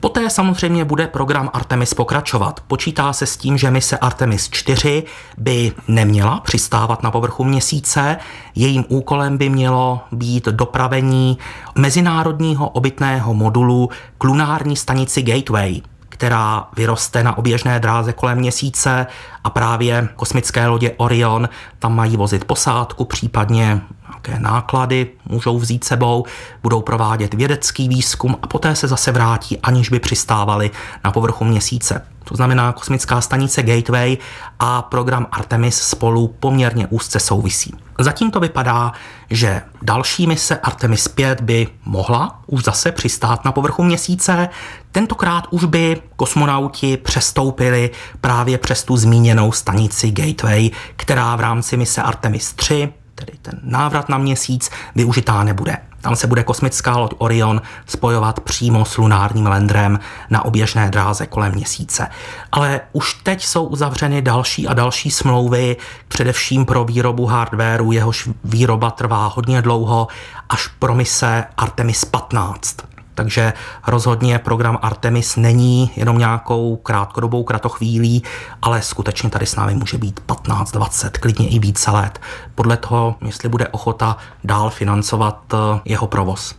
Poté 0.00 0.30
samozřejmě 0.30 0.84
bude 0.84 1.06
program 1.06 1.50
Artemis 1.52 1.94
pokračovat. 1.94 2.60
Počítá 2.66 3.12
se 3.12 3.26
s 3.26 3.36
tím, 3.36 3.58
že 3.58 3.70
mise 3.70 3.98
Artemis 3.98 4.48
4 4.50 5.04
by 5.38 5.72
neměla 5.88 6.40
přistávat 6.40 7.02
na 7.02 7.10
povrchu 7.10 7.44
měsíce. 7.44 8.16
Jejím 8.54 8.84
úkolem 8.88 9.38
by 9.38 9.48
mělo 9.48 10.00
být 10.12 10.44
dopravení 10.44 11.38
mezinárodního 11.74 12.68
obytného 12.68 13.34
modulu 13.34 13.90
k 14.18 14.24
lunární 14.24 14.76
stanici 14.76 15.22
Gateway, 15.22 15.82
která 16.08 16.68
vyroste 16.76 17.22
na 17.22 17.38
oběžné 17.38 17.80
dráze 17.80 18.12
kolem 18.12 18.38
měsíce 18.38 19.06
a 19.44 19.50
právě 19.50 20.08
kosmické 20.16 20.66
lodě 20.66 20.92
Orion 20.96 21.48
tam 21.78 21.94
mají 21.94 22.16
vozit 22.16 22.44
posádku, 22.44 23.04
případně 23.04 23.80
nějaké 24.28 24.42
náklady 24.42 25.06
můžou 25.24 25.58
vzít 25.58 25.84
sebou, 25.84 26.24
budou 26.62 26.82
provádět 26.82 27.34
vědecký 27.34 27.88
výzkum 27.88 28.36
a 28.42 28.46
poté 28.46 28.76
se 28.76 28.88
zase 28.88 29.12
vrátí, 29.12 29.58
aniž 29.58 29.88
by 29.88 30.00
přistávali 30.00 30.70
na 31.04 31.12
povrchu 31.12 31.44
měsíce. 31.44 32.02
To 32.24 32.36
znamená, 32.36 32.72
kosmická 32.72 33.20
stanice 33.20 33.62
Gateway 33.62 34.16
a 34.58 34.82
program 34.82 35.26
Artemis 35.32 35.82
spolu 35.82 36.28
poměrně 36.40 36.86
úzce 36.86 37.20
souvisí. 37.20 37.74
Zatím 37.98 38.30
to 38.30 38.40
vypadá, 38.40 38.92
že 39.30 39.62
další 39.82 40.26
mise 40.26 40.56
Artemis 40.58 41.08
5 41.08 41.40
by 41.40 41.68
mohla 41.84 42.40
už 42.46 42.64
zase 42.64 42.92
přistát 42.92 43.44
na 43.44 43.52
povrchu 43.52 43.82
měsíce. 43.82 44.48
Tentokrát 44.92 45.44
už 45.50 45.64
by 45.64 46.02
kosmonauti 46.16 46.96
přestoupili 46.96 47.90
právě 48.20 48.58
přes 48.58 48.84
tu 48.84 48.96
zmíněnou 48.96 49.52
stanici 49.52 50.10
Gateway, 50.10 50.70
která 50.96 51.36
v 51.36 51.40
rámci 51.40 51.76
mise 51.76 52.02
Artemis 52.02 52.52
3 52.52 52.92
tedy 53.16 53.32
ten 53.42 53.60
návrat 53.62 54.08
na 54.08 54.18
měsíc, 54.18 54.70
využitá 54.94 55.44
nebude. 55.44 55.76
Tam 56.00 56.16
se 56.16 56.26
bude 56.26 56.42
kosmická 56.42 56.96
loď 56.96 57.10
Orion 57.18 57.62
spojovat 57.86 58.40
přímo 58.40 58.84
s 58.84 58.98
lunárním 58.98 59.46
landrem 59.46 59.98
na 60.30 60.44
oběžné 60.44 60.90
dráze 60.90 61.26
kolem 61.26 61.52
měsíce. 61.52 62.08
Ale 62.52 62.80
už 62.92 63.14
teď 63.14 63.44
jsou 63.44 63.64
uzavřeny 63.64 64.22
další 64.22 64.68
a 64.68 64.74
další 64.74 65.10
smlouvy, 65.10 65.76
především 66.08 66.64
pro 66.64 66.84
výrobu 66.84 67.26
hardwareu, 67.26 67.92
jehož 67.92 68.28
výroba 68.44 68.90
trvá 68.90 69.32
hodně 69.34 69.62
dlouho, 69.62 70.08
až 70.48 70.66
pro 70.66 70.94
mise 70.94 71.44
Artemis 71.56 72.04
15. 72.04 72.95
Takže 73.16 73.52
rozhodně 73.86 74.38
program 74.38 74.78
Artemis 74.82 75.36
není 75.36 75.90
jenom 75.96 76.18
nějakou 76.18 76.76
krátkodobou 76.76 77.44
kratochvílí, 77.44 78.22
ale 78.62 78.82
skutečně 78.82 79.30
tady 79.30 79.46
s 79.46 79.56
námi 79.56 79.74
může 79.74 79.98
být 79.98 80.20
15, 80.20 80.72
20, 80.72 81.18
klidně 81.18 81.48
i 81.48 81.58
více 81.58 81.90
let. 81.90 82.20
Podle 82.54 82.76
toho, 82.76 83.16
jestli 83.24 83.48
bude 83.48 83.68
ochota 83.68 84.16
dál 84.44 84.70
financovat 84.70 85.54
eh, 85.54 85.80
jeho 85.84 86.06
provoz. 86.06 86.54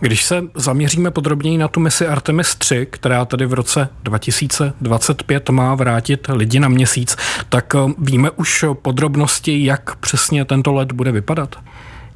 Když 0.00 0.24
se 0.24 0.42
zaměříme 0.54 1.10
podrobněji 1.10 1.58
na 1.58 1.68
tu 1.68 1.80
misi 1.80 2.06
Artemis 2.06 2.54
3, 2.54 2.86
která 2.90 3.24
tady 3.24 3.46
v 3.46 3.52
roce 3.52 3.88
2025 4.02 5.50
má 5.50 5.74
vrátit 5.74 6.26
lidi 6.32 6.60
na 6.60 6.68
měsíc, 6.68 7.16
tak 7.48 7.74
eh, 7.74 7.78
víme 7.98 8.30
už 8.30 8.64
podrobnosti, 8.82 9.64
jak 9.64 9.96
přesně 9.96 10.44
tento 10.44 10.72
let 10.72 10.92
bude 10.92 11.12
vypadat? 11.12 11.56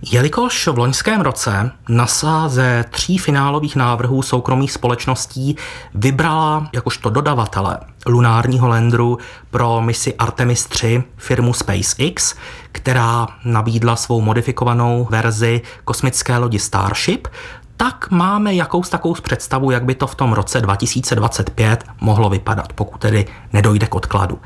Jelikož 0.02 0.66
v 0.66 0.78
loňském 0.78 1.20
roce 1.20 1.70
NASA 1.88 2.48
ze 2.48 2.84
tří 2.90 3.18
finálových 3.18 3.76
návrhů 3.76 4.22
soukromých 4.22 4.72
společností 4.72 5.56
vybrala 5.94 6.68
jakožto 6.72 7.10
dodavatele 7.10 7.78
lunárního 8.06 8.68
landru 8.68 9.18
pro 9.50 9.80
misi 9.80 10.14
Artemis 10.14 10.66
3 10.66 11.04
firmu 11.16 11.54
SpaceX, 11.54 12.34
která 12.72 13.26
nabídla 13.44 13.96
svou 13.96 14.20
modifikovanou 14.20 15.08
verzi 15.10 15.60
kosmické 15.84 16.36
lodi 16.38 16.58
Starship, 16.58 17.28
tak 17.76 18.10
máme 18.10 18.54
jakous 18.54 18.88
takovou 18.88 19.14
představu, 19.14 19.70
jak 19.70 19.84
by 19.84 19.94
to 19.94 20.06
v 20.06 20.14
tom 20.14 20.32
roce 20.32 20.60
2025 20.60 21.84
mohlo 22.00 22.30
vypadat, 22.30 22.72
pokud 22.72 22.98
tedy 22.98 23.26
nedojde 23.52 23.86
k 23.86 23.94
odkladu. 23.94 24.38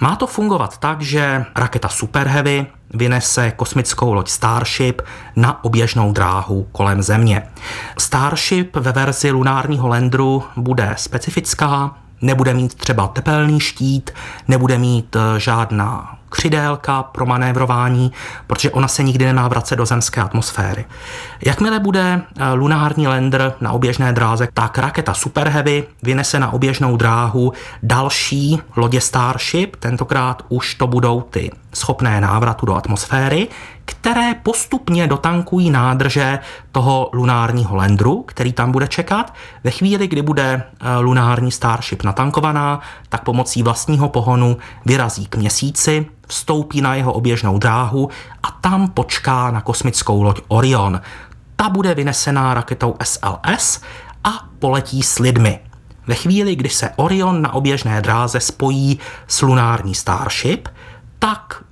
Má 0.00 0.16
to 0.16 0.26
fungovat 0.26 0.78
tak, 0.78 1.02
že 1.02 1.44
raketa 1.56 1.88
Super 1.88 2.28
Heavy 2.28 2.66
vynese 2.94 3.50
kosmickou 3.50 4.12
loď 4.12 4.28
Starship 4.28 5.02
na 5.36 5.64
oběžnou 5.64 6.12
dráhu 6.12 6.66
kolem 6.72 7.02
Země. 7.02 7.42
Starship 7.98 8.76
ve 8.76 8.92
verzi 8.92 9.30
lunárního 9.30 9.88
landru 9.88 10.42
bude 10.56 10.94
specifická, 10.96 11.96
nebude 12.20 12.54
mít 12.54 12.74
třeba 12.74 13.08
tepelný 13.08 13.60
štít, 13.60 14.10
nebude 14.48 14.78
mít 14.78 15.16
eh, 15.16 15.40
žádná 15.40 16.17
křidélka 16.28 17.02
pro 17.02 17.26
manévrování, 17.26 18.12
protože 18.46 18.70
ona 18.70 18.88
se 18.88 19.02
nikdy 19.02 19.24
nemá 19.24 19.48
vracet 19.48 19.76
do 19.76 19.86
zemské 19.86 20.20
atmosféry. 20.20 20.84
Jakmile 21.46 21.80
bude 21.80 22.20
eh, 22.38 22.52
lunární 22.52 23.08
lander 23.08 23.52
na 23.60 23.72
oběžné 23.72 24.12
dráze, 24.12 24.48
tak 24.54 24.78
raketa 24.78 25.14
Super 25.14 25.48
Heavy 25.48 25.84
vynese 26.02 26.38
na 26.38 26.52
oběžnou 26.52 26.96
dráhu 26.96 27.52
další 27.82 28.60
lodě 28.76 29.00
Starship, 29.00 29.76
tentokrát 29.76 30.42
už 30.48 30.74
to 30.74 30.86
budou 30.86 31.20
ty 31.20 31.50
schopné 31.72 32.20
návratu 32.20 32.66
do 32.66 32.74
atmosféry, 32.74 33.48
které 33.84 34.34
postupně 34.42 35.06
dotankují 35.06 35.70
nádrže 35.70 36.38
toho 36.72 37.10
lunárního 37.12 37.76
landru, 37.76 38.22
který 38.22 38.52
tam 38.52 38.72
bude 38.72 38.88
čekat. 38.88 39.34
Ve 39.64 39.70
chvíli, 39.70 40.08
kdy 40.08 40.22
bude 40.22 40.62
eh, 40.80 40.98
lunární 40.98 41.52
Starship 41.52 42.02
natankovaná, 42.02 42.80
tak 43.08 43.24
pomocí 43.24 43.62
vlastního 43.62 44.08
pohonu 44.08 44.56
vyrazí 44.86 45.26
k 45.26 45.36
měsíci, 45.36 46.06
vstoupí 46.26 46.80
na 46.80 46.94
jeho 46.94 47.12
oběžnou 47.12 47.58
dráhu 47.58 48.08
a 48.42 48.50
tam 48.50 48.88
počká 48.88 49.50
na 49.50 49.60
kosmickou 49.60 50.22
loď 50.22 50.40
Orion. 50.48 51.00
Ta 51.56 51.68
bude 51.68 51.94
vynesená 51.94 52.54
raketou 52.54 52.94
SLS 53.02 53.80
a 54.24 54.30
poletí 54.58 55.02
s 55.02 55.18
lidmi. 55.18 55.60
Ve 56.06 56.14
chvíli, 56.14 56.56
kdy 56.56 56.68
se 56.68 56.90
Orion 56.96 57.42
na 57.42 57.52
oběžné 57.54 58.02
dráze 58.02 58.40
spojí 58.40 58.98
s 59.28 59.42
lunární 59.42 59.94
Starship, 59.94 60.68
tak 61.18 61.64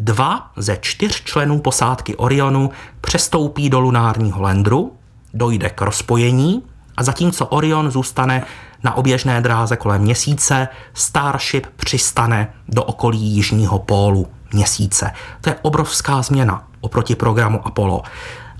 dva 0.00 0.50
ze 0.56 0.76
čtyř 0.80 1.24
členů 1.24 1.60
posádky 1.60 2.16
Orionu 2.16 2.70
přestoupí 3.00 3.70
do 3.70 3.80
lunárního 3.80 4.42
landru, 4.42 4.92
dojde 5.34 5.70
k 5.70 5.80
rozpojení 5.82 6.62
a 6.96 7.02
zatímco 7.02 7.46
Orion 7.46 7.90
zůstane 7.90 8.44
na 8.82 8.96
oběžné 8.96 9.40
dráze 9.40 9.76
kolem 9.76 10.02
měsíce, 10.02 10.68
Starship 10.94 11.66
přistane 11.76 12.52
do 12.68 12.84
okolí 12.84 13.18
jižního 13.18 13.78
pólu 13.78 14.26
měsíce. 14.52 15.12
To 15.40 15.50
je 15.50 15.56
obrovská 15.62 16.22
změna 16.22 16.64
oproti 16.80 17.14
programu 17.14 17.66
Apollo. 17.66 18.02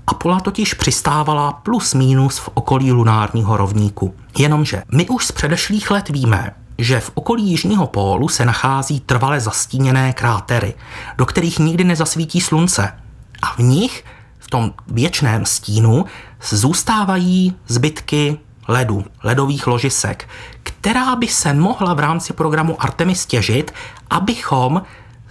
Apollo 0.07 0.39
totiž 0.39 0.73
přistávala 0.73 1.51
plus 1.51 1.93
minus 1.93 2.37
v 2.37 2.49
okolí 2.53 2.91
lunárního 2.91 3.57
rovníku. 3.57 4.15
Jenomže 4.37 4.83
my 4.91 5.07
už 5.07 5.25
z 5.25 5.31
předešlých 5.31 5.91
let 5.91 6.09
víme, 6.09 6.55
že 6.77 6.99
v 6.99 7.11
okolí 7.13 7.49
Jižního 7.49 7.87
pólu 7.87 8.29
se 8.29 8.45
nachází 8.45 8.99
trvale 8.99 9.39
zastíněné 9.39 10.13
krátery, 10.13 10.73
do 11.17 11.25
kterých 11.25 11.59
nikdy 11.59 11.83
nezasvítí 11.83 12.41
slunce. 12.41 12.93
A 13.41 13.53
v 13.53 13.59
nich, 13.59 14.05
v 14.39 14.49
tom 14.49 14.73
věčném 14.87 15.45
stínu, 15.45 16.05
zůstávají 16.49 17.55
zbytky 17.67 18.37
ledu, 18.67 19.05
ledových 19.23 19.67
ložisek, 19.67 20.29
která 20.63 21.15
by 21.15 21.27
se 21.27 21.53
mohla 21.53 21.93
v 21.93 21.99
rámci 21.99 22.33
programu 22.33 22.83
Artemis 22.83 23.25
těžit, 23.25 23.73
abychom 24.09 24.81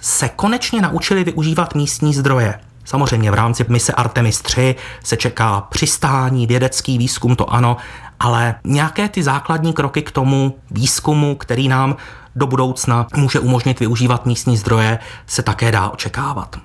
se 0.01 0.29
konečně 0.29 0.83
naučili 0.83 1.25
využívat 1.25 1.75
místní 1.75 2.15
zdroje. 2.15 2.61
Samozřejmě 2.87 3.31
v 3.31 3.35
rámci 3.35 3.65
mise 3.69 3.93
Artemis 3.93 4.43
3 4.43 4.75
se 5.05 5.17
čeká 5.17 5.61
přistání, 5.61 6.47
vědecký 6.47 6.99
výzkum, 6.99 7.37
to 7.37 7.53
ano, 7.53 7.77
ale 8.21 8.55
nějaké 8.65 9.09
ty 9.09 9.23
základní 9.23 9.73
kroky 9.73 10.03
k 10.03 10.11
tomu 10.11 10.59
výzkumu, 10.71 11.35
který 11.35 11.69
nám 11.69 11.97
do 12.37 12.47
budoucna 12.47 13.07
může 13.17 13.41
umožnit 13.41 13.81
využívat 13.81 14.27
místní 14.27 14.57
zdroje, 14.57 14.99
se 15.27 15.43
také 15.43 15.73
dá 15.73 15.89
očekávat. 15.89 16.57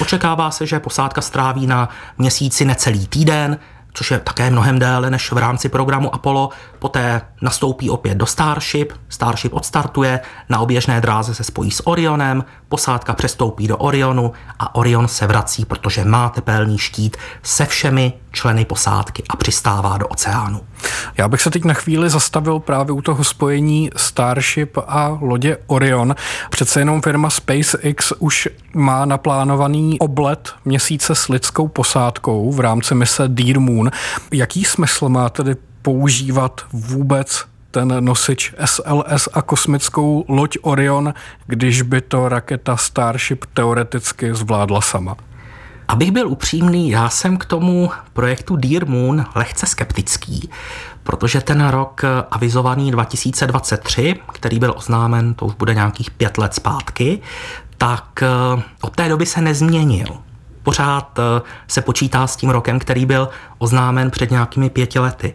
Očekává 0.00 0.50
se, 0.50 0.66
že 0.66 0.80
posádka 0.80 1.20
stráví 1.20 1.66
na 1.66 1.88
měsíci 2.18 2.64
necelý 2.64 3.06
týden, 3.06 3.58
což 3.98 4.10
je 4.10 4.18
také 4.18 4.50
mnohem 4.50 4.78
déle 4.78 5.10
než 5.10 5.32
v 5.32 5.38
rámci 5.38 5.68
programu 5.68 6.14
Apollo. 6.14 6.50
Poté 6.78 7.20
nastoupí 7.42 7.90
opět 7.90 8.14
do 8.14 8.26
Starship, 8.26 8.92
Starship 9.08 9.52
odstartuje, 9.52 10.20
na 10.48 10.58
oběžné 10.58 11.00
dráze 11.00 11.34
se 11.34 11.44
spojí 11.44 11.70
s 11.70 11.86
Orionem, 11.86 12.44
posádka 12.68 13.12
přestoupí 13.14 13.68
do 13.68 13.76
Orionu 13.76 14.32
a 14.58 14.74
Orion 14.74 15.08
se 15.08 15.26
vrací, 15.26 15.64
protože 15.64 16.04
má 16.04 16.28
tepelný 16.28 16.78
štít 16.78 17.16
se 17.42 17.66
všemi 17.66 18.12
členy 18.32 18.64
posádky 18.64 19.22
a 19.28 19.36
přistává 19.36 19.98
do 19.98 20.06
oceánu. 20.06 20.60
Já 21.16 21.28
bych 21.28 21.42
se 21.42 21.50
teď 21.50 21.64
na 21.64 21.74
chvíli 21.74 22.10
zastavil 22.10 22.58
právě 22.58 22.92
u 22.92 23.02
toho 23.02 23.24
spojení 23.24 23.90
Starship 23.96 24.78
a 24.86 25.18
lodě 25.20 25.56
Orion. 25.66 26.14
Přece 26.50 26.80
jenom 26.80 27.02
firma 27.02 27.30
SpaceX 27.30 28.12
už 28.18 28.48
má 28.74 29.04
naplánovaný 29.04 29.98
oblet 29.98 30.52
měsíce 30.64 31.14
s 31.14 31.28
lidskou 31.28 31.68
posádkou 31.68 32.52
v 32.52 32.60
rámci 32.60 32.94
mise 32.94 33.28
Dear 33.28 33.60
Moon. 33.60 33.90
Jaký 34.32 34.64
smysl 34.64 35.08
má 35.08 35.28
tedy 35.28 35.56
používat 35.82 36.60
vůbec 36.72 37.44
ten 37.70 38.04
nosič 38.04 38.54
SLS 38.64 39.28
a 39.32 39.42
kosmickou 39.42 40.24
loď 40.28 40.58
Orion, 40.62 41.14
když 41.46 41.82
by 41.82 42.00
to 42.00 42.28
raketa 42.28 42.76
Starship 42.76 43.44
teoreticky 43.54 44.34
zvládla 44.34 44.80
sama? 44.80 45.16
Abych 45.88 46.10
byl 46.10 46.28
upřímný, 46.28 46.90
já 46.90 47.08
jsem 47.08 47.36
k 47.36 47.44
tomu 47.44 47.90
projektu 48.12 48.56
Dear 48.56 48.86
Moon 48.86 49.26
lehce 49.34 49.66
skeptický, 49.66 50.50
protože 51.02 51.40
ten 51.40 51.66
rok 51.66 52.02
avizovaný 52.30 52.90
2023, 52.90 54.14
který 54.32 54.58
byl 54.58 54.74
oznámen, 54.76 55.34
to 55.34 55.46
už 55.46 55.54
bude 55.54 55.74
nějakých 55.74 56.10
pět 56.10 56.38
let 56.38 56.54
zpátky, 56.54 57.20
tak 57.78 58.22
eh, 58.22 58.62
od 58.80 58.96
té 58.96 59.08
doby 59.08 59.26
se 59.26 59.40
nezměnil. 59.40 60.06
Pořád 60.62 61.18
eh, 61.18 61.42
se 61.68 61.82
počítá 61.82 62.26
s 62.26 62.36
tím 62.36 62.50
rokem, 62.50 62.78
který 62.78 63.06
byl 63.06 63.28
oznámen 63.58 64.10
před 64.10 64.30
nějakými 64.30 64.70
pěti 64.70 64.98
lety. 64.98 65.34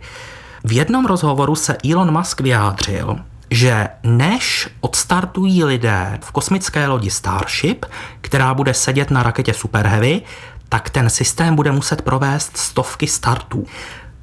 V 0.63 0.71
jednom 0.71 1.05
rozhovoru 1.05 1.55
se 1.55 1.77
Elon 1.91 2.17
Musk 2.17 2.41
vyjádřil, 2.41 3.19
že 3.53 3.87
než 4.03 4.69
odstartují 4.81 5.63
lidé 5.63 6.19
v 6.21 6.31
kosmické 6.31 6.87
lodi 6.87 7.09
Starship, 7.09 7.85
která 8.21 8.53
bude 8.53 8.73
sedět 8.73 9.11
na 9.11 9.23
raketě 9.23 9.53
Super 9.53 9.87
Heavy, 9.87 10.21
tak 10.69 10.89
ten 10.89 11.09
systém 11.09 11.55
bude 11.55 11.71
muset 11.71 12.01
provést 12.01 12.57
stovky 12.57 13.07
startů. 13.07 13.65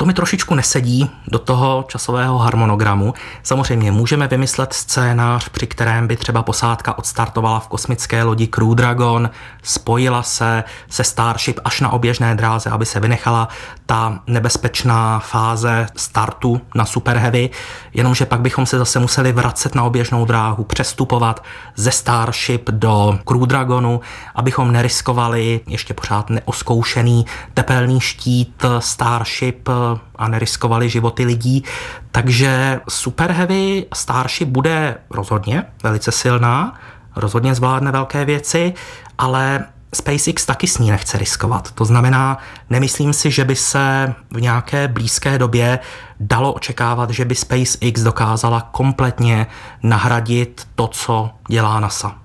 To 0.01 0.07
mi 0.07 0.15
trošičku 0.15 0.55
nesedí 0.55 1.11
do 1.29 1.39
toho 1.39 1.85
časového 1.89 2.39
harmonogramu. 2.39 3.15
Samozřejmě 3.43 3.93
můžeme 3.93 4.29
vymyslet 4.29 4.73
scénář, 4.73 5.49
při 5.49 5.67
kterém 5.67 6.07
by 6.07 6.17
třeba 6.17 6.43
posádka 6.43 6.99
odstartovala 6.99 7.61
v 7.61 7.69
kosmické 7.69 8.23
lodi 8.23 8.47
Crew 8.47 8.75
Dragon, 8.75 9.31
spojila 9.63 10.23
se 10.23 10.65
se 10.91 11.05
Starship 11.05 11.61
až 11.65 11.81
na 11.81 11.91
oběžné 11.91 12.35
dráze, 12.35 12.71
aby 12.71 12.87
se 12.87 13.01
vynechala 13.01 13.49
ta 13.87 14.21
nebezpečná 14.27 15.19
fáze 15.19 15.87
startu 15.97 16.61
na 16.75 16.85
Super 16.85 17.17
Heavy, 17.17 17.51
jenomže 17.95 18.27
pak 18.27 18.41
bychom 18.41 18.67
se 18.67 18.79
zase 18.79 18.99
museli 18.99 19.33
vracet 19.33 19.75
na 19.75 19.83
oběžnou 19.83 20.25
dráhu, 20.25 20.65
přestupovat 20.65 21.45
ze 21.77 21.91
Starship 21.91 22.71
do 22.71 23.19
Crew 23.25 23.47
Dragonu, 23.47 24.01
abychom 24.35 24.73
neriskovali 24.73 25.61
ještě 25.67 25.95
pořád 25.95 26.31
neoskoušený 26.31 27.27
tepelný 27.55 28.01
štít 28.01 28.65
Starship 28.79 29.69
a 30.17 30.29
neriskovali 30.29 30.89
životy 30.89 31.25
lidí. 31.25 31.65
Takže 32.13 32.81
Super 32.89 33.33
Heavy 33.33 33.87
Starship 33.95 34.49
bude 34.49 34.97
rozhodně 35.11 35.65
velice 35.83 36.13
silná, 36.13 36.79
rozhodně 37.17 37.55
zvládne 37.55 37.93
velké 37.93 38.25
věci, 38.25 38.75
ale 39.19 39.67
SpaceX 39.95 40.47
taky 40.47 40.67
s 40.67 40.79
ní 40.79 40.91
nechce 40.91 41.19
riskovat. 41.19 41.73
To 41.73 41.85
znamená, 41.85 42.39
nemyslím 42.71 43.13
si, 43.13 43.31
že 43.31 43.45
by 43.45 43.57
se 43.57 44.15
v 44.31 44.41
nějaké 44.41 44.89
blízké 44.89 45.39
době 45.39 45.79
dalo 46.21 46.53
očekávat, 46.53 47.11
že 47.11 47.25
by 47.25 47.35
SpaceX 47.35 48.03
dokázala 48.03 48.61
kompletně 48.61 49.47
nahradit 49.83 50.69
to, 50.75 50.87
co 50.87 51.31
dělá 51.49 51.81
NASA. 51.81 52.17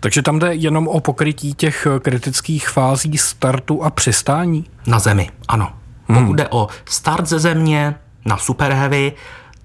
Takže 0.00 0.22
tam 0.22 0.38
jde 0.38 0.54
jenom 0.54 0.88
o 0.88 1.00
pokrytí 1.00 1.54
těch 1.54 1.86
kritických 2.02 2.68
fází 2.68 3.18
startu 3.18 3.84
a 3.84 3.90
přistání? 3.90 4.64
Na 4.86 4.98
Zemi, 4.98 5.30
ano. 5.48 5.72
Hmm. 6.08 6.18
Pokud 6.18 6.34
jde 6.34 6.48
o 6.50 6.68
start 6.84 7.26
ze 7.26 7.38
Země 7.38 7.94
na 8.24 8.36
Super 8.36 8.72
Heavy, 8.72 9.12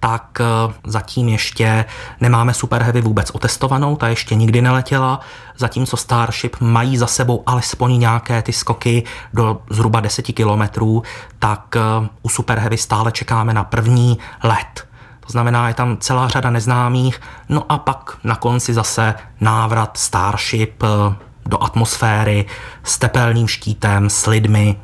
tak 0.02 0.42
eh, 0.42 0.74
zatím 0.86 1.30
ještě 1.30 1.86
nemáme 2.22 2.54
Super 2.54 2.84
Heavy 2.84 3.02
vůbec 3.02 3.32
otestovanou, 3.32 3.96
ta 3.96 4.08
ještě 4.08 4.36
nikdy 4.36 4.62
neletěla, 4.62 5.20
zatímco 5.58 5.98
Starship 5.98 6.56
mají 6.60 6.98
za 6.98 7.08
sebou 7.08 7.44
alespoň 7.46 8.00
nějaké 8.00 8.42
ty 8.42 8.54
skoky 8.54 9.04
do 9.34 9.62
zhruba 9.70 10.00
10 10.00 10.22
kilometrů, 10.22 11.04
tak 11.39 11.76
eh, 11.76 12.10
u 12.22 12.30
Super 12.30 12.60
Heavy 12.60 12.78
stále 12.78 13.12
čekáme 13.12 13.54
na 13.54 13.64
první 13.64 14.18
let. 14.44 14.88
To 15.20 15.32
znamená, 15.32 15.68
je 15.68 15.74
tam 15.74 15.98
celá 15.98 16.28
řada 16.28 16.50
neznámých, 16.50 17.22
no 17.50 17.72
a 17.72 17.78
pak 17.78 18.18
na 18.24 18.36
konci 18.36 18.74
zase 18.74 19.14
návrat 19.42 19.98
Starship 19.98 20.84
eh, 20.84 21.16
do 21.46 21.64
atmosféry 21.64 22.46
s 22.84 22.98
tepelným 22.98 23.48
štítem, 23.48 24.10
s 24.10 24.26
lidmi, 24.26 24.78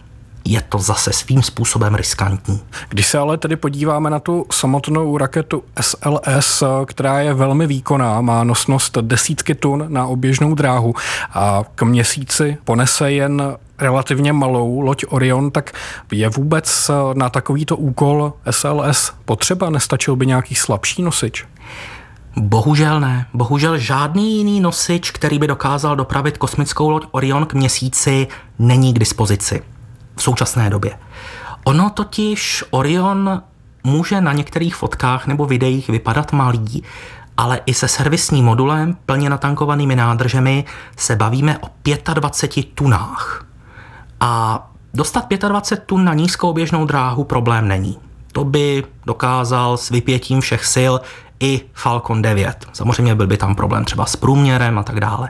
je 0.49 0.61
to 0.69 0.79
zase 0.79 1.13
svým 1.13 1.43
způsobem 1.43 1.95
riskantní. 1.95 2.61
Když 2.89 3.07
se 3.07 3.17
ale 3.17 3.37
tedy 3.37 3.55
podíváme 3.55 4.09
na 4.09 4.19
tu 4.19 4.45
samotnou 4.51 5.17
raketu 5.17 5.63
SLS, 5.81 6.63
která 6.85 7.19
je 7.19 7.33
velmi 7.33 7.67
výkonná, 7.67 8.21
má 8.21 8.43
nosnost 8.43 8.97
desítky 9.01 9.55
tun 9.55 9.85
na 9.87 10.05
oběžnou 10.05 10.55
dráhu 10.55 10.95
a 11.33 11.63
k 11.75 11.83
měsíci 11.83 12.57
ponese 12.63 13.11
jen 13.11 13.55
relativně 13.79 14.33
malou 14.33 14.79
loď 14.79 15.05
Orion, 15.09 15.51
tak 15.51 15.71
je 16.11 16.29
vůbec 16.29 16.91
na 17.13 17.29
takovýto 17.29 17.77
úkol 17.77 18.33
SLS 18.51 19.13
potřeba? 19.25 19.69
Nestačil 19.69 20.15
by 20.15 20.25
nějaký 20.25 20.55
slabší 20.55 21.01
nosič? 21.01 21.45
Bohužel 22.37 22.99
ne. 22.99 23.25
Bohužel 23.33 23.77
žádný 23.77 24.37
jiný 24.37 24.59
nosič, 24.59 25.11
který 25.11 25.39
by 25.39 25.47
dokázal 25.47 25.95
dopravit 25.95 26.37
kosmickou 26.37 26.89
loď 26.89 27.05
Orion 27.11 27.45
k 27.45 27.53
měsíci, 27.53 28.27
není 28.59 28.93
k 28.93 28.99
dispozici 28.99 29.61
v 30.17 30.23
současné 30.23 30.69
době. 30.69 30.99
Ono 31.63 31.89
totiž 31.89 32.63
Orion 32.69 33.41
může 33.83 34.21
na 34.21 34.33
některých 34.33 34.75
fotkách 34.75 35.27
nebo 35.27 35.45
videích 35.45 35.89
vypadat 35.89 36.33
malý, 36.33 36.83
ale 37.37 37.59
i 37.65 37.73
se 37.73 37.87
servisním 37.87 38.45
modulem 38.45 38.97
plně 39.05 39.29
natankovanými 39.29 39.95
nádržemi 39.95 40.65
se 40.97 41.15
bavíme 41.15 41.57
o 41.57 41.67
25 42.13 42.65
tunách. 42.73 43.45
A 44.19 44.63
dostat 44.93 45.25
25 45.47 45.85
tun 45.85 46.05
na 46.05 46.13
nízkou 46.13 46.53
běžnou 46.53 46.85
dráhu 46.85 47.23
problém 47.23 47.67
není. 47.67 47.97
To 48.31 48.43
by 48.43 48.83
dokázal 49.05 49.77
s 49.77 49.89
vypětím 49.89 50.41
všech 50.41 50.65
sil 50.73 50.93
i 51.39 51.61
Falcon 51.73 52.21
9. 52.21 52.67
Samozřejmě 52.73 53.15
byl 53.15 53.27
by 53.27 53.37
tam 53.37 53.55
problém 53.55 53.85
třeba 53.85 54.05
s 54.05 54.15
průměrem 54.15 54.79
a 54.79 54.83
tak 54.83 54.99
dále. 54.99 55.29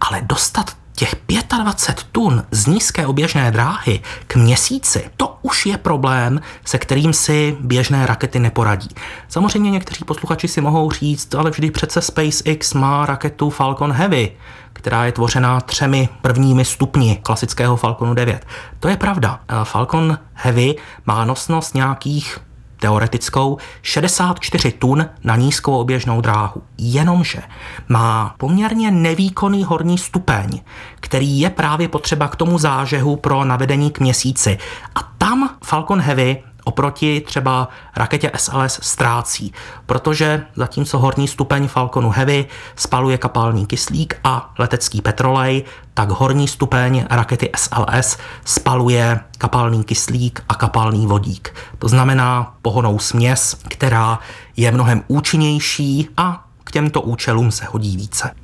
Ale 0.00 0.22
dostat 0.22 0.70
těch 0.94 1.16
25 1.62 2.06
tun 2.12 2.44
z 2.50 2.66
nízké 2.66 3.06
oběžné 3.06 3.50
dráhy 3.50 4.00
k 4.26 4.36
měsíci, 4.36 5.10
to 5.16 5.36
už 5.42 5.66
je 5.66 5.78
problém, 5.78 6.40
se 6.64 6.78
kterým 6.78 7.12
si 7.12 7.56
běžné 7.60 8.06
rakety 8.06 8.38
neporadí. 8.38 8.88
Samozřejmě 9.28 9.70
někteří 9.70 10.04
posluchači 10.04 10.48
si 10.48 10.60
mohou 10.60 10.90
říct, 10.90 11.34
ale 11.34 11.50
vždy 11.50 11.70
přece 11.70 12.00
SpaceX 12.02 12.74
má 12.74 13.06
raketu 13.06 13.50
Falcon 13.50 13.92
Heavy, 13.92 14.32
která 14.72 15.04
je 15.04 15.12
tvořená 15.12 15.60
třemi 15.60 16.08
prvními 16.22 16.64
stupni 16.64 17.18
klasického 17.22 17.76
Falconu 17.76 18.14
9. 18.14 18.46
To 18.80 18.88
je 18.88 18.96
pravda. 18.96 19.40
Falcon 19.64 20.18
Heavy 20.32 20.74
má 21.06 21.24
nosnost 21.24 21.74
nějakých 21.74 22.38
teoretickou 22.82 23.58
64 23.82 24.72
tun 24.72 25.06
na 25.24 25.36
nízkou 25.36 25.78
oběžnou 25.78 26.20
dráhu. 26.20 26.62
Jenomže 26.78 27.42
má 27.88 28.34
poměrně 28.38 28.90
nevýkonný 28.90 29.64
horní 29.64 29.98
stupeň, 29.98 30.60
který 31.00 31.40
je 31.40 31.50
právě 31.50 31.88
potřeba 31.88 32.28
k 32.28 32.36
tomu 32.36 32.58
zážehu 32.58 33.16
pro 33.16 33.44
navedení 33.44 33.90
k 33.90 34.00
měsíci. 34.00 34.58
A 34.94 35.02
tam 35.18 35.50
Falcon 35.64 36.00
Heavy 36.00 36.42
oproti 36.64 37.20
třeba 37.20 37.68
raketě 37.96 38.30
SLS 38.36 38.78
ztrácí, 38.82 39.52
protože 39.86 40.46
zatímco 40.56 40.98
horní 40.98 41.28
stupeň 41.28 41.68
Falconu 41.68 42.10
Heavy 42.10 42.46
spaluje 42.76 43.18
kapalný 43.18 43.66
kyslík 43.66 44.20
a 44.24 44.54
letecký 44.58 45.00
petrolej, 45.00 45.64
tak 45.94 46.10
horní 46.10 46.48
stupeň 46.48 47.04
rakety 47.10 47.50
SLS 47.56 48.18
spaluje 48.44 49.20
kapalný 49.38 49.84
kyslík 49.84 50.44
a 50.48 50.54
kapalný 50.54 51.06
vodík. 51.06 51.54
To 51.78 51.88
znamená 51.88 52.54
pohonou 52.62 52.98
směs, 52.98 53.56
která 53.68 54.18
je 54.56 54.72
mnohem 54.72 55.02
účinnější 55.08 56.08
a 56.16 56.46
k 56.64 56.72
těmto 56.72 57.00
účelům 57.00 57.50
se 57.50 57.64
hodí 57.64 57.96
více. 57.96 58.41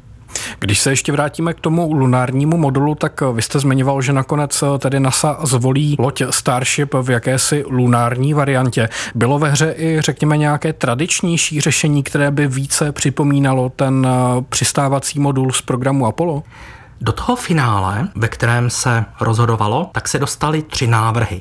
Když 0.58 0.80
se 0.80 0.90
ještě 0.90 1.12
vrátíme 1.12 1.54
k 1.54 1.60
tomu 1.60 1.92
lunárnímu 1.92 2.56
modulu, 2.56 2.94
tak 2.94 3.20
vy 3.20 3.42
jste 3.42 3.58
zmiňoval, 3.58 4.02
že 4.02 4.12
nakonec 4.12 4.64
tedy 4.78 5.00
NASA 5.00 5.38
zvolí 5.42 5.96
loď 5.98 6.22
Starship 6.30 6.94
v 6.94 7.10
jakési 7.10 7.64
lunární 7.68 8.34
variantě. 8.34 8.88
Bylo 9.14 9.38
ve 9.38 9.50
hře 9.50 9.74
i, 9.78 10.00
řekněme, 10.00 10.36
nějaké 10.36 10.72
tradičnější 10.72 11.60
řešení, 11.60 12.02
které 12.02 12.30
by 12.30 12.46
více 12.46 12.92
připomínalo 12.92 13.68
ten 13.68 14.06
eh, 14.06 14.42
přistávací 14.48 15.20
modul 15.20 15.52
z 15.52 15.62
programu 15.62 16.06
Apollo? 16.06 16.42
Do 17.00 17.12
toho 17.12 17.36
finále, 17.36 18.08
ve 18.14 18.28
kterém 18.28 18.70
se 18.70 19.04
rozhodovalo, 19.20 19.90
tak 19.92 20.08
se 20.08 20.18
dostali 20.18 20.62
tři 20.62 20.86
návrhy. 20.86 21.40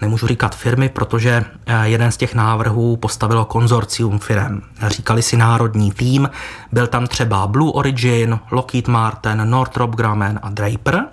Nemůžu 0.00 0.26
říkat 0.26 0.54
firmy, 0.54 0.88
protože 0.88 1.44
eh, 1.66 1.88
jeden 1.88 2.12
z 2.12 2.16
těch 2.16 2.34
návrhů 2.34 2.96
postavilo 2.96 3.44
konzorcium 3.44 4.18
firm. 4.18 4.60
Říkali 4.86 5.22
si 5.22 5.36
národní 5.36 5.92
tým, 5.92 6.30
byl 6.72 6.86
tam 6.86 7.06
třeba 7.06 7.46
Blue 7.46 7.72
Origin, 7.72 8.38
Lockheed 8.50 8.88
Martin, 8.88 9.42
Northrop 9.44 9.90
Grumman 9.90 10.38
a 10.42 10.50
Draper 10.50 11.04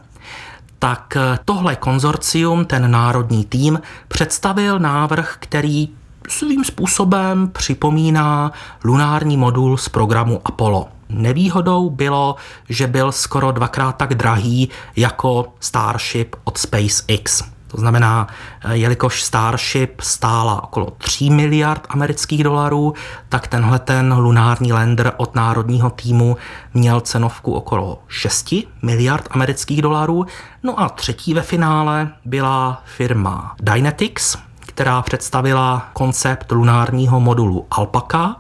tak 0.83 1.15
eh, 1.15 1.39
tohle 1.45 1.75
konzorcium, 1.75 2.65
ten 2.65 2.91
národní 2.91 3.45
tým, 3.45 3.81
představil 4.07 4.79
návrh, 4.79 5.35
který 5.39 5.89
svým 6.29 6.63
způsobem 6.63 7.49
připomíná 7.53 8.51
lunární 8.83 9.37
modul 9.37 9.77
z 9.77 9.89
programu 9.89 10.41
Apollo. 10.45 10.87
Nevýhodou 11.09 11.89
bylo, 11.89 12.35
že 12.69 12.87
byl 12.87 13.11
skoro 13.11 13.51
dvakrát 13.51 13.91
tak 13.91 14.15
drahý 14.15 14.69
jako 14.95 15.53
Starship 15.59 16.35
od 16.43 16.57
SpaceX. 16.57 17.52
To 17.73 17.79
znamená, 17.79 18.27
eh, 18.63 18.75
jelikož 18.75 19.23
Starship 19.23 20.01
stála 20.01 20.63
okolo 20.63 20.87
3 20.97 21.29
miliard 21.29 21.87
amerických 21.89 22.43
dolarů, 22.43 22.93
tak 23.29 23.47
tenhle 23.47 23.79
ten 23.79 24.13
lunární 24.13 24.73
lander 24.73 25.13
od 25.17 25.35
národního 25.35 25.89
týmu 25.89 26.37
měl 26.73 27.01
cenovku 27.01 27.53
okolo 27.53 27.99
6 28.07 28.67
miliard 28.81 29.27
amerických 29.31 29.81
dolarů. 29.81 30.25
No 30.63 30.79
a 30.79 30.89
třetí 30.89 31.33
ve 31.33 31.41
finále 31.41 32.09
byla 32.25 32.81
firma 32.85 33.55
Dynetics, 33.61 34.37
která 34.59 35.01
představila 35.01 35.89
koncept 35.93 36.51
lunárního 36.51 37.19
modulu 37.19 37.67
Alpaca, 37.71 38.35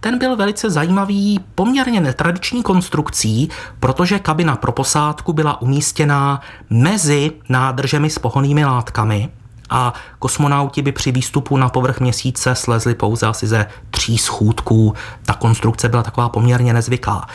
ten 0.00 0.18
byl 0.18 0.36
velice 0.36 0.70
zajímavý, 0.70 1.40
poměrně 1.54 2.00
netradiční 2.00 2.62
konstrukcí, 2.62 3.48
protože 3.80 4.18
kabina 4.18 4.56
pro 4.56 4.72
posádku 4.72 5.32
byla 5.32 5.62
umístěná 5.62 6.40
mezi 6.70 7.32
nádržemi 7.48 8.10
s 8.10 8.18
pohonými 8.18 8.64
látkami 8.64 9.28
a 9.70 9.94
kosmonauti 10.18 10.82
by 10.82 10.92
při 10.92 11.12
výstupu 11.12 11.56
na 11.56 11.68
povrch 11.68 12.00
měsíce 12.00 12.54
slezli 12.54 12.94
pouze 12.94 13.26
asi 13.26 13.46
ze 13.46 13.66
tří 13.90 14.18
schůdků. 14.18 14.94
Ta 15.26 15.34
konstrukce 15.34 15.88
byla 15.88 16.02
taková 16.02 16.28
poměrně 16.28 16.72
nezvyklá. 16.72 17.26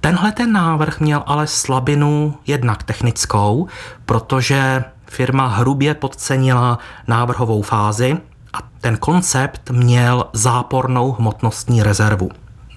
Tenhle 0.00 0.32
ten 0.32 0.52
návrh 0.52 1.00
měl 1.00 1.22
ale 1.26 1.46
slabinu 1.46 2.34
jednak 2.46 2.82
technickou, 2.82 3.66
protože 4.06 4.84
firma 5.06 5.46
hrubě 5.46 5.94
podcenila 5.94 6.78
návrhovou 7.06 7.62
fázi, 7.62 8.18
A 8.52 8.58
ten 8.80 8.96
koncept 8.96 9.70
měl 9.70 10.24
zápornou 10.32 11.12
hmotnostní 11.12 11.82
rezervu. 11.82 12.28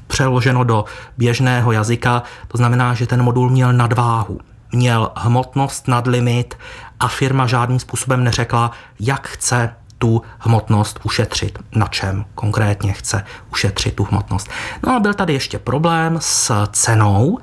Přeloženo 0.07 0.63
do 0.63 0.85
běžného 1.17 1.71
jazyka, 1.71 2.23
to 2.47 2.57
znamená, 2.57 2.93
že 2.93 3.07
ten 3.07 3.23
modul 3.23 3.49
měl 3.49 3.73
nadváhu, 3.73 4.39
měl 4.71 5.11
hmotnost 5.15 5.87
nad 5.87 6.07
limit 6.07 6.57
a 6.99 7.07
firma 7.07 7.47
žádným 7.47 7.79
způsobem 7.79 8.23
neřekla, 8.23 8.71
jak 8.99 9.27
chce 9.27 9.75
tu 9.97 10.21
hmotnost 10.39 10.99
ušetřit. 11.03 11.59
Na 11.75 11.87
čem 11.87 12.25
konkrétně 12.35 12.93
chce 12.93 13.23
ušetřit 13.51 13.95
tu 13.95 14.03
hmotnost. 14.03 14.49
No 14.87 14.95
a 14.95 14.99
byl 14.99 15.13
tady 15.13 15.33
ještě 15.33 15.59
problém 15.59 16.17
s 16.21 16.67
cenou, 16.71 17.39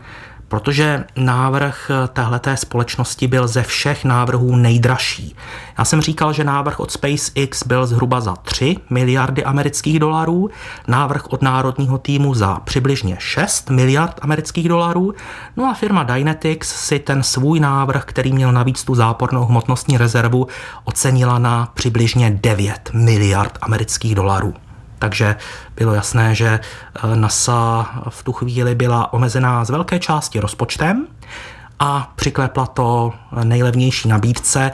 protože 0.53 1.05
návrh 1.17 1.91
téhleté 2.13 2.57
společnosti 2.57 3.27
byl 3.27 3.49
ze 3.49 3.63
všech 3.63 4.05
návrhů 4.05 4.57
nejdražší. 4.57 5.37
Já 5.79 5.85
jsem 5.85 6.01
říkal, 6.01 6.33
že 6.33 6.45
návrh 6.45 6.81
od 6.81 6.91
SpaceX 6.91 7.67
byl 7.67 7.87
zhruba 7.87 8.21
za 8.21 8.37
3 8.37 8.77
miliardy 8.91 9.45
amerických 9.45 9.99
dolarů, 9.99 10.51
návrh 10.89 11.33
od 11.33 11.43
národního 11.43 11.99
týmu 11.99 12.35
za 12.35 12.55
přibližně 12.55 13.17
6 13.19 13.71
miliard 13.71 14.19
amerických 14.23 14.69
dolarů, 14.69 15.15
no 15.57 15.65
a 15.65 15.75
firma 15.75 16.03
Dynetics 16.03 16.69
si 16.69 16.99
ten 16.99 17.23
svůj 17.23 17.61
návrh, 17.61 18.05
který 18.05 18.33
měl 18.33 18.53
navíc 18.53 18.85
tu 18.85 18.95
zápornou 18.95 19.45
hmotnostní 19.45 19.99
rezervu, 19.99 20.47
ocenila 20.85 21.39
na 21.39 21.69
přibližně 21.75 22.39
9 22.43 22.91
miliard 22.93 23.59
amerických 23.63 24.15
dolarů 24.15 24.55
takže 25.03 25.37
bylo 25.77 25.95
jasné, 25.95 26.35
že 26.35 26.61
eh, 26.63 27.17
NASA 27.17 27.91
v 28.09 28.23
tu 28.23 28.33
chvíli 28.33 28.75
byla 28.75 29.13
omezená 29.13 29.65
z 29.65 29.71
velké 29.71 29.99
části 29.99 30.41
rozpočtem 30.41 31.07
a 31.79 32.13
přiklepla 32.17 32.67
to 32.67 33.13
nejlevnější 33.45 34.09
nabídce 34.09 34.71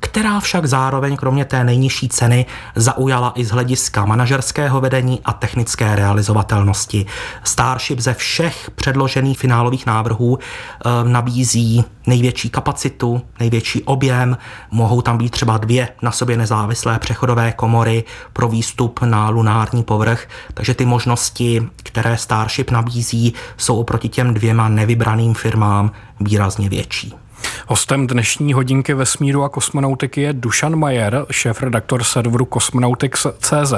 která 0.00 0.40
však 0.40 0.66
zároveň 0.66 1.16
kromě 1.16 1.44
té 1.44 1.64
nejnižší 1.64 2.08
ceny 2.08 2.46
zaujala 2.74 3.32
i 3.34 3.44
z 3.44 3.50
hlediska 3.50 4.04
manažerského 4.04 4.80
vedení 4.80 5.20
a 5.24 5.32
technické 5.32 5.96
realizovatelnosti. 5.96 7.06
Starship 7.44 8.00
ze 8.00 8.14
všech 8.14 8.70
předložených 8.74 9.38
finálových 9.38 9.86
návrhů 9.86 10.38
eh, 10.38 11.08
nabízí 11.08 11.84
největší 12.06 12.50
kapacitu, 12.50 13.22
největší 13.40 13.82
objem, 13.82 14.38
mohou 14.70 15.02
tam 15.02 15.18
být 15.18 15.30
třeba 15.30 15.58
dvě 15.58 15.88
na 16.02 16.12
sobě 16.12 16.36
nezávislé 16.36 16.98
přechodové 16.98 17.52
komory 17.52 18.04
pro 18.32 18.48
výstup 18.48 19.00
na 19.02 19.28
lunární 19.30 19.82
povrch, 19.82 20.28
takže 20.54 20.74
ty 20.74 20.86
možnosti, 20.86 21.68
které 21.76 22.16
Starship 22.16 22.70
nabízí, 22.70 23.34
jsou 23.56 23.80
oproti 23.80 24.08
těm 24.08 24.34
dvěma 24.34 24.68
nevybraným 24.68 25.34
firmám 25.34 25.90
výrazně 26.20 26.68
větší. 26.68 27.27
Hostem 27.66 28.06
dnešní 28.06 28.52
hodinky 28.52 28.94
vesmíru 28.94 29.42
a 29.44 29.48
kosmonautiky 29.48 30.20
je 30.20 30.32
Dušan 30.32 30.76
Majer, 30.76 31.26
šéf-redaktor 31.30 32.04
serveru 32.04 32.48
Cosmonautics.cz. 32.52 33.72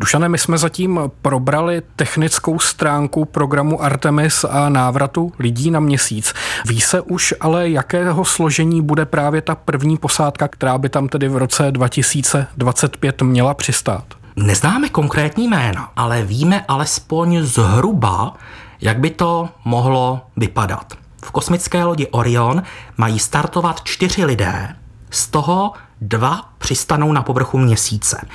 Dušane, 0.00 0.28
my 0.28 0.38
jsme 0.38 0.58
zatím 0.58 1.00
probrali 1.22 1.82
technickou 1.96 2.58
stránku 2.58 3.24
programu 3.24 3.82
Artemis 3.82 4.44
a 4.44 4.68
návratu 4.68 5.32
lidí 5.38 5.70
na 5.70 5.80
měsíc. 5.80 6.34
Ví 6.66 6.80
se 6.80 7.00
už 7.00 7.34
ale, 7.40 7.68
jakého 7.68 8.24
složení 8.24 8.82
bude 8.82 9.06
právě 9.06 9.42
ta 9.42 9.54
první 9.54 9.96
posádka, 9.96 10.48
která 10.48 10.78
by 10.78 10.88
tam 10.88 11.08
tedy 11.08 11.28
v 11.28 11.36
roce 11.36 11.72
2025 11.72 13.22
měla 13.22 13.54
přistát? 13.54 14.04
Neznáme 14.36 14.88
konkrétní 14.88 15.48
jména, 15.48 15.90
ale 15.96 16.22
víme 16.22 16.64
alespoň 16.68 17.42
zhruba, 17.42 18.34
jak 18.80 18.98
by 18.98 19.10
to 19.10 19.48
mohlo 19.64 20.20
vypadat. 20.36 21.05
V 21.26 21.30
kosmické 21.30 21.84
lodi 21.84 22.06
Orion 22.06 22.62
mají 22.96 23.18
startovat 23.18 23.80
čtyři 23.84 24.24
lidé, 24.24 24.76
z 25.10 25.28
toho 25.28 25.72
dva 26.00 26.50
přistanou 26.58 27.12
na 27.12 27.22
povrchu 27.22 27.58
měsíce. 27.58 28.26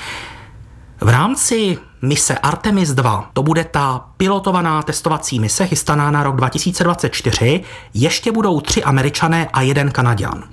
V 1.01 1.09
rámci 1.09 1.77
mise 2.01 2.37
Artemis 2.37 2.89
2, 2.89 3.29
to 3.33 3.43
bude 3.43 3.63
ta 3.63 4.05
pilotovaná 4.17 4.83
testovací 4.83 5.39
mise 5.39 5.67
chystaná 5.67 6.11
na 6.11 6.23
rok 6.23 6.35
2024, 6.35 7.63
ještě 7.93 8.31
budou 8.31 8.61
tři 8.61 8.83
američané 8.83 9.49
a 9.53 9.61
jeden 9.61 9.91
kanaděn. 9.91 10.43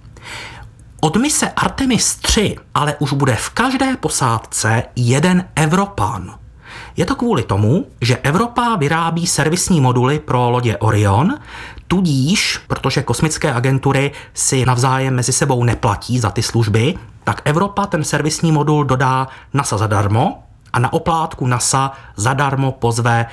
Od 1.00 1.16
mise 1.16 1.50
Artemis 1.50 2.16
3 2.16 2.56
ale 2.74 2.96
už 2.98 3.12
bude 3.12 3.34
v 3.34 3.50
každé 3.50 3.96
posádce 3.96 4.82
jeden 4.96 5.48
Evropan. 5.56 6.34
Je 6.96 7.06
to 7.06 7.14
kvůli 7.14 7.42
tomu, 7.42 7.86
že 8.00 8.16
Evropa 8.16 8.76
vyrábí 8.76 9.26
servisní 9.26 9.80
moduly 9.80 10.18
pro 10.18 10.50
lodě 10.50 10.76
Orion, 10.76 11.38
tudíž, 11.88 12.60
protože 12.66 13.02
kosmické 13.02 13.52
agentury 13.52 14.10
si 14.34 14.66
navzájem 14.66 15.14
mezi 15.14 15.32
sebou 15.32 15.64
neplatí 15.64 16.18
za 16.18 16.30
ty 16.30 16.42
služby, 16.42 16.94
tak 17.24 17.42
Evropa 17.44 17.86
ten 17.86 18.04
servisní 18.04 18.52
modul 18.52 18.84
dodá 18.84 19.28
NASA 19.54 19.78
zadarmo 19.78 20.42
a 20.72 20.78
na 20.78 20.92
oplátku 20.92 21.46
NASA 21.46 21.92
zadarmo 22.16 22.72
pozve 22.72 23.26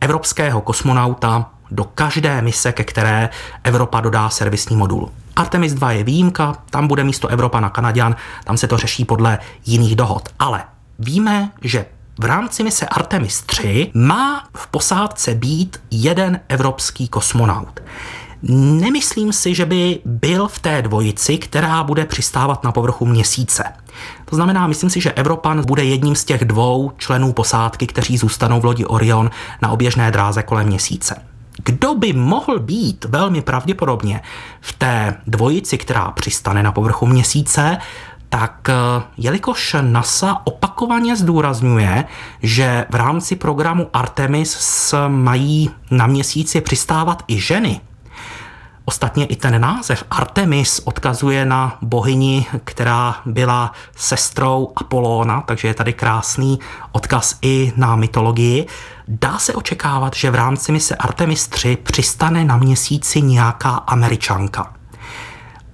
evropského 0.00 0.60
kosmonauta 0.60 1.50
do 1.70 1.84
každé 1.84 2.42
mise, 2.42 2.72
ke 2.72 2.84
které 2.84 3.28
Evropa 3.64 4.00
dodá 4.00 4.28
servisní 4.28 4.76
modul. 4.76 5.10
Artemis 5.36 5.74
2 5.74 5.92
je 5.92 6.04
výjimka, 6.04 6.56
tam 6.70 6.88
bude 6.88 7.04
místo 7.04 7.28
Evropa 7.28 7.60
na 7.60 7.70
Kanaděn, 7.70 8.16
tam 8.44 8.56
se 8.56 8.68
to 8.68 8.76
řeší 8.76 9.04
podle 9.04 9.38
jiných 9.66 9.96
dohod. 9.96 10.28
Ale 10.38 10.64
víme, 10.98 11.50
že 11.62 11.86
v 12.22 12.24
rámci 12.24 12.62
mise 12.62 12.86
Artemis 12.86 13.42
3 13.42 13.90
má 13.94 14.48
v 14.56 14.66
posádce 14.66 15.34
být 15.34 15.80
jeden 15.90 16.40
evropský 16.48 17.08
kosmonaut. 17.08 17.80
Nemyslím 18.42 19.32
si, 19.32 19.54
že 19.54 19.66
by 19.66 19.98
byl 20.04 20.48
v 20.48 20.58
té 20.58 20.82
dvojici, 20.82 21.38
která 21.38 21.82
bude 21.82 22.04
přistávat 22.04 22.64
na 22.64 22.72
povrchu 22.72 23.06
měsíce. 23.06 23.64
To 24.24 24.36
znamená, 24.36 24.66
myslím 24.66 24.90
si, 24.90 25.00
že 25.00 25.12
Evropan 25.12 25.66
bude 25.66 25.84
jedním 25.84 26.16
z 26.16 26.24
těch 26.24 26.44
dvou 26.44 26.92
členů 26.98 27.32
posádky, 27.32 27.86
kteří 27.86 28.16
zůstanou 28.18 28.60
v 28.60 28.64
lodi 28.64 28.84
Orion 28.84 29.30
na 29.62 29.68
oběžné 29.68 30.10
dráze 30.10 30.42
kolem 30.42 30.66
měsíce. 30.66 31.16
Kdo 31.64 31.94
by 31.94 32.12
mohl 32.12 32.58
být 32.58 33.04
velmi 33.04 33.42
pravděpodobně 33.42 34.20
v 34.60 34.72
té 34.72 35.14
dvojici, 35.26 35.78
která 35.78 36.10
přistane 36.10 36.62
na 36.62 36.72
povrchu 36.72 37.06
měsíce, 37.06 37.78
tak 38.32 38.68
eh, 38.68 39.02
jelikož 39.16 39.76
NASA 39.80 40.40
opakovaně 40.44 41.16
zdůrazňuje, 41.16 42.04
že 42.42 42.86
v 42.90 42.94
rámci 42.94 43.36
programu 43.36 43.88
Artemis 43.92 44.94
mají 45.08 45.70
na 45.90 46.06
měsíci 46.06 46.60
přistávat 46.60 47.22
i 47.28 47.40
ženy, 47.40 47.80
Ostatně 48.84 49.26
i 49.26 49.36
ten 49.36 49.60
název 49.60 50.04
Artemis 50.10 50.80
odkazuje 50.84 51.44
na 51.44 51.78
bohyni, 51.82 52.46
která 52.64 53.16
byla 53.26 53.72
sestrou 53.96 54.72
Apolóna, 54.76 55.40
takže 55.40 55.68
je 55.68 55.74
tady 55.74 55.92
krásný 55.92 56.58
odkaz 56.92 57.38
i 57.42 57.72
na 57.76 57.96
mytologii. 57.96 58.66
Dá 59.08 59.38
se 59.38 59.54
očekávat, 59.54 60.14
že 60.16 60.30
v 60.30 60.34
rámci 60.34 60.72
mise 60.72 60.96
Artemis 60.96 61.48
3 61.48 61.76
přistane 61.76 62.44
na 62.44 62.56
měsíci 62.56 63.22
nějaká 63.22 63.70
američanka. 63.70 64.81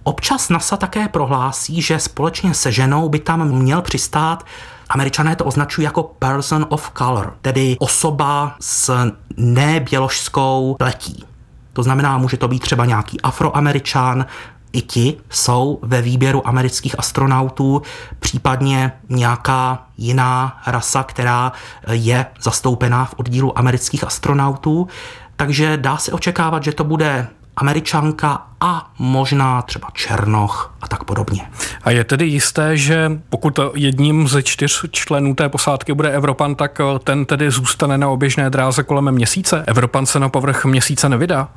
Občas 0.09 0.49
NASA 0.49 0.77
také 0.77 1.09
prohlásí, 1.09 1.83
že 1.83 1.99
společně 1.99 2.55
se 2.55 2.73
ženou 2.73 3.09
by 3.09 3.19
tam 3.19 3.49
měl 3.49 3.83
přistát 3.83 4.47
Američané 4.89 5.37
to 5.37 5.45
označují 5.45 5.85
jako 5.85 6.03
person 6.03 6.67
of 6.69 6.93
color, 6.99 7.37
tedy 7.43 7.77
osoba 7.79 8.57
s 8.61 9.11
neběložskou 9.37 10.77
pletí. 10.79 11.25
To 11.73 11.83
znamená, 11.83 12.19
může 12.19 12.37
to 12.37 12.49
být 12.49 12.59
třeba 12.59 12.85
nějaký 12.85 13.21
afroameričan, 13.21 14.27
i 14.73 14.83
ti 14.83 15.17
jsou 15.31 15.79
ve 15.83 16.03
výběru 16.03 16.49
amerických 16.49 16.99
astronautů, 16.99 17.83
případně 18.19 18.93
nějaká 19.09 19.87
jiná 19.97 20.61
rasa, 20.67 21.03
která 21.03 21.53
je 21.91 22.27
zastoupená 22.41 23.05
v 23.05 23.15
oddílu 23.17 23.59
amerických 23.59 24.05
astronautů. 24.05 24.89
Takže 25.37 25.77
dá 25.77 25.97
se 25.97 26.13
očekávat, 26.13 26.65
že 26.65 26.73
to 26.73 26.85
bude 26.85 27.27
Američanka 27.59 28.47
a 28.61 28.91
možná 28.99 29.63
třeba 29.63 29.89
Černoch 29.93 30.75
a 30.81 30.89
tak 30.89 31.05
podobně. 31.05 31.51
A 31.85 31.91
je 31.91 32.05
tedy 32.05 32.27
jisté, 32.27 32.77
že 32.77 33.13
pokud 33.31 33.61
jedním 33.75 34.29
ze 34.29 34.43
čtyř 34.43 34.85
členů 34.91 35.35
té 35.35 35.49
posádky 35.49 35.95
bude 35.95 36.11
Evropan, 36.11 36.55
tak 36.55 36.81
ten 37.05 37.25
tedy 37.25 37.51
zůstane 37.51 37.99
na 37.99 38.09
oběžné 38.09 38.51
dráze 38.51 38.83
kolem 38.83 39.11
měsíce? 39.15 39.65
Evropan 39.67 40.07
se 40.07 40.21
na 40.21 40.29
povrch 40.29 40.65
měsíce 40.65 41.09
nevydá? 41.09 41.49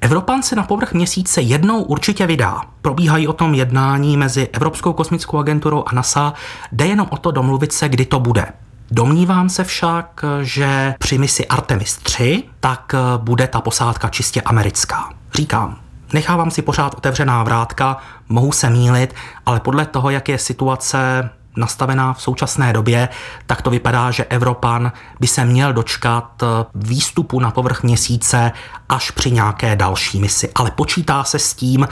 Evropan 0.00 0.42
se 0.42 0.56
na 0.56 0.62
povrch 0.62 0.92
měsíce 0.92 1.40
jednou 1.40 1.82
určitě 1.82 2.26
vydá. 2.26 2.60
Probíhají 2.82 3.28
o 3.28 3.32
tom 3.32 3.54
jednání 3.54 4.16
mezi 4.16 4.48
Evropskou 4.52 4.92
kosmickou 4.92 5.38
agenturou 5.38 5.84
a 5.86 5.94
NASA. 5.94 6.32
Jde 6.72 6.86
jenom 6.86 7.06
o 7.10 7.16
to 7.16 7.30
domluvit 7.30 7.72
se, 7.72 7.88
kdy 7.88 8.04
to 8.04 8.20
bude. 8.20 8.46
Domnívám 8.90 9.48
se 9.48 9.64
však, 9.64 10.24
že 10.42 10.94
při 10.98 11.18
misi 11.18 11.46
Artemis 11.46 11.96
3 11.96 12.42
tak 12.60 12.94
bude 13.16 13.46
ta 13.46 13.60
posádka 13.60 14.08
čistě 14.08 14.40
americká. 14.40 15.08
Říkám, 15.34 15.78
nechávám 16.12 16.50
si 16.50 16.62
pořád 16.62 16.94
otevřená 16.94 17.42
vrátka, 17.42 17.96
mohu 18.28 18.52
se 18.52 18.70
mílit, 18.70 19.14
ale 19.46 19.60
podle 19.60 19.86
toho, 19.86 20.10
jak 20.10 20.28
je 20.28 20.38
situace 20.38 21.30
nastavená 21.56 22.12
v 22.12 22.22
současné 22.22 22.72
době, 22.72 23.08
tak 23.46 23.62
to 23.62 23.70
vypadá, 23.70 24.10
že 24.10 24.24
Evropan 24.24 24.92
by 25.20 25.26
se 25.26 25.44
měl 25.44 25.72
dočkat 25.72 26.42
výstupu 26.74 27.40
na 27.40 27.50
povrch 27.50 27.82
měsíce 27.82 28.52
až 28.88 29.10
při 29.10 29.30
nějaké 29.30 29.76
další 29.76 30.20
misi. 30.20 30.50
Ale 30.54 30.70
počítá 30.70 31.24
se 31.24 31.38
s 31.38 31.54
tím, 31.54 31.88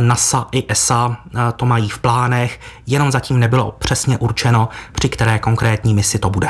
NASA 0.00 0.46
i 0.52 0.64
ESA 0.68 1.16
to 1.56 1.66
mají 1.66 1.88
v 1.88 1.98
plánech, 1.98 2.60
jenom 2.86 3.10
zatím 3.10 3.40
nebylo 3.40 3.74
přesně 3.78 4.18
určeno, 4.18 4.68
při 4.92 5.08
které 5.08 5.38
konkrétní 5.38 5.94
misi 5.94 6.18
to 6.18 6.30
bude 6.30 6.48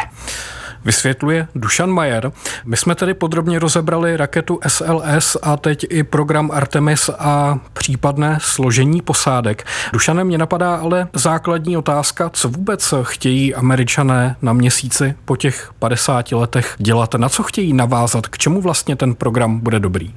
vysvětluje 0.85 1.49
Dušan 1.55 1.91
Majer. 1.91 2.33
My 2.65 2.77
jsme 2.77 2.95
tedy 2.95 3.15
podrobně 3.15 3.59
rozebrali 3.59 4.17
raketu 4.17 4.61
SLS 4.69 5.37
a 5.43 5.57
teď 5.57 5.87
i 5.91 6.03
program 6.03 6.51
Artemis 6.51 7.11
a 7.19 7.59
případné 7.73 8.39
složení 8.43 9.03
posádek. 9.03 9.67
Dušanem 9.93 10.27
mě 10.27 10.39
napadá 10.39 10.77
ale 10.77 11.09
základní 11.13 11.77
otázka, 11.77 12.31
co 12.33 12.49
vůbec 12.49 12.95
chtějí 13.03 13.55
američané 13.55 14.37
na 14.43 14.53
měsíci 14.53 15.15
po 15.25 15.37
těch 15.37 15.73
50 15.79 16.33
letech 16.33 16.75
dělat, 16.79 17.15
na 17.15 17.29
co 17.29 17.43
chtějí 17.43 17.73
navázat, 17.73 18.27
k 18.27 18.39
čemu 18.39 18.61
vlastně 18.61 18.97
ten 18.97 19.15
program 19.15 19.61
bude 19.61 19.81
dobrý. 19.81 20.15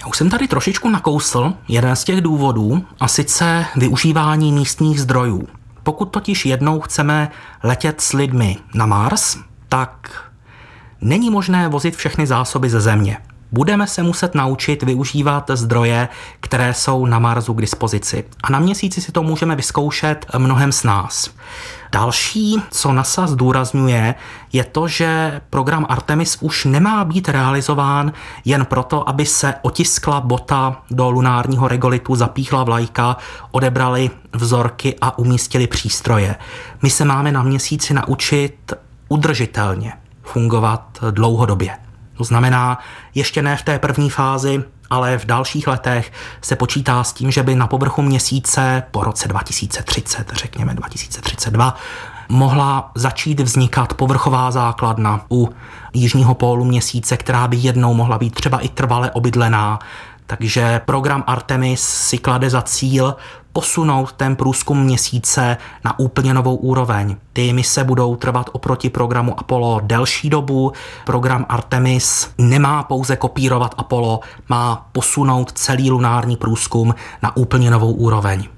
Já 0.00 0.06
už 0.06 0.16
jsem 0.16 0.30
tady 0.30 0.48
trošičku 0.48 0.90
nakousl 0.90 1.52
jeden 1.68 1.96
z 1.96 2.04
těch 2.04 2.20
důvodů, 2.20 2.84
a 3.00 3.08
sice 3.08 3.64
využívání 3.76 4.52
místních 4.52 5.00
zdrojů. 5.00 5.48
Pokud 5.82 6.04
totiž 6.04 6.46
jednou 6.46 6.80
chceme 6.80 7.30
letět 7.62 8.00
s 8.00 8.12
lidmi 8.12 8.56
na 8.74 8.86
Mars, 8.86 9.36
tak 9.74 10.10
není 11.00 11.30
možné 11.30 11.68
vozit 11.68 11.96
všechny 11.96 12.26
zásoby 12.26 12.70
ze 12.70 12.80
Země. 12.80 13.18
Budeme 13.52 13.86
se 13.86 14.02
muset 14.02 14.34
naučit 14.34 14.82
využívat 14.82 15.50
zdroje, 15.54 16.08
které 16.40 16.74
jsou 16.74 17.06
na 17.06 17.18
Marsu 17.18 17.54
k 17.54 17.60
dispozici. 17.60 18.24
A 18.42 18.50
na 18.52 18.58
měsíci 18.58 19.00
si 19.00 19.12
to 19.12 19.22
můžeme 19.22 19.56
vyzkoušet 19.56 20.26
mnohem 20.38 20.72
s 20.72 20.82
nás. 20.82 21.30
Další, 21.92 22.62
co 22.70 22.92
NASA 22.92 23.26
zdůrazňuje, 23.26 24.14
je 24.52 24.64
to, 24.64 24.88
že 24.88 25.40
program 25.50 25.86
Artemis 25.88 26.38
už 26.40 26.64
nemá 26.64 27.04
být 27.04 27.28
realizován 27.28 28.12
jen 28.44 28.64
proto, 28.64 29.08
aby 29.08 29.26
se 29.26 29.54
otiskla 29.62 30.20
bota 30.20 30.82
do 30.90 31.10
lunárního 31.10 31.68
regolitu, 31.68 32.14
zapíchla 32.14 32.64
vlajka, 32.64 33.16
odebrali 33.50 34.10
vzorky 34.32 34.96
a 35.00 35.18
umístili 35.18 35.66
přístroje. 35.66 36.36
My 36.82 36.90
se 36.90 37.04
máme 37.04 37.32
na 37.32 37.42
měsíci 37.42 37.94
naučit 37.94 38.72
udržitelně 39.14 39.92
fungovat 40.22 40.98
dlouhodobě. 41.10 41.76
To 42.16 42.24
znamená, 42.24 42.78
ještě 43.14 43.42
ne 43.42 43.56
v 43.56 43.62
té 43.62 43.78
první 43.78 44.10
fázi, 44.10 44.62
ale 44.90 45.18
v 45.18 45.24
dalších 45.24 45.66
letech 45.66 46.12
se 46.42 46.56
počítá 46.56 47.04
s 47.04 47.12
tím, 47.12 47.30
že 47.30 47.42
by 47.42 47.54
na 47.54 47.66
povrchu 47.66 48.02
měsíce 48.02 48.82
po 48.90 49.04
roce 49.04 49.28
2030, 49.28 50.32
řekněme 50.34 50.74
2032, 50.74 51.76
mohla 52.28 52.90
začít 52.94 53.40
vznikat 53.40 53.94
povrchová 53.94 54.50
základna 54.50 55.26
u 55.30 55.48
jižního 55.92 56.34
pólu 56.34 56.64
měsíce, 56.64 57.16
která 57.16 57.48
by 57.48 57.56
jednou 57.56 57.94
mohla 57.94 58.18
být 58.18 58.34
třeba 58.34 58.58
i 58.58 58.68
trvale 58.68 59.10
obydlená. 59.10 59.78
Takže 60.26 60.80
program 60.84 61.24
Artemis 61.26 61.80
si 61.80 62.18
klade 62.18 62.50
za 62.50 62.62
cíl 62.62 63.14
posunout 63.54 64.12
ten 64.12 64.36
průzkum 64.36 64.82
měsíce 64.82 65.56
na 65.84 65.98
úplně 65.98 66.34
novou 66.34 66.56
úroveň. 66.56 67.16
Ty 67.32 67.52
mise 67.52 67.84
budou 67.84 68.16
trvat 68.16 68.50
oproti 68.52 68.90
programu 68.90 69.40
Apollo 69.40 69.80
delší 69.82 70.30
dobu. 70.30 70.72
Program 71.04 71.46
Artemis 71.48 72.30
nemá 72.38 72.82
pouze 72.82 73.16
kopírovat 73.16 73.74
Apollo, 73.78 74.20
má 74.48 74.88
posunout 74.92 75.52
celý 75.52 75.90
lunární 75.90 76.36
průzkum 76.36 76.94
na 77.22 77.36
úplně 77.36 77.70
novou 77.70 77.92
úroveň. 77.92 78.53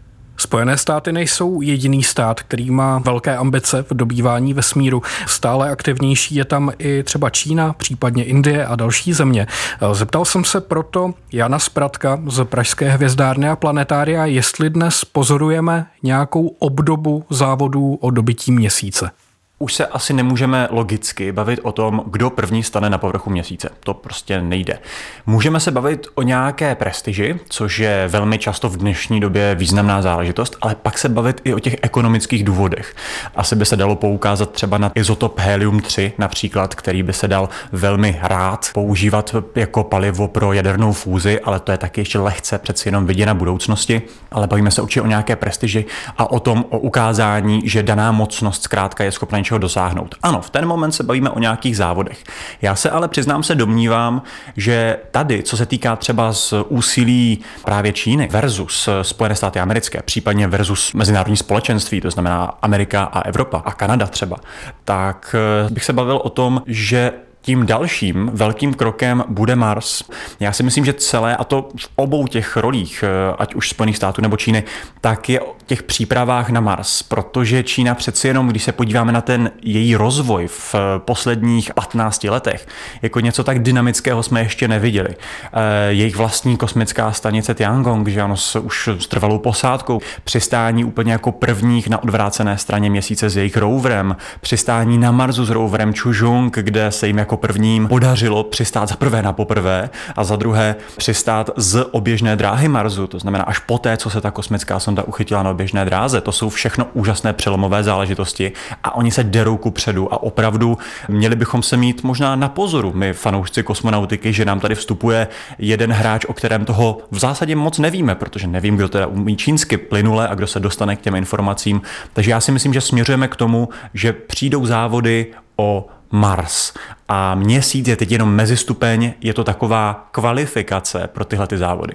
Spojené 0.57 0.79
státy 0.79 1.13
nejsou 1.13 1.61
jediný 1.61 2.03
stát, 2.03 2.41
který 2.41 2.71
má 2.71 2.99
velké 2.99 3.37
ambice 3.37 3.83
v 3.83 3.95
dobývání 3.95 4.55
vesmíru. 4.55 5.03
Stále 5.27 5.71
aktivnější 5.71 6.35
je 6.35 6.45
tam 6.45 6.73
i 6.79 7.03
třeba 7.03 7.31
Čína, 7.31 7.73
případně 7.73 8.25
Indie 8.25 8.67
a 8.67 8.77
další 8.77 9.13
země. 9.13 9.47
Zeptal 9.93 10.25
jsem 10.25 10.45
se 10.45 10.61
proto 10.61 11.15
Jana 11.33 11.59
Spratka 11.59 12.21
z 12.27 12.45
Pražské 12.45 12.89
hvězdárny 12.89 13.49
a 13.49 13.57
planetária, 13.57 14.25
jestli 14.25 14.71
dnes 14.71 15.05
pozorujeme 15.05 15.87
nějakou 16.03 16.47
obdobu 16.47 17.25
závodů 17.31 17.95
o 17.95 18.11
dobytí 18.11 18.53
měsíce. 18.53 19.11
Už 19.59 19.75
se 19.75 19.87
asi 19.87 20.13
nemůžeme 20.13 20.69
logicky 20.71 21.33
bavit 21.33 21.61
o 21.63 21.73
tom, 21.73 22.03
kdo 22.07 22.31
první 22.31 22.63
stane 22.63 22.91
na 22.91 22.99
povrchu 22.99 23.31
měsíce. 23.31 23.71
To 23.81 23.95
prostě 23.95 24.41
nejde. 24.41 24.79
Můžeme 25.27 25.61
se 25.61 25.71
bavit 25.71 26.07
o 26.15 26.23
nějaké 26.23 26.75
prestiži, 26.75 27.39
což 27.49 27.79
je 27.79 28.09
velmi 28.09 28.39
často 28.39 28.69
v 28.69 28.77
dnešní 28.77 29.21
době 29.21 29.55
významná 29.55 30.03
záležitost, 30.03 30.57
ale 30.61 30.75
pak 30.75 30.99
se 30.99 31.09
bavit 31.09 31.41
i 31.45 31.55
o 31.55 31.59
těch 31.59 31.77
ekonomických 31.83 32.45
důvodech. 32.45 32.95
Asi 33.35 33.57
by 33.57 33.67
se 33.67 33.77
dalo 33.77 33.97
poukázat 33.97 34.51
třeba 34.51 34.79
na 34.79 34.93
izotop 34.95 35.39
helium-3 35.39 36.13
například, 36.19 36.75
který 36.75 37.03
by 37.03 37.13
se 37.13 37.29
dal 37.29 37.49
velmi 37.73 38.19
rád 38.23 38.69
používat 38.75 39.37
jako 39.55 39.85
palivo 39.85 40.29
pro 40.29 40.53
jadernou 40.53 40.93
fúzi, 40.93 41.41
ale 41.41 41.61
to 41.61 41.73
je 41.73 41.79
taky 41.79 42.01
ještě 42.01 42.19
lehce 42.19 42.59
přeci 42.59 42.89
jenom 42.89 43.07
viděna 43.07 43.35
budoucnosti. 43.35 44.03
Ale 44.31 44.47
bavíme 44.47 44.71
se 44.71 44.83
určitě 44.83 45.03
o 45.03 45.07
nějaké 45.07 45.37
prestiži 45.37 45.85
a 46.19 46.31
o 46.31 46.41
tom, 46.41 46.65
o 46.69 46.79
ukázání, 46.79 47.61
že 47.65 47.83
daná 47.83 48.13
mocnost 48.13 48.63
zkrátka 48.63 49.05
je 49.05 49.13
schopna 49.13 49.46
něčeho 49.47 49.59
dosáhnout. 49.59 50.15
Ano, 50.23 50.41
v 50.41 50.51
ten 50.51 50.67
moment 50.67 50.93
se 50.93 51.03
bavíme 51.03 51.31
o 51.31 51.39
nějakých 51.39 51.77
závodech. 51.77 52.25
Já 52.63 52.75
se 52.75 52.91
ale 52.91 53.09
přiznám 53.09 53.43
se 53.43 53.55
domnívám, 53.55 54.23
že 54.57 54.99
tady, 55.11 55.43
co 55.43 55.57
se 55.57 55.67
týká 55.67 55.97
třeba 55.97 56.33
z 56.33 56.55
úsilí 56.69 57.39
právě 57.65 57.93
Číny 57.93 58.29
versus 58.33 58.89
Spojené 59.03 59.35
státy 59.35 59.61
americké, 59.61 60.03
případně 60.03 60.49
versus 60.49 60.93
mezinárodní 60.93 61.37
společenství, 61.37 62.01
to 62.01 62.11
znamená 62.11 62.59
Amerika 62.63 63.05
a 63.05 63.21
Evropa 63.21 63.63
a 63.65 63.73
Kanada 63.73 64.07
třeba, 64.07 64.37
tak 64.85 65.37
eh, 65.39 65.71
bych 65.71 65.85
se 65.85 65.93
bavil 65.93 66.17
o 66.17 66.31
tom, 66.31 66.63
že 66.67 67.13
tím 67.47 67.67
dalším 67.67 68.31
velkým 68.35 68.75
krokem 68.75 69.25
bude 69.29 69.57
Mars. 69.57 70.03
Já 70.41 70.53
si 70.53 70.63
myslím, 70.63 70.85
že 70.85 70.93
celé, 70.93 71.37
a 71.37 71.45
to 71.45 71.69
v 71.77 71.89
obou 71.97 72.27
těch 72.27 72.57
rolích, 72.57 73.05
eh, 73.07 73.35
ať 73.39 73.55
už 73.55 73.69
Spojených 73.69 73.97
států 73.97 74.23
nebo 74.23 74.37
Číny, 74.37 74.65
tak 75.01 75.29
je 75.29 75.41
o 75.41 75.55
těch 75.67 75.83
přípravách 75.83 76.51
na 76.51 76.61
Mars, 76.61 77.03
protože 77.03 77.63
Čína 77.63 77.95
přeci 77.95 78.29
jenom, 78.29 78.49
když 78.49 78.63
se 78.63 78.73
podíváme 78.73 79.13
na 79.13 79.21
ten 79.21 79.51
její 79.63 79.97
rozvoj 79.97 80.47
v 80.47 80.75
eh, 80.75 80.79
posledních 80.99 81.75
15 81.75 82.25
letech, 82.25 82.69
jako 83.03 83.21
něco 83.21 83.45
tak 83.45 83.63
dynamického 83.63 84.23
jsme 84.23 84.41
ještě 84.41 84.69
neviděli. 84.69 85.09
Eh, 85.11 85.93
jejich 85.93 86.17
vlastní 86.17 86.57
kosmická 86.57 87.13
stanice 87.13 87.55
Tiangong, 87.55 88.09
že 88.09 88.23
ano, 88.23 88.37
s, 88.37 88.57
už 88.57 88.89
s 88.99 89.07
trvalou 89.07 89.39
posádkou, 89.39 90.01
přistání 90.25 90.85
úplně 90.85 91.13
jako 91.13 91.33
prvních 91.33 91.89
na 91.89 92.03
odvrácené 92.03 92.59
straně 92.59 92.91
měsíce 92.91 93.31
s 93.31 93.37
jejich 93.37 93.57
roverem, 93.57 94.17
přistání 94.41 94.99
na 94.99 95.13
Marsu 95.13 95.45
s 95.45 95.51
roverem 95.51 95.95
Chujung, 95.95 96.57
kde 96.57 96.91
se 96.91 97.07
jim 97.07 97.19
jako 97.19 97.36
jako 97.37 97.47
prvním 97.47 97.89
podařilo 97.89 98.45
přistát 98.45 98.89
za 98.89 98.97
prvé 98.97 99.23
na 99.23 99.33
poprvé 99.33 99.91
a 100.17 100.25
za 100.25 100.37
druhé 100.37 100.77
přistát 100.97 101.51
z 101.57 101.87
oběžné 101.91 102.37
dráhy 102.37 102.69
Marsu, 102.69 103.07
to 103.07 103.19
znamená 103.19 103.45
až 103.45 103.59
poté, 103.59 103.97
co 103.97 104.11
se 104.11 104.21
ta 104.21 104.31
kosmická 104.31 104.81
sonda 104.81 105.03
uchytila 105.03 105.43
na 105.43 105.51
oběžné 105.51 105.85
dráze. 105.85 106.21
To 106.21 106.33
jsou 106.33 106.49
všechno 106.49 106.87
úžasné 106.95 107.33
přelomové 107.33 107.83
záležitosti 107.83 108.53
a 108.85 108.95
oni 108.95 109.11
se 109.11 109.25
derou 109.25 109.57
ku 109.57 109.71
předu 109.71 110.13
a 110.13 110.23
opravdu 110.23 110.79
měli 111.09 111.37
bychom 111.37 111.63
se 111.63 111.77
mít 111.77 112.03
možná 112.03 112.37
na 112.37 112.49
pozoru, 112.49 112.93
my 112.95 113.13
fanoušci 113.13 113.63
kosmonautiky, 113.63 114.33
že 114.33 114.45
nám 114.45 114.61
tady 114.61 114.75
vstupuje 114.75 115.29
jeden 115.59 115.93
hráč, 115.93 116.25
o 116.25 116.33
kterém 116.33 116.65
toho 116.65 116.99
v 117.11 117.19
zásadě 117.19 117.57
moc 117.57 117.79
nevíme, 117.79 118.15
protože 118.15 118.47
nevím, 118.47 118.77
kdo 118.77 118.89
teda 118.89 119.07
umí 119.07 119.37
čínsky 119.37 119.77
plynule 119.77 120.29
a 120.29 120.35
kdo 120.35 120.47
se 120.47 120.61
dostane 120.61 120.97
k 120.97 121.01
těm 121.01 121.15
informacím. 121.15 121.83
Takže 122.13 122.31
já 122.31 122.41
si 122.41 122.53
myslím, 122.53 122.75
že 122.75 122.81
směřujeme 122.81 123.29
k 123.29 123.37
tomu, 123.37 123.69
že 123.95 124.13
přijdou 124.13 124.67
závody 124.67 125.27
o 125.57 125.87
Mars. 126.11 126.73
A 127.09 127.35
měsíc 127.35 127.89
je 127.89 127.97
teď 127.97 128.11
jenom 128.11 128.35
mezistupeň, 128.35 129.13
je 129.21 129.35
to 129.35 129.45
taková 129.45 130.09
kvalifikace 130.13 131.09
pro 131.13 131.25
tyhle 131.25 131.47
ty 131.47 131.59
závody. 131.59 131.95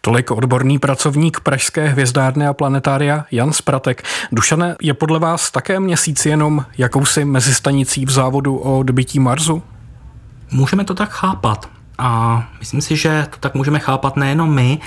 Tolik 0.00 0.30
odborný 0.30 0.78
pracovník 0.78 1.40
Pražské 1.40 1.88
hvězdárny 1.88 2.46
a 2.46 2.52
planetária 2.52 3.24
Jan 3.30 3.52
Spratek. 3.52 4.02
Dušane, 4.32 4.76
je 4.82 4.94
podle 4.94 5.18
vás 5.18 5.50
také 5.50 5.80
měsíc 5.80 6.26
jenom 6.26 6.64
jakousi 6.78 7.24
mezistanicí 7.24 8.06
v 8.06 8.10
závodu 8.10 8.56
o 8.56 8.82
dobytí 8.82 9.18
Marsu? 9.18 9.62
Můžeme 10.50 10.84
to 10.84 10.94
tak 10.94 11.10
chápat. 11.10 11.68
A 11.98 12.42
myslím 12.58 12.80
si, 12.80 12.96
že 12.96 13.26
to 13.30 13.36
tak 13.40 13.54
můžeme 13.54 13.78
chápat 13.78 14.16
nejenom 14.16 14.54
my, 14.54 14.78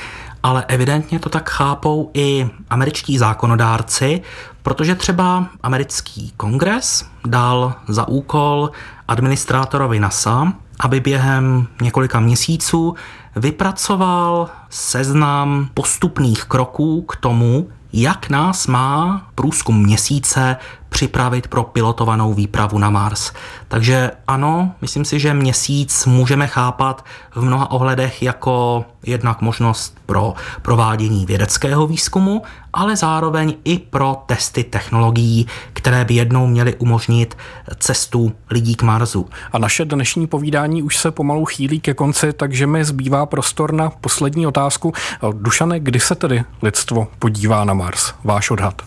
ale 0.43 0.65
evidentně 0.67 1.19
to 1.19 1.29
tak 1.29 1.49
chápou 1.49 2.11
i 2.13 2.49
američtí 2.69 3.17
zákonodárci, 3.17 4.21
protože 4.69 4.95
třeba 4.95 5.47
americký 5.63 6.33
kongres 6.37 7.05
dal 7.25 7.73
za 7.87 8.07
úkol 8.07 8.71
administrátorovi 9.07 9.99
NASA, 9.99 10.53
aby 10.79 10.99
během 10.99 11.67
několika 11.81 12.19
měsíců 12.19 12.95
vypracoval 13.35 14.49
seznam 14.69 15.69
postupných 15.73 16.43
kroků 16.43 17.01
k 17.01 17.15
tomu, 17.15 17.69
jak 17.93 18.29
nás 18.29 18.67
má 18.67 19.21
průzkum 19.35 19.83
měsíce 19.83 20.57
připravit 20.89 21.47
pro 21.47 21.63
pilotovanou 21.63 22.33
výpravu 22.33 22.77
na 22.77 22.89
Mars. 22.89 23.31
Takže 23.67 24.11
ano, 24.27 24.71
myslím 24.81 25.05
si, 25.05 25.19
že 25.19 25.33
měsíc 25.33 26.05
můžeme 26.05 26.47
chápat 26.47 27.05
v 27.35 27.43
mnoha 27.43 27.71
ohledech 27.71 28.23
jako 28.23 28.85
jednak 29.03 29.41
možnost 29.41 29.97
pro 30.05 30.33
provádění 30.61 31.25
vědeckého 31.25 31.87
výzkumu, 31.87 32.41
ale 32.73 32.95
zároveň 32.95 33.55
i 33.63 33.79
pro 33.79 34.23
testy 34.25 34.63
technologií, 34.63 35.47
které 35.73 36.05
by 36.05 36.13
jednou 36.13 36.47
měly 36.47 36.75
umožnit 36.75 37.37
cestu 37.77 38.31
lidí 38.51 38.75
k 38.75 38.83
Marsu. 38.83 39.29
A 39.51 39.57
naše 39.57 39.85
dnešní 39.85 40.27
povídání 40.27 40.83
už 40.83 40.97
se 40.97 41.11
pomalu 41.11 41.45
chýlí 41.45 41.79
ke 41.79 41.93
konci, 41.93 42.33
takže 42.33 42.67
mi 42.67 42.85
zbývá 42.85 43.25
prostor 43.25 43.73
na 43.73 43.89
poslední 43.89 44.47
otázku. 44.47 44.93
Dušane, 45.33 45.79
kdy 45.79 45.99
se 45.99 46.15
tedy 46.15 46.43
lidstvo 46.61 47.07
podívá 47.19 47.63
na 47.63 47.73
Mars? 47.73 48.13
Váš 48.23 48.51
odhad? 48.51 48.81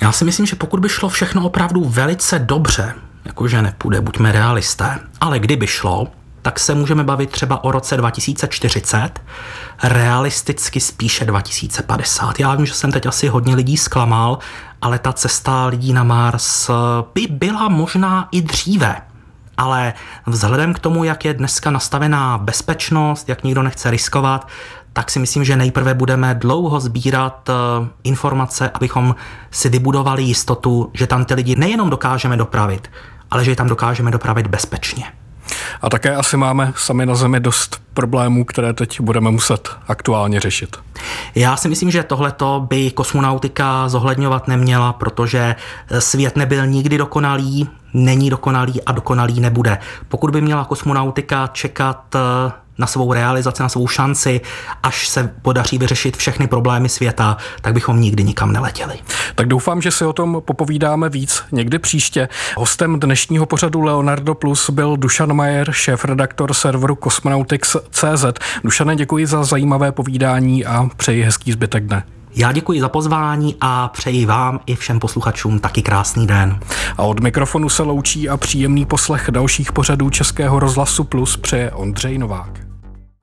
Já 0.00 0.12
si 0.12 0.24
myslím, 0.24 0.46
že 0.46 0.56
pokud 0.56 0.80
by 0.80 0.88
šlo 0.88 1.08
všechno 1.08 1.42
opravdu 1.44 1.84
velice 1.84 2.38
dobře, 2.38 2.94
jakože 3.24 3.62
nepůjde, 3.62 4.00
buďme 4.00 4.32
realisté, 4.32 4.98
ale 5.20 5.38
kdyby 5.38 5.66
šlo, 5.66 6.08
tak 6.42 6.58
se 6.58 6.74
můžeme 6.74 7.04
bavit 7.04 7.30
třeba 7.30 7.64
o 7.64 7.70
roce 7.70 7.96
2040, 7.96 9.10
realisticky 9.82 10.80
spíše 10.80 11.24
2050. 11.24 12.40
Já 12.40 12.54
vím, 12.54 12.66
že 12.66 12.74
jsem 12.74 12.92
teď 12.92 13.06
asi 13.06 13.28
hodně 13.28 13.54
lidí 13.54 13.76
zklamal, 13.76 14.38
ale 14.82 14.98
ta 14.98 15.12
cesta 15.12 15.66
lidí 15.66 15.92
na 15.92 16.04
Mars 16.04 16.70
by 17.14 17.26
byla 17.30 17.68
možná 17.68 18.28
i 18.32 18.42
dříve. 18.42 18.96
Ale 19.56 19.94
vzhledem 20.26 20.74
k 20.74 20.78
tomu, 20.78 21.04
jak 21.04 21.24
je 21.24 21.34
dneska 21.34 21.70
nastavená 21.70 22.38
bezpečnost, 22.38 23.28
jak 23.28 23.44
nikdo 23.44 23.62
nechce 23.62 23.90
riskovat, 23.90 24.48
tak 24.98 25.10
si 25.10 25.18
myslím, 25.18 25.44
že 25.44 25.56
nejprve 25.56 25.94
budeme 25.94 26.34
dlouho 26.34 26.80
sbírat 26.80 27.48
eh, 27.48 27.52
informace, 28.04 28.70
abychom 28.70 29.14
si 29.50 29.68
vybudovali 29.68 30.22
jistotu, 30.22 30.90
že 30.94 31.06
tam 31.06 31.24
ty 31.24 31.34
lidi 31.34 31.56
nejenom 31.56 31.90
dokážeme 31.90 32.36
dopravit, 32.36 32.90
ale 33.30 33.44
že 33.44 33.50
je 33.50 33.56
tam 33.56 33.68
dokážeme 33.68 34.10
dopravit 34.10 34.46
bezpečně. 34.46 35.04
A 35.82 35.90
také 35.90 36.14
asi 36.14 36.36
máme 36.36 36.72
sami 36.76 37.06
na 37.06 37.14
Zemi 37.14 37.40
dost 37.40 37.80
problémů, 37.94 38.44
které 38.44 38.72
teď 38.72 39.00
budeme 39.00 39.30
muset 39.30 39.68
aktuálně 39.88 40.40
řešit. 40.40 40.76
Já 41.34 41.56
si 41.56 41.68
myslím, 41.68 41.90
že 41.90 42.02
tohleto 42.02 42.66
by 42.68 42.90
kosmonautika 42.90 43.88
zohledňovat 43.88 44.48
neměla, 44.48 44.92
protože 44.92 45.56
svět 45.98 46.36
nebyl 46.36 46.66
nikdy 46.66 46.98
dokonalý, 46.98 47.68
není 47.94 48.30
dokonalý 48.30 48.82
a 48.82 48.92
dokonalý 48.92 49.40
nebude. 49.40 49.78
Pokud 50.08 50.30
by 50.30 50.40
měla 50.40 50.64
kosmonautika 50.64 51.46
čekat 51.46 52.14
eh, 52.14 52.52
na 52.78 52.86
svou 52.86 53.12
realizaci, 53.12 53.62
na 53.62 53.68
svou 53.68 53.86
šanci, 53.88 54.40
až 54.82 55.08
se 55.08 55.34
podaří 55.42 55.78
vyřešit 55.78 56.16
všechny 56.16 56.46
problémy 56.46 56.88
světa, 56.88 57.36
tak 57.60 57.74
bychom 57.74 58.00
nikdy 58.00 58.24
nikam 58.24 58.52
neletěli. 58.52 58.94
Tak 59.34 59.48
doufám, 59.48 59.82
že 59.82 59.90
si 59.90 60.04
o 60.04 60.12
tom 60.12 60.42
popovídáme 60.44 61.08
víc 61.08 61.42
někdy 61.52 61.78
příště. 61.78 62.28
Hostem 62.56 63.00
dnešního 63.00 63.46
pořadu 63.46 63.80
Leonardo 63.80 64.34
Plus 64.34 64.70
byl 64.70 64.96
Dušan 64.96 65.32
Majer, 65.32 65.72
šéf-redaktor 65.72 66.54
serveru 66.54 66.98
Cosmonautics.cz. 67.04 68.24
Dušane, 68.64 68.96
děkuji 68.96 69.26
za 69.26 69.44
zajímavé 69.44 69.92
povídání 69.92 70.66
a 70.66 70.88
přeji 70.96 71.22
hezký 71.22 71.52
zbytek 71.52 71.86
dne. 71.86 72.04
Já 72.34 72.52
děkuji 72.52 72.80
za 72.80 72.88
pozvání 72.88 73.56
a 73.60 73.88
přeji 73.88 74.26
vám 74.26 74.60
i 74.66 74.74
všem 74.74 75.00
posluchačům 75.00 75.58
taky 75.58 75.82
krásný 75.82 76.26
den. 76.26 76.60
A 76.96 77.02
od 77.02 77.20
mikrofonu 77.20 77.68
se 77.68 77.82
loučí 77.82 78.28
a 78.28 78.36
příjemný 78.36 78.84
poslech 78.84 79.30
dalších 79.30 79.72
pořadů 79.72 80.10
Českého 80.10 80.58
rozhlasu 80.58 81.04
Plus 81.04 81.36
přeje 81.36 81.70
Ondřej 81.70 82.18
Novák. 82.18 82.67